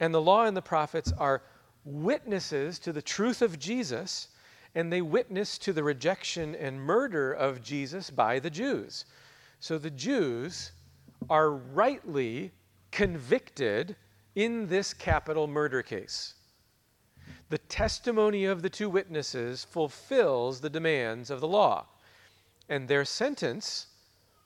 And 0.00 0.12
the 0.12 0.20
law 0.20 0.44
and 0.44 0.56
the 0.56 0.62
prophets 0.62 1.12
are 1.18 1.42
witnesses 1.84 2.78
to 2.80 2.92
the 2.92 3.02
truth 3.02 3.42
of 3.42 3.58
Jesus, 3.58 4.28
and 4.74 4.92
they 4.92 5.02
witness 5.02 5.58
to 5.58 5.72
the 5.72 5.84
rejection 5.84 6.54
and 6.54 6.80
murder 6.80 7.32
of 7.32 7.62
Jesus 7.62 8.10
by 8.10 8.38
the 8.38 8.50
Jews. 8.50 9.04
So 9.60 9.78
the 9.78 9.90
Jews 9.90 10.72
are 11.30 11.50
rightly 11.50 12.52
convicted 12.90 13.96
in 14.34 14.66
this 14.66 14.92
capital 14.92 15.46
murder 15.46 15.82
case. 15.82 16.34
The 17.50 17.58
testimony 17.58 18.44
of 18.46 18.62
the 18.62 18.70
two 18.70 18.90
witnesses 18.90 19.64
fulfills 19.64 20.60
the 20.60 20.70
demands 20.70 21.30
of 21.30 21.40
the 21.40 21.48
law 21.48 21.86
and 22.68 22.88
their 22.88 23.04
sentence 23.04 23.86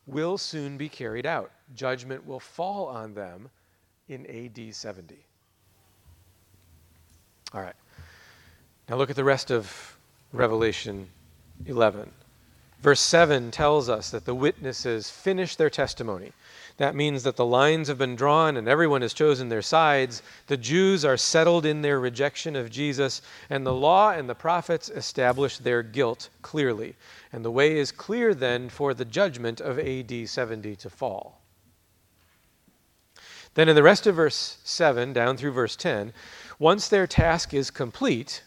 will 0.07 0.39
soon 0.39 0.77
be 0.77 0.89
carried 0.89 1.27
out. 1.27 1.51
Judgment 1.75 2.27
will 2.27 2.41
fall 2.41 2.87
on 2.87 3.15
them 3.15 3.51
in 4.09 4.27
AD 4.27 4.75
70. 4.75 5.17
All 7.53 7.61
right. 7.61 7.77
Now 8.89 8.97
look 8.97 9.11
at 9.11 9.17
the 9.17 9.25
rest 9.25 9.51
of 9.51 9.97
Revelation 10.33 11.09
11. 11.67 12.11
Verse 12.81 13.01
7 13.01 13.51
tells 13.51 13.89
us 13.89 14.11
that 14.11 14.25
the 14.25 14.35
witnesses 14.35 15.11
finish 15.11 15.57
their 15.57 15.71
testimony. 15.71 16.33
That 16.79 16.95
means 16.95 17.25
that 17.25 17.35
the 17.35 17.45
lines 17.45 17.89
have 17.89 17.99
been 17.99 18.15
drawn 18.15 18.57
and 18.57 18.69
everyone 18.69 19.03
has 19.03 19.13
chosen 19.13 19.49
their 19.49 19.63
sides. 19.63 20.23
The 20.47 20.57
Jews 20.57 21.05
are 21.05 21.17
settled 21.17 21.67
in 21.67 21.83
their 21.83 21.99
rejection 21.99 22.55
of 22.55 22.71
Jesus, 22.71 23.21
and 23.51 23.67
the 23.67 23.75
law 23.75 24.13
and 24.13 24.29
the 24.29 24.37
prophets 24.37 24.89
establish 24.89 25.59
their 25.59 25.83
guilt 25.83 26.29
clearly. 26.41 26.95
And 27.33 27.45
the 27.45 27.51
way 27.51 27.77
is 27.77 27.91
clear 27.91 28.33
then 28.33 28.69
for 28.69 28.95
the 28.95 29.05
judgment 29.05 29.61
of 29.61 29.81
AD 29.81 30.29
70 30.29 30.77
to 30.77 30.89
fall. 30.89 31.41
Then 33.55 33.69
in 33.69 33.75
the 33.75 33.83
rest 33.83 34.07
of 34.07 34.15
verse 34.15 34.59
7 34.63 35.13
down 35.13 35.37
through 35.37 35.53
verse 35.53 35.75
10, 35.75 36.13
once 36.61 36.89
their 36.89 37.09
task 37.09 37.53
is 37.53 37.73
complete, 37.73 38.45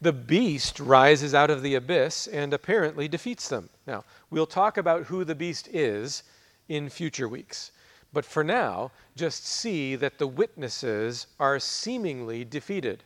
the 0.00 0.12
beast 0.12 0.78
rises 0.78 1.34
out 1.34 1.50
of 1.50 1.62
the 1.62 1.74
abyss 1.74 2.28
and 2.28 2.54
apparently 2.54 3.08
defeats 3.08 3.48
them. 3.48 3.70
Now, 3.88 4.04
we'll 4.30 4.46
talk 4.46 4.76
about 4.76 5.06
who 5.06 5.24
the 5.24 5.34
beast 5.34 5.68
is 5.72 6.22
in 6.68 6.88
future 6.88 7.28
weeks. 7.28 7.72
But 8.12 8.24
for 8.24 8.42
now, 8.42 8.90
just 9.16 9.46
see 9.46 9.96
that 9.96 10.18
the 10.18 10.26
witnesses 10.26 11.26
are 11.38 11.58
seemingly 11.58 12.44
defeated. 12.44 13.04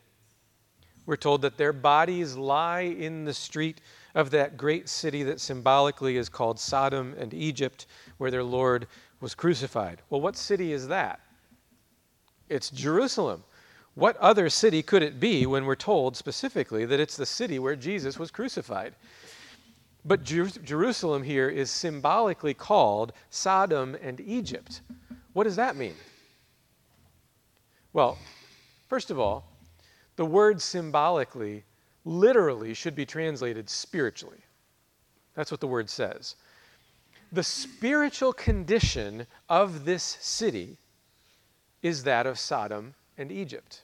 We're 1.06 1.16
told 1.16 1.42
that 1.42 1.58
their 1.58 1.72
bodies 1.72 2.36
lie 2.36 2.82
in 2.82 3.24
the 3.24 3.34
street 3.34 3.80
of 4.14 4.30
that 4.30 4.56
great 4.56 4.88
city 4.88 5.22
that 5.24 5.40
symbolically 5.40 6.16
is 6.16 6.28
called 6.28 6.60
Sodom 6.60 7.14
and 7.18 7.34
Egypt, 7.34 7.86
where 8.18 8.30
their 8.30 8.44
Lord 8.44 8.86
was 9.20 9.34
crucified. 9.34 10.02
Well, 10.10 10.20
what 10.20 10.36
city 10.36 10.72
is 10.72 10.86
that? 10.88 11.20
It's 12.48 12.70
Jerusalem. 12.70 13.42
What 13.94 14.16
other 14.18 14.48
city 14.48 14.82
could 14.82 15.02
it 15.02 15.20
be 15.20 15.46
when 15.46 15.64
we're 15.64 15.74
told 15.74 16.16
specifically 16.16 16.84
that 16.84 17.00
it's 17.00 17.16
the 17.16 17.26
city 17.26 17.58
where 17.58 17.76
Jesus 17.76 18.18
was 18.18 18.30
crucified? 18.30 18.94
But 20.04 20.24
Jer- 20.24 20.48
Jerusalem 20.48 21.22
here 21.22 21.48
is 21.48 21.70
symbolically 21.70 22.54
called 22.54 23.12
Sodom 23.30 23.96
and 24.02 24.20
Egypt. 24.20 24.80
What 25.32 25.44
does 25.44 25.56
that 25.56 25.76
mean? 25.76 25.94
Well, 27.92 28.18
first 28.88 29.10
of 29.10 29.18
all, 29.18 29.44
the 30.16 30.24
word 30.24 30.60
symbolically 30.60 31.64
literally 32.04 32.74
should 32.74 32.94
be 32.94 33.06
translated 33.06 33.70
spiritually. 33.70 34.40
That's 35.34 35.50
what 35.50 35.60
the 35.60 35.66
word 35.66 35.88
says. 35.88 36.36
The 37.30 37.42
spiritual 37.42 38.32
condition 38.32 39.26
of 39.48 39.84
this 39.84 40.18
city 40.20 40.76
is 41.80 42.04
that 42.04 42.26
of 42.26 42.38
Sodom 42.38 42.94
and 43.16 43.32
Egypt. 43.32 43.82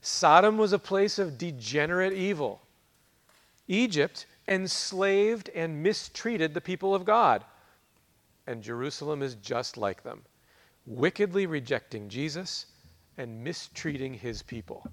Sodom 0.00 0.56
was 0.56 0.72
a 0.72 0.78
place 0.78 1.18
of 1.18 1.36
degenerate 1.36 2.12
evil. 2.12 2.62
Egypt 3.68 4.26
enslaved 4.48 5.48
and 5.54 5.82
mistreated 5.82 6.54
the 6.54 6.60
people 6.60 6.94
of 6.94 7.04
God. 7.04 7.44
And 8.46 8.62
Jerusalem 8.62 9.22
is 9.22 9.36
just 9.36 9.76
like 9.76 10.02
them, 10.02 10.22
wickedly 10.86 11.46
rejecting 11.46 12.08
Jesus 12.08 12.66
and 13.16 13.44
mistreating 13.44 14.14
his 14.14 14.42
people. 14.42 14.86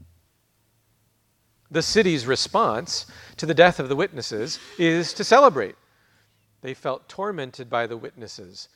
The 1.72 1.82
city's 1.82 2.26
response 2.26 3.06
to 3.38 3.46
the 3.46 3.54
death 3.54 3.80
of 3.80 3.90
the 3.90 3.96
witnesses 3.96 4.60
is 4.78 5.14
to 5.14 5.24
celebrate. 5.24 5.76
They 6.62 6.74
felt 6.74 7.08
tormented 7.08 7.70
by 7.70 7.88
the 7.88 7.98
witnesses, 7.98 8.70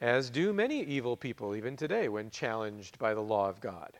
as 0.00 0.30
do 0.30 0.52
many 0.52 0.82
evil 0.82 1.16
people 1.16 1.56
even 1.56 1.76
today 1.76 2.08
when 2.08 2.30
challenged 2.30 2.98
by 2.98 3.14
the 3.14 3.22
law 3.22 3.48
of 3.48 3.60
God. 3.60 3.98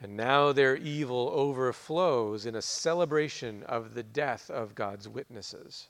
And 0.00 0.16
now 0.16 0.52
their 0.52 0.76
evil 0.76 1.30
overflows 1.34 2.46
in 2.46 2.54
a 2.54 2.62
celebration 2.62 3.62
of 3.64 3.94
the 3.94 4.02
death 4.02 4.50
of 4.50 4.74
God's 4.74 5.08
witnesses. 5.08 5.88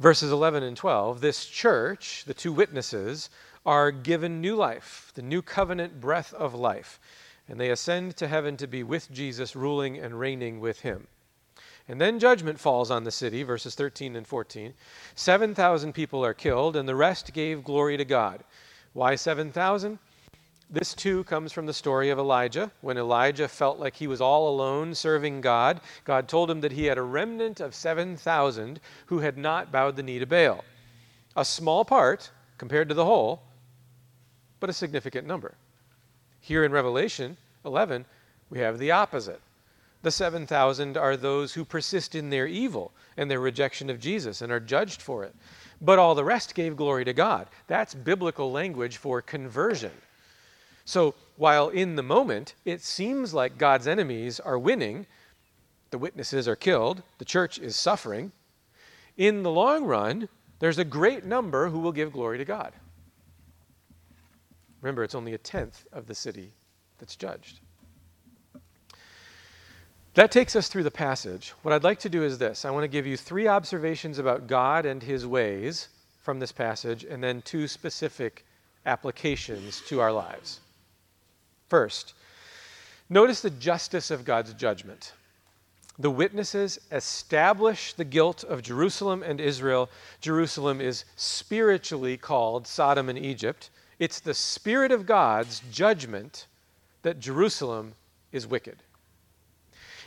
Verses 0.00 0.32
11 0.32 0.62
and 0.62 0.76
12 0.76 1.20
this 1.20 1.46
church, 1.46 2.24
the 2.26 2.34
two 2.34 2.52
witnesses, 2.52 3.30
are 3.64 3.90
given 3.90 4.40
new 4.40 4.56
life, 4.56 5.12
the 5.14 5.22
new 5.22 5.42
covenant 5.42 6.00
breath 6.00 6.32
of 6.34 6.54
life 6.54 6.98
and 7.48 7.58
they 7.58 7.70
ascend 7.70 8.16
to 8.16 8.28
heaven 8.28 8.56
to 8.58 8.66
be 8.66 8.82
with 8.82 9.10
Jesus, 9.10 9.56
ruling 9.56 9.96
and 9.96 10.20
reigning 10.20 10.60
with 10.60 10.80
him. 10.80 11.06
And 11.88 11.98
then 11.98 12.18
judgment 12.18 12.60
falls 12.60 12.90
on 12.90 13.04
the 13.04 13.10
city, 13.10 13.42
verses 13.42 13.74
13 13.74 14.14
and 14.14 14.26
14. 14.26 14.74
7,000 15.14 15.94
people 15.94 16.22
are 16.22 16.34
killed, 16.34 16.76
and 16.76 16.86
the 16.86 16.94
rest 16.94 17.32
gave 17.32 17.64
glory 17.64 17.96
to 17.96 18.04
God. 18.04 18.44
Why 18.92 19.14
7,000? 19.14 19.98
This 20.70 20.92
too 20.92 21.24
comes 21.24 21.50
from 21.50 21.64
the 21.64 21.72
story 21.72 22.10
of 22.10 22.18
Elijah. 22.18 22.70
When 22.82 22.98
Elijah 22.98 23.48
felt 23.48 23.78
like 23.78 23.96
he 23.96 24.06
was 24.06 24.20
all 24.20 24.50
alone 24.50 24.94
serving 24.94 25.40
God, 25.40 25.80
God 26.04 26.28
told 26.28 26.50
him 26.50 26.60
that 26.60 26.72
he 26.72 26.84
had 26.84 26.98
a 26.98 27.02
remnant 27.02 27.60
of 27.60 27.74
7,000 27.74 28.78
who 29.06 29.20
had 29.20 29.38
not 29.38 29.72
bowed 29.72 29.96
the 29.96 30.02
knee 30.02 30.18
to 30.18 30.26
Baal. 30.26 30.62
A 31.36 31.44
small 31.44 31.86
part 31.86 32.30
compared 32.58 32.88
to 32.90 32.94
the 32.94 33.06
whole, 33.06 33.42
but 34.60 34.68
a 34.68 34.74
significant 34.74 35.26
number. 35.26 35.54
Here 36.40 36.64
in 36.64 36.72
Revelation 36.72 37.38
11, 37.64 38.04
we 38.50 38.58
have 38.58 38.78
the 38.78 38.90
opposite. 38.90 39.40
The 40.02 40.10
7,000 40.10 40.98
are 40.98 41.16
those 41.16 41.54
who 41.54 41.64
persist 41.64 42.14
in 42.14 42.28
their 42.28 42.46
evil 42.46 42.92
and 43.16 43.30
their 43.30 43.40
rejection 43.40 43.88
of 43.88 44.00
Jesus 44.00 44.42
and 44.42 44.52
are 44.52 44.60
judged 44.60 45.00
for 45.00 45.24
it. 45.24 45.34
But 45.80 45.98
all 45.98 46.14
the 46.14 46.24
rest 46.24 46.54
gave 46.54 46.76
glory 46.76 47.06
to 47.06 47.14
God. 47.14 47.48
That's 47.68 47.94
biblical 47.94 48.52
language 48.52 48.98
for 48.98 49.22
conversion. 49.22 49.92
So 50.88 51.14
while 51.36 51.68
in 51.68 51.96
the 51.96 52.02
moment 52.02 52.54
it 52.64 52.80
seems 52.80 53.34
like 53.34 53.58
God's 53.58 53.86
enemies 53.86 54.40
are 54.40 54.58
winning, 54.58 55.04
the 55.90 55.98
witnesses 55.98 56.48
are 56.48 56.56
killed, 56.56 57.02
the 57.18 57.26
church 57.26 57.58
is 57.58 57.76
suffering, 57.76 58.32
in 59.18 59.42
the 59.42 59.50
long 59.50 59.84
run, 59.84 60.30
there's 60.60 60.78
a 60.78 60.86
great 60.86 61.26
number 61.26 61.68
who 61.68 61.78
will 61.78 61.92
give 61.92 62.14
glory 62.14 62.38
to 62.38 62.44
God. 62.46 62.72
Remember, 64.80 65.04
it's 65.04 65.14
only 65.14 65.34
a 65.34 65.38
tenth 65.38 65.84
of 65.92 66.06
the 66.06 66.14
city 66.14 66.54
that's 66.96 67.16
judged. 67.16 67.60
That 70.14 70.32
takes 70.32 70.56
us 70.56 70.68
through 70.68 70.84
the 70.84 70.90
passage. 70.90 71.52
What 71.64 71.74
I'd 71.74 71.84
like 71.84 71.98
to 72.00 72.08
do 72.08 72.24
is 72.24 72.38
this 72.38 72.64
I 72.64 72.70
want 72.70 72.84
to 72.84 72.88
give 72.88 73.06
you 73.06 73.18
three 73.18 73.46
observations 73.46 74.18
about 74.18 74.46
God 74.46 74.86
and 74.86 75.02
his 75.02 75.26
ways 75.26 75.88
from 76.22 76.40
this 76.40 76.50
passage, 76.50 77.04
and 77.04 77.22
then 77.22 77.42
two 77.42 77.68
specific 77.68 78.46
applications 78.86 79.82
to 79.82 80.00
our 80.00 80.12
lives. 80.12 80.60
First, 81.68 82.14
notice 83.08 83.40
the 83.40 83.50
justice 83.50 84.10
of 84.10 84.24
God's 84.24 84.54
judgment. 84.54 85.12
The 85.98 86.10
witnesses 86.10 86.78
establish 86.92 87.92
the 87.92 88.04
guilt 88.04 88.44
of 88.44 88.62
Jerusalem 88.62 89.22
and 89.22 89.40
Israel. 89.40 89.90
Jerusalem 90.20 90.80
is 90.80 91.04
spiritually 91.16 92.16
called 92.16 92.66
Sodom 92.66 93.08
and 93.08 93.18
Egypt. 93.18 93.70
It's 93.98 94.20
the 94.20 94.34
Spirit 94.34 94.92
of 94.92 95.06
God's 95.06 95.60
judgment 95.72 96.46
that 97.02 97.18
Jerusalem 97.18 97.94
is 98.30 98.46
wicked. 98.46 98.82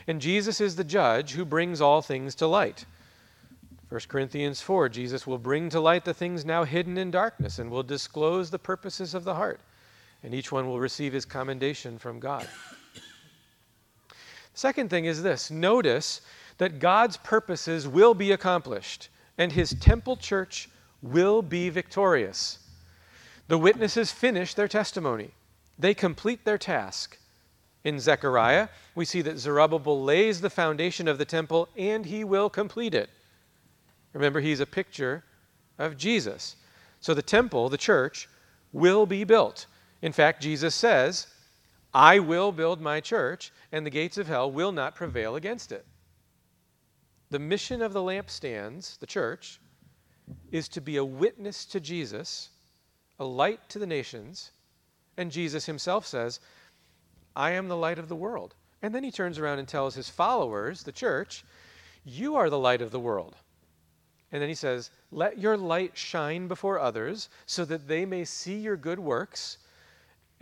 And 0.06 0.20
Jesus 0.20 0.60
is 0.60 0.76
the 0.76 0.84
judge 0.84 1.32
who 1.32 1.44
brings 1.44 1.80
all 1.80 2.02
things 2.02 2.34
to 2.36 2.46
light. 2.46 2.86
1 3.88 4.00
Corinthians 4.08 4.62
4 4.62 4.88
Jesus 4.88 5.26
will 5.26 5.38
bring 5.38 5.68
to 5.68 5.78
light 5.78 6.06
the 6.06 6.14
things 6.14 6.44
now 6.46 6.64
hidden 6.64 6.96
in 6.96 7.10
darkness 7.10 7.58
and 7.58 7.70
will 7.70 7.82
disclose 7.82 8.50
the 8.50 8.58
purposes 8.58 9.14
of 9.14 9.24
the 9.24 9.34
heart, 9.34 9.60
and 10.22 10.34
each 10.34 10.52
one 10.52 10.66
will 10.66 10.80
receive 10.80 11.12
his 11.12 11.24
commendation 11.24 11.98
from 11.98 12.20
God. 12.20 12.46
Second 14.54 14.90
thing 14.90 15.06
is 15.06 15.22
this 15.22 15.50
notice 15.50 16.20
that 16.58 16.78
God's 16.78 17.16
purposes 17.16 17.88
will 17.88 18.14
be 18.14 18.32
accomplished, 18.32 19.08
and 19.38 19.50
his 19.50 19.74
temple 19.80 20.16
church 20.16 20.68
will 21.00 21.42
be 21.42 21.70
victorious. 21.70 22.58
The 23.48 23.58
witnesses 23.58 24.12
finish 24.12 24.54
their 24.54 24.68
testimony, 24.68 25.32
they 25.78 25.94
complete 25.94 26.44
their 26.44 26.58
task. 26.58 27.18
In 27.84 27.98
Zechariah, 27.98 28.68
we 28.94 29.04
see 29.04 29.22
that 29.22 29.38
Zerubbabel 29.38 30.04
lays 30.04 30.40
the 30.40 30.50
foundation 30.50 31.08
of 31.08 31.18
the 31.18 31.24
temple 31.24 31.68
and 31.76 32.06
he 32.06 32.22
will 32.22 32.48
complete 32.48 32.94
it. 32.94 33.10
Remember, 34.12 34.40
he's 34.40 34.60
a 34.60 34.66
picture 34.66 35.24
of 35.78 35.96
Jesus. 35.96 36.54
So 37.00 37.12
the 37.12 37.22
temple, 37.22 37.68
the 37.68 37.76
church, 37.76 38.28
will 38.72 39.04
be 39.04 39.24
built. 39.24 39.66
In 40.02 40.12
fact, 40.12 40.42
Jesus 40.42 40.74
says, 40.74 41.28
I 41.94 42.18
will 42.18 42.52
build 42.52 42.80
my 42.80 43.00
church, 43.00 43.52
and 43.70 43.86
the 43.86 43.90
gates 43.90 44.18
of 44.18 44.26
hell 44.26 44.50
will 44.50 44.72
not 44.72 44.94
prevail 44.94 45.36
against 45.36 45.72
it. 45.72 45.86
The 47.30 47.38
mission 47.38 47.80
of 47.80 47.92
the 47.92 48.00
lampstands, 48.00 48.98
the 48.98 49.06
church, 49.06 49.60
is 50.50 50.68
to 50.70 50.80
be 50.80 50.96
a 50.96 51.04
witness 51.04 51.64
to 51.66 51.80
Jesus 51.80 52.50
a 53.18 53.24
light 53.24 53.68
to 53.68 53.78
the 53.78 53.86
nations. 53.86 54.50
And 55.16 55.30
Jesus 55.30 55.66
himself 55.66 56.06
says, 56.06 56.40
I 57.36 57.52
am 57.52 57.68
the 57.68 57.76
light 57.76 57.98
of 57.98 58.08
the 58.08 58.16
world. 58.16 58.54
And 58.82 58.94
then 58.94 59.04
he 59.04 59.12
turns 59.12 59.38
around 59.38 59.60
and 59.60 59.68
tells 59.68 59.94
his 59.94 60.10
followers, 60.10 60.82
the 60.82 60.92
church, 60.92 61.44
You 62.04 62.34
are 62.34 62.50
the 62.50 62.58
light 62.58 62.82
of 62.82 62.90
the 62.90 63.00
world. 63.00 63.36
And 64.32 64.42
then 64.42 64.48
he 64.48 64.54
says, 64.56 64.90
Let 65.12 65.38
your 65.38 65.56
light 65.56 65.96
shine 65.96 66.48
before 66.48 66.80
others 66.80 67.28
so 67.46 67.64
that 67.66 67.86
they 67.86 68.04
may 68.04 68.24
see 68.24 68.56
your 68.56 68.76
good 68.76 68.98
works 68.98 69.58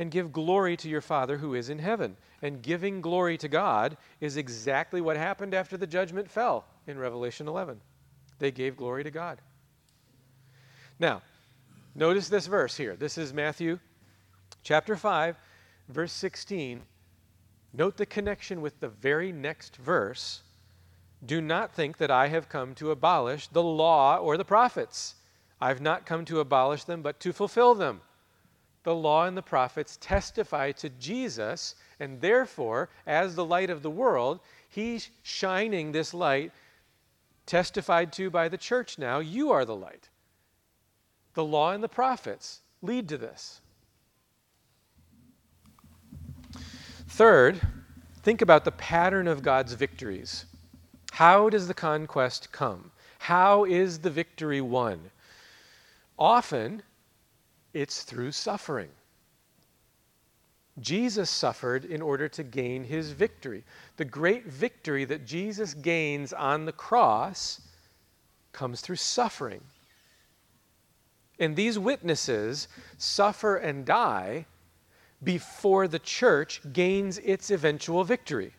and 0.01 0.11
give 0.11 0.32
glory 0.32 0.76
to 0.78 0.88
your 0.88 1.01
Father 1.01 1.38
who 1.38 1.55
is 1.55 1.70
in 1.70 1.78
heaven. 1.78 2.16
And 2.42 2.61
giving 2.61 3.01
glory 3.01 3.38
to 3.38 3.48
God 3.48 3.96
is 4.20 4.36
exactly 4.36 5.01
what 5.01 5.16
happened 5.16 5.55
after 5.55 5.76
the 5.76 5.86
judgment 5.86 6.28
fell 6.28 6.64
in 6.88 6.98
Revelation 6.98 7.46
11. 7.46 7.80
They 8.40 8.51
gave 8.51 8.76
glory 8.76 9.05
to 9.05 9.11
God. 9.12 9.40
Now, 10.98 11.22
Notice 11.94 12.28
this 12.28 12.46
verse 12.46 12.76
here. 12.76 12.94
This 12.94 13.18
is 13.18 13.32
Matthew 13.32 13.78
chapter 14.62 14.96
5, 14.96 15.36
verse 15.88 16.12
16. 16.12 16.82
Note 17.72 17.96
the 17.96 18.07
connection 18.07 18.61
with 18.61 18.78
the 18.78 18.88
very 18.88 19.32
next 19.32 19.76
verse. 19.76 20.42
Do 21.26 21.40
not 21.40 21.74
think 21.74 21.98
that 21.98 22.11
I 22.11 22.28
have 22.28 22.48
come 22.48 22.74
to 22.76 22.92
abolish 22.92 23.48
the 23.48 23.62
law 23.62 24.18
or 24.18 24.36
the 24.36 24.44
prophets. 24.44 25.16
I've 25.61 25.80
not 25.80 26.07
come 26.07 26.24
to 26.26 26.40
abolish 26.40 26.84
them, 26.84 27.03
but 27.03 27.18
to 27.20 27.32
fulfill 27.32 27.74
them. 27.74 28.01
The 28.82 28.94
law 28.94 29.26
and 29.26 29.36
the 29.36 29.42
prophets 29.42 29.98
testify 30.00 30.72
to 30.72 30.88
Jesus, 30.88 31.74
and 31.98 32.20
therefore, 32.20 32.88
as 33.06 33.34
the 33.34 33.44
light 33.44 33.68
of 33.68 33.82
the 33.82 33.90
world, 33.90 34.40
he's 34.68 35.10
shining 35.22 35.92
this 35.92 36.14
light 36.14 36.52
testified 37.44 38.12
to 38.12 38.30
by 38.30 38.48
the 38.48 38.56
church 38.56 38.98
now. 38.98 39.18
You 39.18 39.50
are 39.50 39.64
the 39.64 39.76
light. 39.76 40.08
The 41.34 41.44
law 41.44 41.72
and 41.72 41.82
the 41.82 41.88
prophets 41.88 42.60
lead 42.80 43.08
to 43.08 43.18
this. 43.18 43.60
Third, 47.08 47.60
think 48.22 48.40
about 48.40 48.64
the 48.64 48.72
pattern 48.72 49.28
of 49.28 49.42
God's 49.42 49.74
victories. 49.74 50.46
How 51.12 51.50
does 51.50 51.68
the 51.68 51.74
conquest 51.74 52.52
come? 52.52 52.92
How 53.18 53.64
is 53.64 53.98
the 53.98 54.10
victory 54.10 54.60
won? 54.60 55.10
Often, 56.18 56.82
it's 57.72 58.02
through 58.02 58.32
suffering. 58.32 58.88
Jesus 60.78 61.28
suffered 61.28 61.84
in 61.84 62.00
order 62.00 62.28
to 62.28 62.42
gain 62.42 62.84
his 62.84 63.10
victory. 63.10 63.64
The 63.96 64.04
great 64.04 64.46
victory 64.46 65.04
that 65.04 65.26
Jesus 65.26 65.74
gains 65.74 66.32
on 66.32 66.64
the 66.64 66.72
cross 66.72 67.60
comes 68.52 68.80
through 68.80 68.96
suffering. 68.96 69.60
And 71.38 71.56
these 71.56 71.78
witnesses 71.78 72.68
suffer 72.98 73.56
and 73.56 73.84
die 73.84 74.46
before 75.22 75.86
the 75.88 75.98
church 75.98 76.60
gains 76.72 77.18
its 77.18 77.50
eventual 77.50 78.04
victory. 78.04 78.52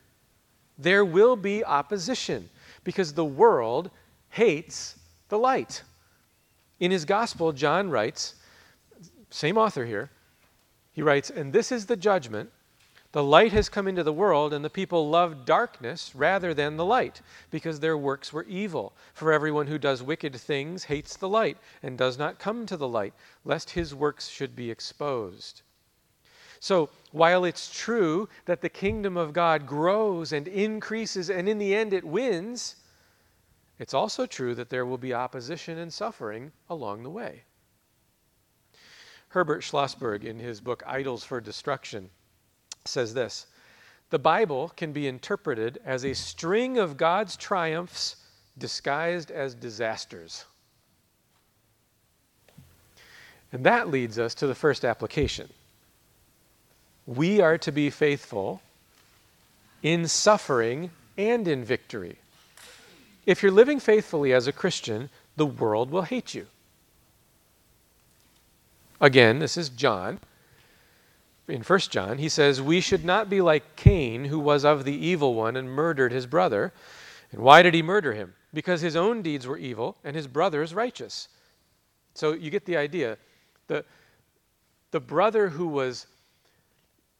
There 0.77 1.05
will 1.05 1.35
be 1.35 1.63
opposition 1.63 2.49
because 2.83 3.13
the 3.13 3.25
world 3.25 3.89
hates 4.29 4.95
the 5.29 5.37
light. 5.37 5.83
In 6.79 6.91
his 6.91 7.05
gospel, 7.05 7.51
John 7.51 7.89
writes, 7.89 8.35
same 9.31 9.57
author 9.57 9.85
here, 9.85 10.11
He 10.91 11.01
writes, 11.01 11.29
And 11.29 11.53
this 11.53 11.71
is 11.71 11.85
the 11.85 11.95
judgment. 11.95 12.51
The 13.13 13.23
light 13.23 13.51
has 13.51 13.67
come 13.67 13.89
into 13.89 14.03
the 14.03 14.13
world, 14.13 14.53
and 14.53 14.63
the 14.63 14.69
people 14.69 15.09
love 15.09 15.43
darkness 15.43 16.13
rather 16.15 16.53
than 16.53 16.77
the 16.77 16.85
light, 16.85 17.21
because 17.49 17.79
their 17.79 17.97
works 17.97 18.31
were 18.31 18.43
evil. 18.43 18.93
For 19.13 19.33
everyone 19.33 19.67
who 19.67 19.77
does 19.77 20.01
wicked 20.01 20.35
things 20.35 20.85
hates 20.85 21.17
the 21.17 21.27
light, 21.27 21.57
and 21.83 21.97
does 21.97 22.17
not 22.17 22.39
come 22.39 22.65
to 22.67 22.77
the 22.77 22.87
light, 22.87 23.13
lest 23.43 23.71
his 23.71 23.93
works 23.93 24.29
should 24.29 24.55
be 24.55 24.71
exposed. 24.71 25.61
So, 26.61 26.89
while 27.11 27.43
it's 27.43 27.73
true 27.73 28.29
that 28.45 28.61
the 28.61 28.69
kingdom 28.69 29.17
of 29.17 29.33
God 29.33 29.65
grows 29.65 30.31
and 30.31 30.47
increases, 30.47 31.29
and 31.29 31.49
in 31.49 31.57
the 31.57 31.75
end 31.75 31.91
it 31.91 32.05
wins, 32.05 32.75
it's 33.79 33.93
also 33.93 34.25
true 34.25 34.55
that 34.55 34.69
there 34.69 34.85
will 34.85 34.99
be 34.99 35.13
opposition 35.13 35.79
and 35.79 35.91
suffering 35.91 36.51
along 36.69 37.03
the 37.03 37.09
way. 37.09 37.43
Herbert 39.31 39.63
Schlossberg, 39.63 40.25
in 40.25 40.39
his 40.39 40.59
book 40.59 40.83
Idols 40.85 41.23
for 41.23 41.39
Destruction, 41.39 42.09
says 42.83 43.13
this 43.13 43.47
The 44.09 44.19
Bible 44.19 44.73
can 44.75 44.91
be 44.91 45.07
interpreted 45.07 45.79
as 45.85 46.03
a 46.03 46.13
string 46.13 46.77
of 46.77 46.97
God's 46.97 47.37
triumphs 47.37 48.17
disguised 48.57 49.31
as 49.31 49.55
disasters. 49.55 50.45
And 53.53 53.65
that 53.65 53.89
leads 53.89 54.19
us 54.19 54.35
to 54.35 54.47
the 54.47 54.55
first 54.55 54.83
application. 54.83 55.49
We 57.05 57.41
are 57.41 57.57
to 57.59 57.71
be 57.71 57.89
faithful 57.89 58.61
in 59.81 60.07
suffering 60.07 60.91
and 61.17 61.47
in 61.47 61.63
victory. 61.63 62.17
If 63.25 63.41
you're 63.41 63.51
living 63.51 63.79
faithfully 63.79 64.33
as 64.33 64.47
a 64.47 64.53
Christian, 64.53 65.09
the 65.37 65.45
world 65.45 65.89
will 65.89 66.03
hate 66.03 66.33
you. 66.33 66.47
Again, 69.01 69.39
this 69.39 69.57
is 69.57 69.69
John. 69.69 70.19
In 71.47 71.63
1 71.63 71.79
John, 71.79 72.19
he 72.19 72.29
says, 72.29 72.61
We 72.61 72.79
should 72.79 73.03
not 73.03 73.29
be 73.29 73.41
like 73.41 73.75
Cain, 73.75 74.25
who 74.25 74.39
was 74.39 74.63
of 74.63 74.85
the 74.85 74.93
evil 74.93 75.33
one 75.33 75.57
and 75.57 75.69
murdered 75.69 76.11
his 76.11 76.27
brother. 76.27 76.71
And 77.31 77.41
why 77.41 77.63
did 77.63 77.73
he 77.73 77.81
murder 77.81 78.13
him? 78.13 78.35
Because 78.53 78.79
his 78.79 78.95
own 78.95 79.23
deeds 79.23 79.47
were 79.47 79.57
evil 79.57 79.97
and 80.03 80.15
his 80.15 80.27
brother's 80.27 80.75
righteous. 80.75 81.29
So 82.13 82.33
you 82.33 82.51
get 82.51 82.65
the 82.65 82.77
idea. 82.77 83.17
The, 83.67 83.83
the 84.91 84.99
brother 84.99 85.49
who 85.49 85.67
was 85.67 86.05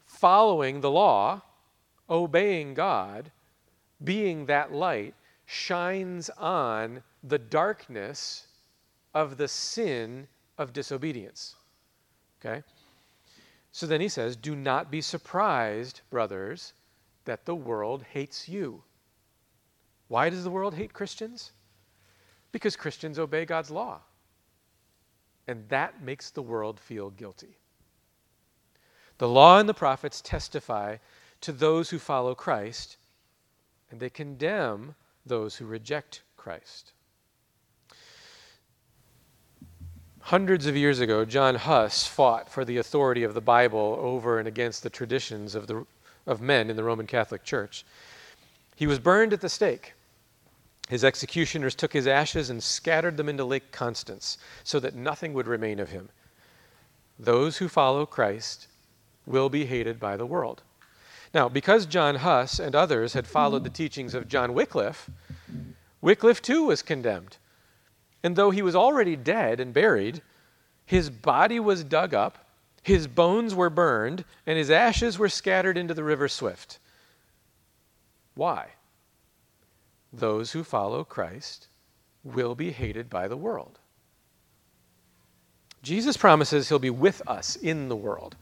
following 0.06 0.82
the 0.82 0.92
law, 0.92 1.42
obeying 2.10 2.76
God, 2.76 3.32
being 4.04 4.46
that 4.46 4.72
light, 4.72 5.16
shines 5.46 6.30
on 6.38 7.02
the 7.24 7.40
darkness 7.40 8.46
of 9.16 9.38
the 9.38 9.48
sin 9.48 10.28
of 10.58 10.74
disobedience. 10.74 11.56
Okay? 12.44 12.64
So 13.72 13.86
then 13.86 14.02
he 14.02 14.10
says, 14.10 14.36
Do 14.36 14.56
not 14.56 14.92
be 14.92 15.02
surprised, 15.02 16.02
brothers, 16.10 16.74
that 17.26 17.46
the 17.46 17.56
world 17.56 18.04
hates 18.12 18.50
you. 18.50 18.84
Why 20.08 20.30
does 20.30 20.44
the 20.44 20.52
world 20.52 20.76
hate 20.76 20.94
Christians? 20.94 21.52
Because 22.52 22.76
Christians 22.76 23.18
obey 23.18 23.46
God's 23.46 23.72
law. 23.72 24.02
And 25.48 25.68
that 25.70 26.04
makes 26.04 26.32
the 26.32 26.42
world 26.42 26.80
feel 26.80 27.10
guilty. 27.10 27.58
The 29.20 29.30
law 29.30 29.60
and 29.60 29.70
the 29.70 29.74
prophets 29.74 30.22
testify 30.22 30.98
to 31.42 31.52
those 31.52 31.90
who 31.90 32.00
follow 32.00 32.36
Christ, 32.36 32.98
and 33.90 34.00
they 34.00 34.10
condemn 34.10 34.96
those 35.26 35.56
who 35.56 35.66
reject 35.66 36.24
Christ. 36.38 36.94
Hundreds 40.32 40.66
of 40.66 40.78
years 40.78 41.02
ago, 41.02 41.26
John 41.26 41.56
Huss 41.56 42.08
fought 42.08 42.48
for 42.48 42.64
the 42.64 42.78
authority 42.78 43.24
of 43.24 43.34
the 43.34 43.42
Bible 43.42 43.98
over 44.00 44.40
and 44.40 44.48
against 44.48 44.82
the 44.82 44.90
traditions 44.90 45.56
of, 45.56 45.68
the, 45.68 45.86
of 46.26 46.40
men 46.40 46.70
in 46.70 46.78
the 46.78 46.86
Roman 46.86 47.06
Catholic 47.06 47.44
Church. 47.44 47.84
He 48.78 48.88
was 48.88 48.98
burned 48.98 49.34
at 49.34 49.42
the 49.42 49.50
stake. 49.50 49.94
His 50.88 51.04
executioners 51.04 51.76
took 51.76 51.92
his 51.92 52.08
ashes 52.08 52.50
and 52.50 52.64
scattered 52.64 53.18
them 53.18 53.28
into 53.28 53.44
Lake 53.44 53.74
Constance 53.74 54.38
so 54.64 54.80
that 54.80 54.96
nothing 54.96 55.34
would 55.34 55.48
remain 55.48 55.82
of 55.82 55.90
him. 55.90 56.08
Those 57.20 57.58
who 57.58 57.68
follow 57.68 58.06
Christ 58.06 58.68
will 59.26 59.50
be 59.50 59.66
hated 59.66 60.00
by 60.00 60.16
the 60.16 60.26
world. 60.26 60.64
Now, 61.34 61.50
because 61.50 61.86
John 61.86 62.16
Huss 62.16 62.58
and 62.58 62.74
others 62.74 63.12
had 63.12 63.28
followed 63.28 63.66
the 63.66 63.70
teachings 63.70 64.14
of 64.14 64.30
John 64.30 64.54
Wycliffe, 64.54 65.10
Wycliffe 66.00 66.42
too 66.42 66.64
was 66.68 66.82
condemned. 66.82 67.36
And 68.24 68.36
though 68.36 68.52
he 68.52 68.62
was 68.62 68.76
already 68.76 69.16
dead 69.16 69.60
and 69.60 69.74
buried, 69.74 70.22
his 70.86 71.10
body 71.10 71.60
was 71.60 71.84
dug 71.84 72.14
up, 72.14 72.46
his 72.84 73.08
bones 73.08 73.54
were 73.54 73.70
burned, 73.70 74.26
and 74.46 74.58
his 74.58 74.72
ashes 74.72 75.18
were 75.18 75.30
scattered 75.30 75.78
into 75.78 75.94
the 75.94 76.04
river 76.04 76.28
Swift. 76.28 76.80
Why? 78.36 78.70
Those 80.12 80.52
who 80.52 80.64
follow 80.64 81.04
Christ 81.04 81.68
will 82.24 82.56
be 82.56 82.72
hated 82.72 83.10
by 83.10 83.28
the 83.28 83.38
world. 83.38 83.80
Jesus 85.82 86.18
promises 86.18 86.70
he'll 86.70 86.80
be 86.80 86.90
with 86.90 87.22
us 87.28 87.56
in 87.56 87.90
the 87.90 87.96
world. 87.96 88.36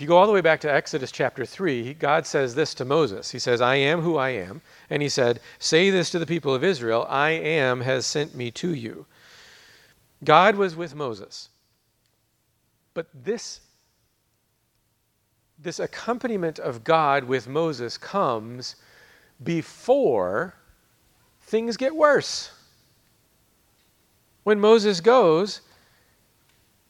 If 0.00 0.04
you 0.04 0.08
go 0.08 0.16
all 0.16 0.26
the 0.26 0.32
way 0.32 0.40
back 0.40 0.62
to 0.62 0.72
Exodus 0.72 1.12
chapter 1.12 1.44
3, 1.44 1.92
God 1.92 2.26
says 2.26 2.54
this 2.54 2.72
to 2.72 2.86
Moses 2.86 3.30
He 3.30 3.38
says, 3.38 3.60
I 3.60 3.74
am 3.74 4.00
who 4.00 4.16
I 4.16 4.30
am. 4.30 4.62
And 4.88 5.02
he 5.02 5.10
said, 5.10 5.40
Say 5.58 5.90
this 5.90 6.08
to 6.08 6.18
the 6.18 6.24
people 6.24 6.54
of 6.54 6.64
Israel 6.64 7.04
I 7.06 7.32
am 7.32 7.82
has 7.82 8.06
sent 8.06 8.34
me 8.34 8.50
to 8.52 8.72
you. 8.72 9.04
God 10.24 10.56
was 10.56 10.74
with 10.74 10.94
Moses. 10.94 11.50
But 12.94 13.08
this, 13.12 13.60
this 15.58 15.78
accompaniment 15.78 16.58
of 16.58 16.82
God 16.82 17.24
with 17.24 17.46
Moses 17.46 17.98
comes 17.98 18.76
before 19.42 20.54
things 21.42 21.76
get 21.76 21.94
worse. 21.94 22.52
When 24.44 24.60
Moses 24.60 25.02
goes 25.02 25.60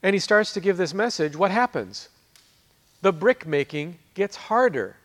and 0.00 0.14
he 0.14 0.20
starts 0.20 0.52
to 0.52 0.60
give 0.60 0.76
this 0.76 0.94
message, 0.94 1.34
what 1.34 1.50
happens? 1.50 2.08
The 3.02 3.12
brick 3.12 3.46
making 3.46 3.98
gets 4.14 4.36
harder. 4.36 4.96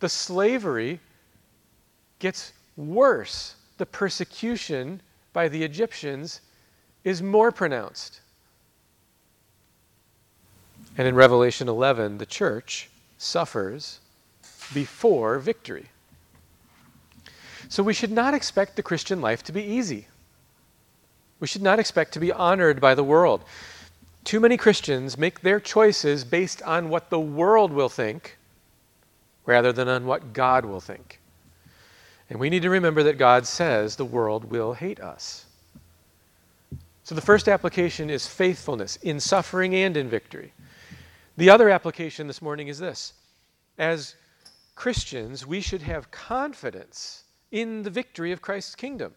The 0.00 0.08
slavery 0.08 1.00
gets 2.18 2.52
worse. 2.76 3.56
The 3.78 3.86
persecution 3.86 5.00
by 5.32 5.48
the 5.48 5.62
Egyptians 5.62 6.40
is 7.02 7.22
more 7.22 7.50
pronounced. 7.50 8.20
And 10.96 11.08
in 11.08 11.14
Revelation 11.14 11.68
11, 11.68 12.18
the 12.18 12.26
church 12.26 12.88
suffers 13.18 13.98
before 14.72 15.38
victory. 15.38 15.86
So 17.68 17.82
we 17.82 17.94
should 17.94 18.12
not 18.12 18.34
expect 18.34 18.76
the 18.76 18.82
Christian 18.82 19.20
life 19.20 19.42
to 19.44 19.52
be 19.52 19.62
easy. 19.62 20.06
We 21.40 21.48
should 21.48 21.62
not 21.62 21.78
expect 21.78 22.12
to 22.12 22.20
be 22.20 22.30
honored 22.30 22.80
by 22.80 22.94
the 22.94 23.02
world. 23.02 23.42
Too 24.24 24.40
many 24.40 24.56
Christians 24.56 25.18
make 25.18 25.40
their 25.40 25.60
choices 25.60 26.24
based 26.24 26.62
on 26.62 26.88
what 26.88 27.10
the 27.10 27.20
world 27.20 27.72
will 27.72 27.90
think 27.90 28.38
rather 29.46 29.72
than 29.72 29.88
on 29.88 30.06
what 30.06 30.32
God 30.32 30.64
will 30.64 30.80
think. 30.80 31.20
And 32.30 32.40
we 32.40 32.48
need 32.48 32.62
to 32.62 32.70
remember 32.70 33.02
that 33.02 33.18
God 33.18 33.46
says 33.46 33.96
the 33.96 34.04
world 34.04 34.44
will 34.50 34.72
hate 34.72 34.98
us. 34.98 35.44
So 37.04 37.14
the 37.14 37.20
first 37.20 37.48
application 37.48 38.08
is 38.08 38.26
faithfulness 38.26 38.96
in 38.96 39.20
suffering 39.20 39.74
and 39.74 39.94
in 39.94 40.08
victory. 40.08 40.52
The 41.36 41.50
other 41.50 41.68
application 41.68 42.26
this 42.26 42.40
morning 42.40 42.68
is 42.68 42.78
this 42.78 43.12
as 43.76 44.14
Christians, 44.74 45.46
we 45.46 45.60
should 45.60 45.82
have 45.82 46.10
confidence 46.10 47.24
in 47.52 47.82
the 47.82 47.90
victory 47.90 48.32
of 48.32 48.40
Christ's 48.40 48.74
kingdom. 48.74 49.14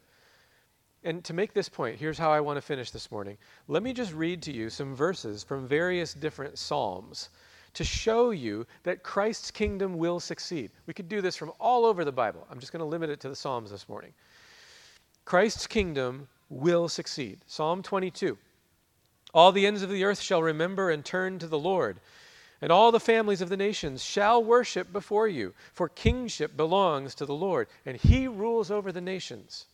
And 1.08 1.24
to 1.24 1.34
make 1.34 1.54
this 1.54 1.70
point, 1.70 1.98
here's 1.98 2.18
how 2.18 2.34
I 2.34 2.42
want 2.42 2.58
to 2.58 2.62
finish 2.62 2.92
this 2.92 3.10
morning. 3.12 3.38
Let 3.70 3.82
me 3.82 3.94
just 3.94 4.14
read 4.14 4.42
to 4.42 4.52
you 4.52 4.70
some 4.70 4.94
verses 4.94 5.42
from 5.42 5.66
various 5.66 6.14
different 6.14 6.58
Psalms 6.58 7.30
to 7.76 7.86
show 7.86 8.32
you 8.32 8.68
that 8.84 9.04
Christ's 9.04 9.50
kingdom 9.50 9.98
will 9.98 10.20
succeed. 10.20 10.70
We 10.86 10.94
could 10.94 11.08
do 11.08 11.22
this 11.22 11.38
from 11.38 11.54
all 11.62 11.86
over 11.86 12.04
the 12.04 12.12
Bible. 12.12 12.46
I'm 12.52 12.60
just 12.60 12.74
going 12.74 12.82
to 12.82 12.86
limit 12.86 13.10
it 13.10 13.22
to 13.22 13.30
the 13.30 13.38
Psalms 13.38 13.72
this 13.72 13.88
morning. 13.88 14.12
Christ's 15.24 15.66
kingdom 15.66 16.28
will 16.50 16.90
succeed. 16.90 17.40
Psalm 17.48 17.84
22. 17.84 18.38
All 19.34 19.54
the 19.54 19.66
ends 19.66 19.84
of 19.84 19.90
the 19.90 20.04
earth 20.04 20.20
shall 20.20 20.44
remember 20.44 20.90
and 20.92 21.06
turn 21.06 21.40
to 21.40 21.48
the 21.48 21.58
Lord, 21.58 22.02
and 22.60 22.70
all 22.70 22.92
the 22.92 23.00
families 23.00 23.40
of 23.40 23.48
the 23.48 23.56
nations 23.56 24.04
shall 24.04 24.44
worship 24.44 24.92
before 24.92 25.30
you, 25.30 25.54
for 25.72 25.88
kingship 25.88 26.58
belongs 26.58 27.16
to 27.16 27.26
the 27.26 27.34
Lord, 27.34 27.70
and 27.86 27.96
he 27.96 28.28
rules 28.28 28.70
over 28.70 28.92
the 28.92 29.00
nations. 29.00 29.68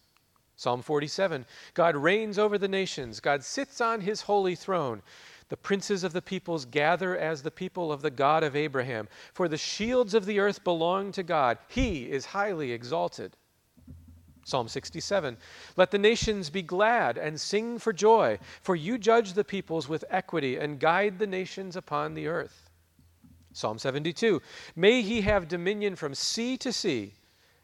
Psalm 0.55 0.81
47 0.81 1.45
God 1.73 1.95
reigns 1.95 2.37
over 2.37 2.57
the 2.57 2.67
nations, 2.67 3.19
God 3.19 3.43
sits 3.43 3.81
on 3.81 4.01
his 4.01 4.21
holy 4.21 4.55
throne. 4.55 5.01
The 5.49 5.57
princes 5.57 6.03
of 6.03 6.13
the 6.13 6.21
peoples 6.21 6.65
gather 6.65 7.17
as 7.17 7.43
the 7.43 7.51
people 7.51 7.91
of 7.91 8.01
the 8.01 8.09
God 8.09 8.43
of 8.43 8.55
Abraham. 8.55 9.07
For 9.33 9.47
the 9.47 9.57
shields 9.57 10.13
of 10.13 10.25
the 10.25 10.39
earth 10.39 10.63
belong 10.63 11.11
to 11.11 11.21
God, 11.21 11.59
he 11.67 12.09
is 12.09 12.25
highly 12.25 12.71
exalted. 12.71 13.35
Psalm 14.45 14.67
67 14.67 15.37
Let 15.75 15.91
the 15.91 15.97
nations 15.97 16.49
be 16.49 16.61
glad 16.61 17.17
and 17.17 17.39
sing 17.39 17.77
for 17.77 17.93
joy, 17.93 18.39
for 18.61 18.75
you 18.75 18.97
judge 18.97 19.33
the 19.33 19.43
peoples 19.43 19.87
with 19.87 20.05
equity 20.09 20.57
and 20.57 20.79
guide 20.79 21.19
the 21.19 21.27
nations 21.27 21.75
upon 21.75 22.13
the 22.13 22.27
earth. 22.27 22.69
Psalm 23.53 23.77
72 23.77 24.41
May 24.75 25.01
he 25.01 25.21
have 25.21 25.47
dominion 25.47 25.95
from 25.95 26.15
sea 26.15 26.57
to 26.57 26.73
sea 26.73 27.13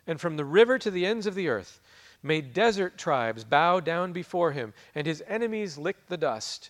and 0.07 0.21
from 0.21 0.37
the 0.37 0.45
river 0.45 0.79
to 0.79 0.91
the 0.91 1.05
ends 1.05 1.25
of 1.25 1.35
the 1.35 1.49
earth. 1.49 1.81
May 2.21 2.41
desert 2.41 2.97
tribes 2.97 3.43
bow 3.43 3.79
down 3.79 4.11
before 4.11 4.51
him 4.51 4.73
and 4.93 5.07
his 5.07 5.23
enemies 5.27 5.77
lick 5.77 6.07
the 6.07 6.17
dust. 6.17 6.69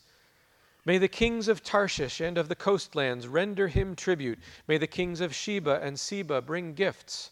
May 0.85 0.97
the 0.97 1.07
kings 1.07 1.47
of 1.47 1.63
Tarshish 1.63 2.21
and 2.21 2.37
of 2.37 2.47
the 2.47 2.55
coastlands 2.55 3.27
render 3.27 3.67
him 3.67 3.95
tribute. 3.95 4.39
May 4.67 4.77
the 4.77 4.87
kings 4.87 5.21
of 5.21 5.35
Sheba 5.35 5.79
and 5.81 5.99
Seba 5.99 6.41
bring 6.41 6.73
gifts. 6.73 7.31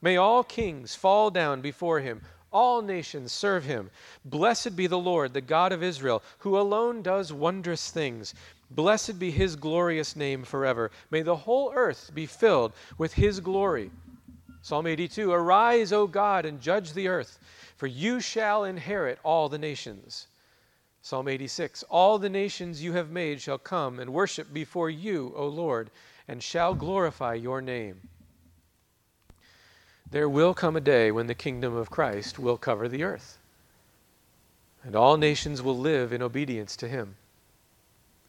May 0.00 0.16
all 0.16 0.44
kings 0.44 0.94
fall 0.94 1.30
down 1.30 1.60
before 1.60 2.00
him, 2.00 2.22
all 2.50 2.82
nations 2.82 3.32
serve 3.32 3.64
him. 3.64 3.90
Blessed 4.24 4.74
be 4.74 4.86
the 4.86 4.98
Lord, 4.98 5.34
the 5.34 5.40
God 5.40 5.72
of 5.72 5.82
Israel, 5.82 6.22
who 6.38 6.58
alone 6.58 7.02
does 7.02 7.32
wondrous 7.32 7.90
things. 7.90 8.34
Blessed 8.70 9.18
be 9.18 9.30
his 9.30 9.56
glorious 9.56 10.16
name 10.16 10.44
forever. 10.44 10.90
May 11.10 11.22
the 11.22 11.36
whole 11.36 11.72
earth 11.74 12.10
be 12.14 12.26
filled 12.26 12.72
with 12.96 13.14
his 13.14 13.40
glory. 13.40 13.90
Psalm 14.62 14.86
82 14.86 15.32
Arise, 15.32 15.92
O 15.92 16.06
God, 16.06 16.44
and 16.44 16.60
judge 16.60 16.92
the 16.92 17.08
earth, 17.08 17.38
for 17.76 17.86
you 17.86 18.20
shall 18.20 18.64
inherit 18.64 19.18
all 19.22 19.48
the 19.48 19.58
nations. 19.58 20.26
Psalm 21.00 21.28
86 21.28 21.84
All 21.84 22.18
the 22.18 22.28
nations 22.28 22.82
you 22.82 22.92
have 22.92 23.10
made 23.10 23.40
shall 23.40 23.58
come 23.58 23.98
and 23.98 24.12
worship 24.12 24.52
before 24.52 24.90
you, 24.90 25.32
O 25.36 25.46
Lord, 25.46 25.90
and 26.26 26.42
shall 26.42 26.74
glorify 26.74 27.34
your 27.34 27.62
name. 27.62 28.00
There 30.10 30.28
will 30.28 30.54
come 30.54 30.76
a 30.76 30.80
day 30.80 31.10
when 31.10 31.26
the 31.26 31.34
kingdom 31.34 31.76
of 31.76 31.90
Christ 31.90 32.38
will 32.38 32.56
cover 32.56 32.88
the 32.88 33.04
earth, 33.04 33.38
and 34.82 34.96
all 34.96 35.16
nations 35.16 35.62
will 35.62 35.76
live 35.76 36.12
in 36.12 36.22
obedience 36.22 36.76
to 36.76 36.88
him. 36.88 37.16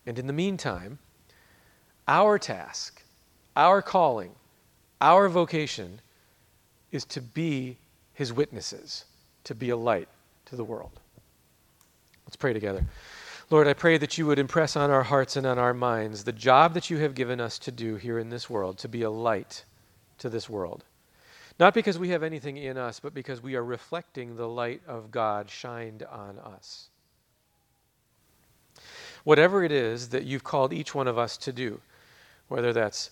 And 0.06 0.20
in 0.20 0.28
the 0.28 0.34
meantime, 0.34 1.00
our 2.08 2.38
task, 2.38 3.04
our 3.56 3.82
calling, 3.82 4.32
our 5.00 5.30
vocation 5.30 6.02
is 6.92 7.06
to 7.06 7.22
be 7.22 7.78
his 8.14 8.34
witnesses, 8.34 9.06
to 9.44 9.56
be 9.56 9.70
a 9.70 9.78
light 9.78 10.10
to 10.46 10.56
the 10.56 10.64
world. 10.64 10.92
Let's 12.26 12.36
pray 12.36 12.54
together. 12.54 12.86
Lord, 13.50 13.68
I 13.68 13.74
pray 13.74 13.98
that 13.98 14.18
you 14.18 14.28
would 14.28 14.38
impress 14.38 14.76
on 14.76 14.92
our 14.92 15.04
hearts 15.04 15.36
and 15.36 15.48
on 15.48 15.58
our 15.58 15.74
minds 15.74 16.24
the 16.24 16.32
job 16.32 16.76
that 16.76 16.90
you 16.90 16.98
have 16.98 17.16
given 17.16 17.42
us 17.42 17.58
to 17.60 17.72
do 17.72 17.96
here 17.96 18.20
in 18.20 18.30
this 18.30 18.50
world, 18.50 18.78
to 18.80 18.88
be 18.88 19.02
a 19.02 19.10
light 19.10 19.66
to 20.20 20.30
this 20.30 20.48
world. 20.48 20.84
Not 21.60 21.74
because 21.74 21.98
we 21.98 22.10
have 22.10 22.24
anything 22.24 22.58
in 22.58 22.78
us, 22.78 23.00
but 23.00 23.14
because 23.14 23.42
we 23.42 23.56
are 23.56 23.64
reflecting 23.64 24.36
the 24.36 24.48
light 24.48 24.82
of 24.88 25.12
God 25.12 25.50
shined 25.50 26.04
on 26.04 26.38
us. 26.40 26.90
Whatever 29.24 29.64
it 29.64 29.72
is 29.72 30.10
that 30.10 30.24
you've 30.24 30.44
called 30.44 30.72
each 30.72 30.96
one 30.96 31.08
of 31.08 31.18
us 31.18 31.36
to 31.38 31.52
do, 31.52 31.82
whether 32.48 32.72
that's 32.72 33.10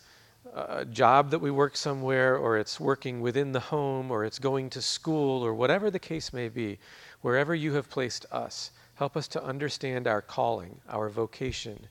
a 0.54 0.86
job 0.86 1.32
that 1.32 1.40
we 1.40 1.52
work 1.52 1.78
somewhere, 1.78 2.38
or 2.38 2.58
it's 2.58 2.80
working 2.80 3.22
within 3.22 3.52
the 3.52 3.60
home, 3.60 4.12
or 4.12 4.26
it's 4.26 4.40
going 4.40 4.70
to 4.72 4.82
school, 4.82 5.46
or 5.46 5.54
whatever 5.54 5.92
the 5.92 6.00
case 6.00 6.34
may 6.34 6.50
be, 6.50 6.80
wherever 7.22 7.54
you 7.56 7.74
have 7.74 7.90
placed 7.90 8.26
us, 8.32 8.72
help 8.96 9.16
us 9.16 9.28
to 9.30 9.44
understand 9.44 10.08
our 10.08 10.22
calling, 10.22 10.80
our 10.90 11.10
vocation 11.10 11.88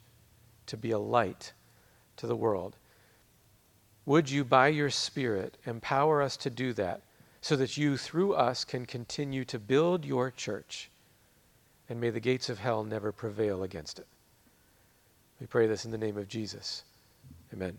to 0.66 0.76
be 0.76 0.90
a 0.90 0.98
light 0.98 1.52
to 2.16 2.26
the 2.26 2.36
world. 2.36 2.76
Would 4.04 4.30
you, 4.30 4.44
by 4.44 4.68
your 4.68 4.90
Spirit, 4.90 5.58
empower 5.66 6.22
us 6.22 6.36
to 6.38 6.50
do 6.50 6.72
that 6.74 7.02
so 7.40 7.56
that 7.56 7.76
you, 7.76 7.96
through 7.96 8.34
us, 8.34 8.64
can 8.64 8.86
continue 8.86 9.44
to 9.44 9.58
build 9.58 10.04
your 10.04 10.30
church? 10.30 10.90
And 11.88 12.00
may 12.00 12.10
the 12.10 12.20
gates 12.20 12.48
of 12.48 12.58
hell 12.58 12.84
never 12.84 13.12
prevail 13.12 13.62
against 13.62 13.98
it. 13.98 14.06
We 15.40 15.46
pray 15.46 15.66
this 15.66 15.84
in 15.84 15.90
the 15.90 15.98
name 15.98 16.16
of 16.16 16.28
Jesus. 16.28 16.82
Amen. 17.52 17.76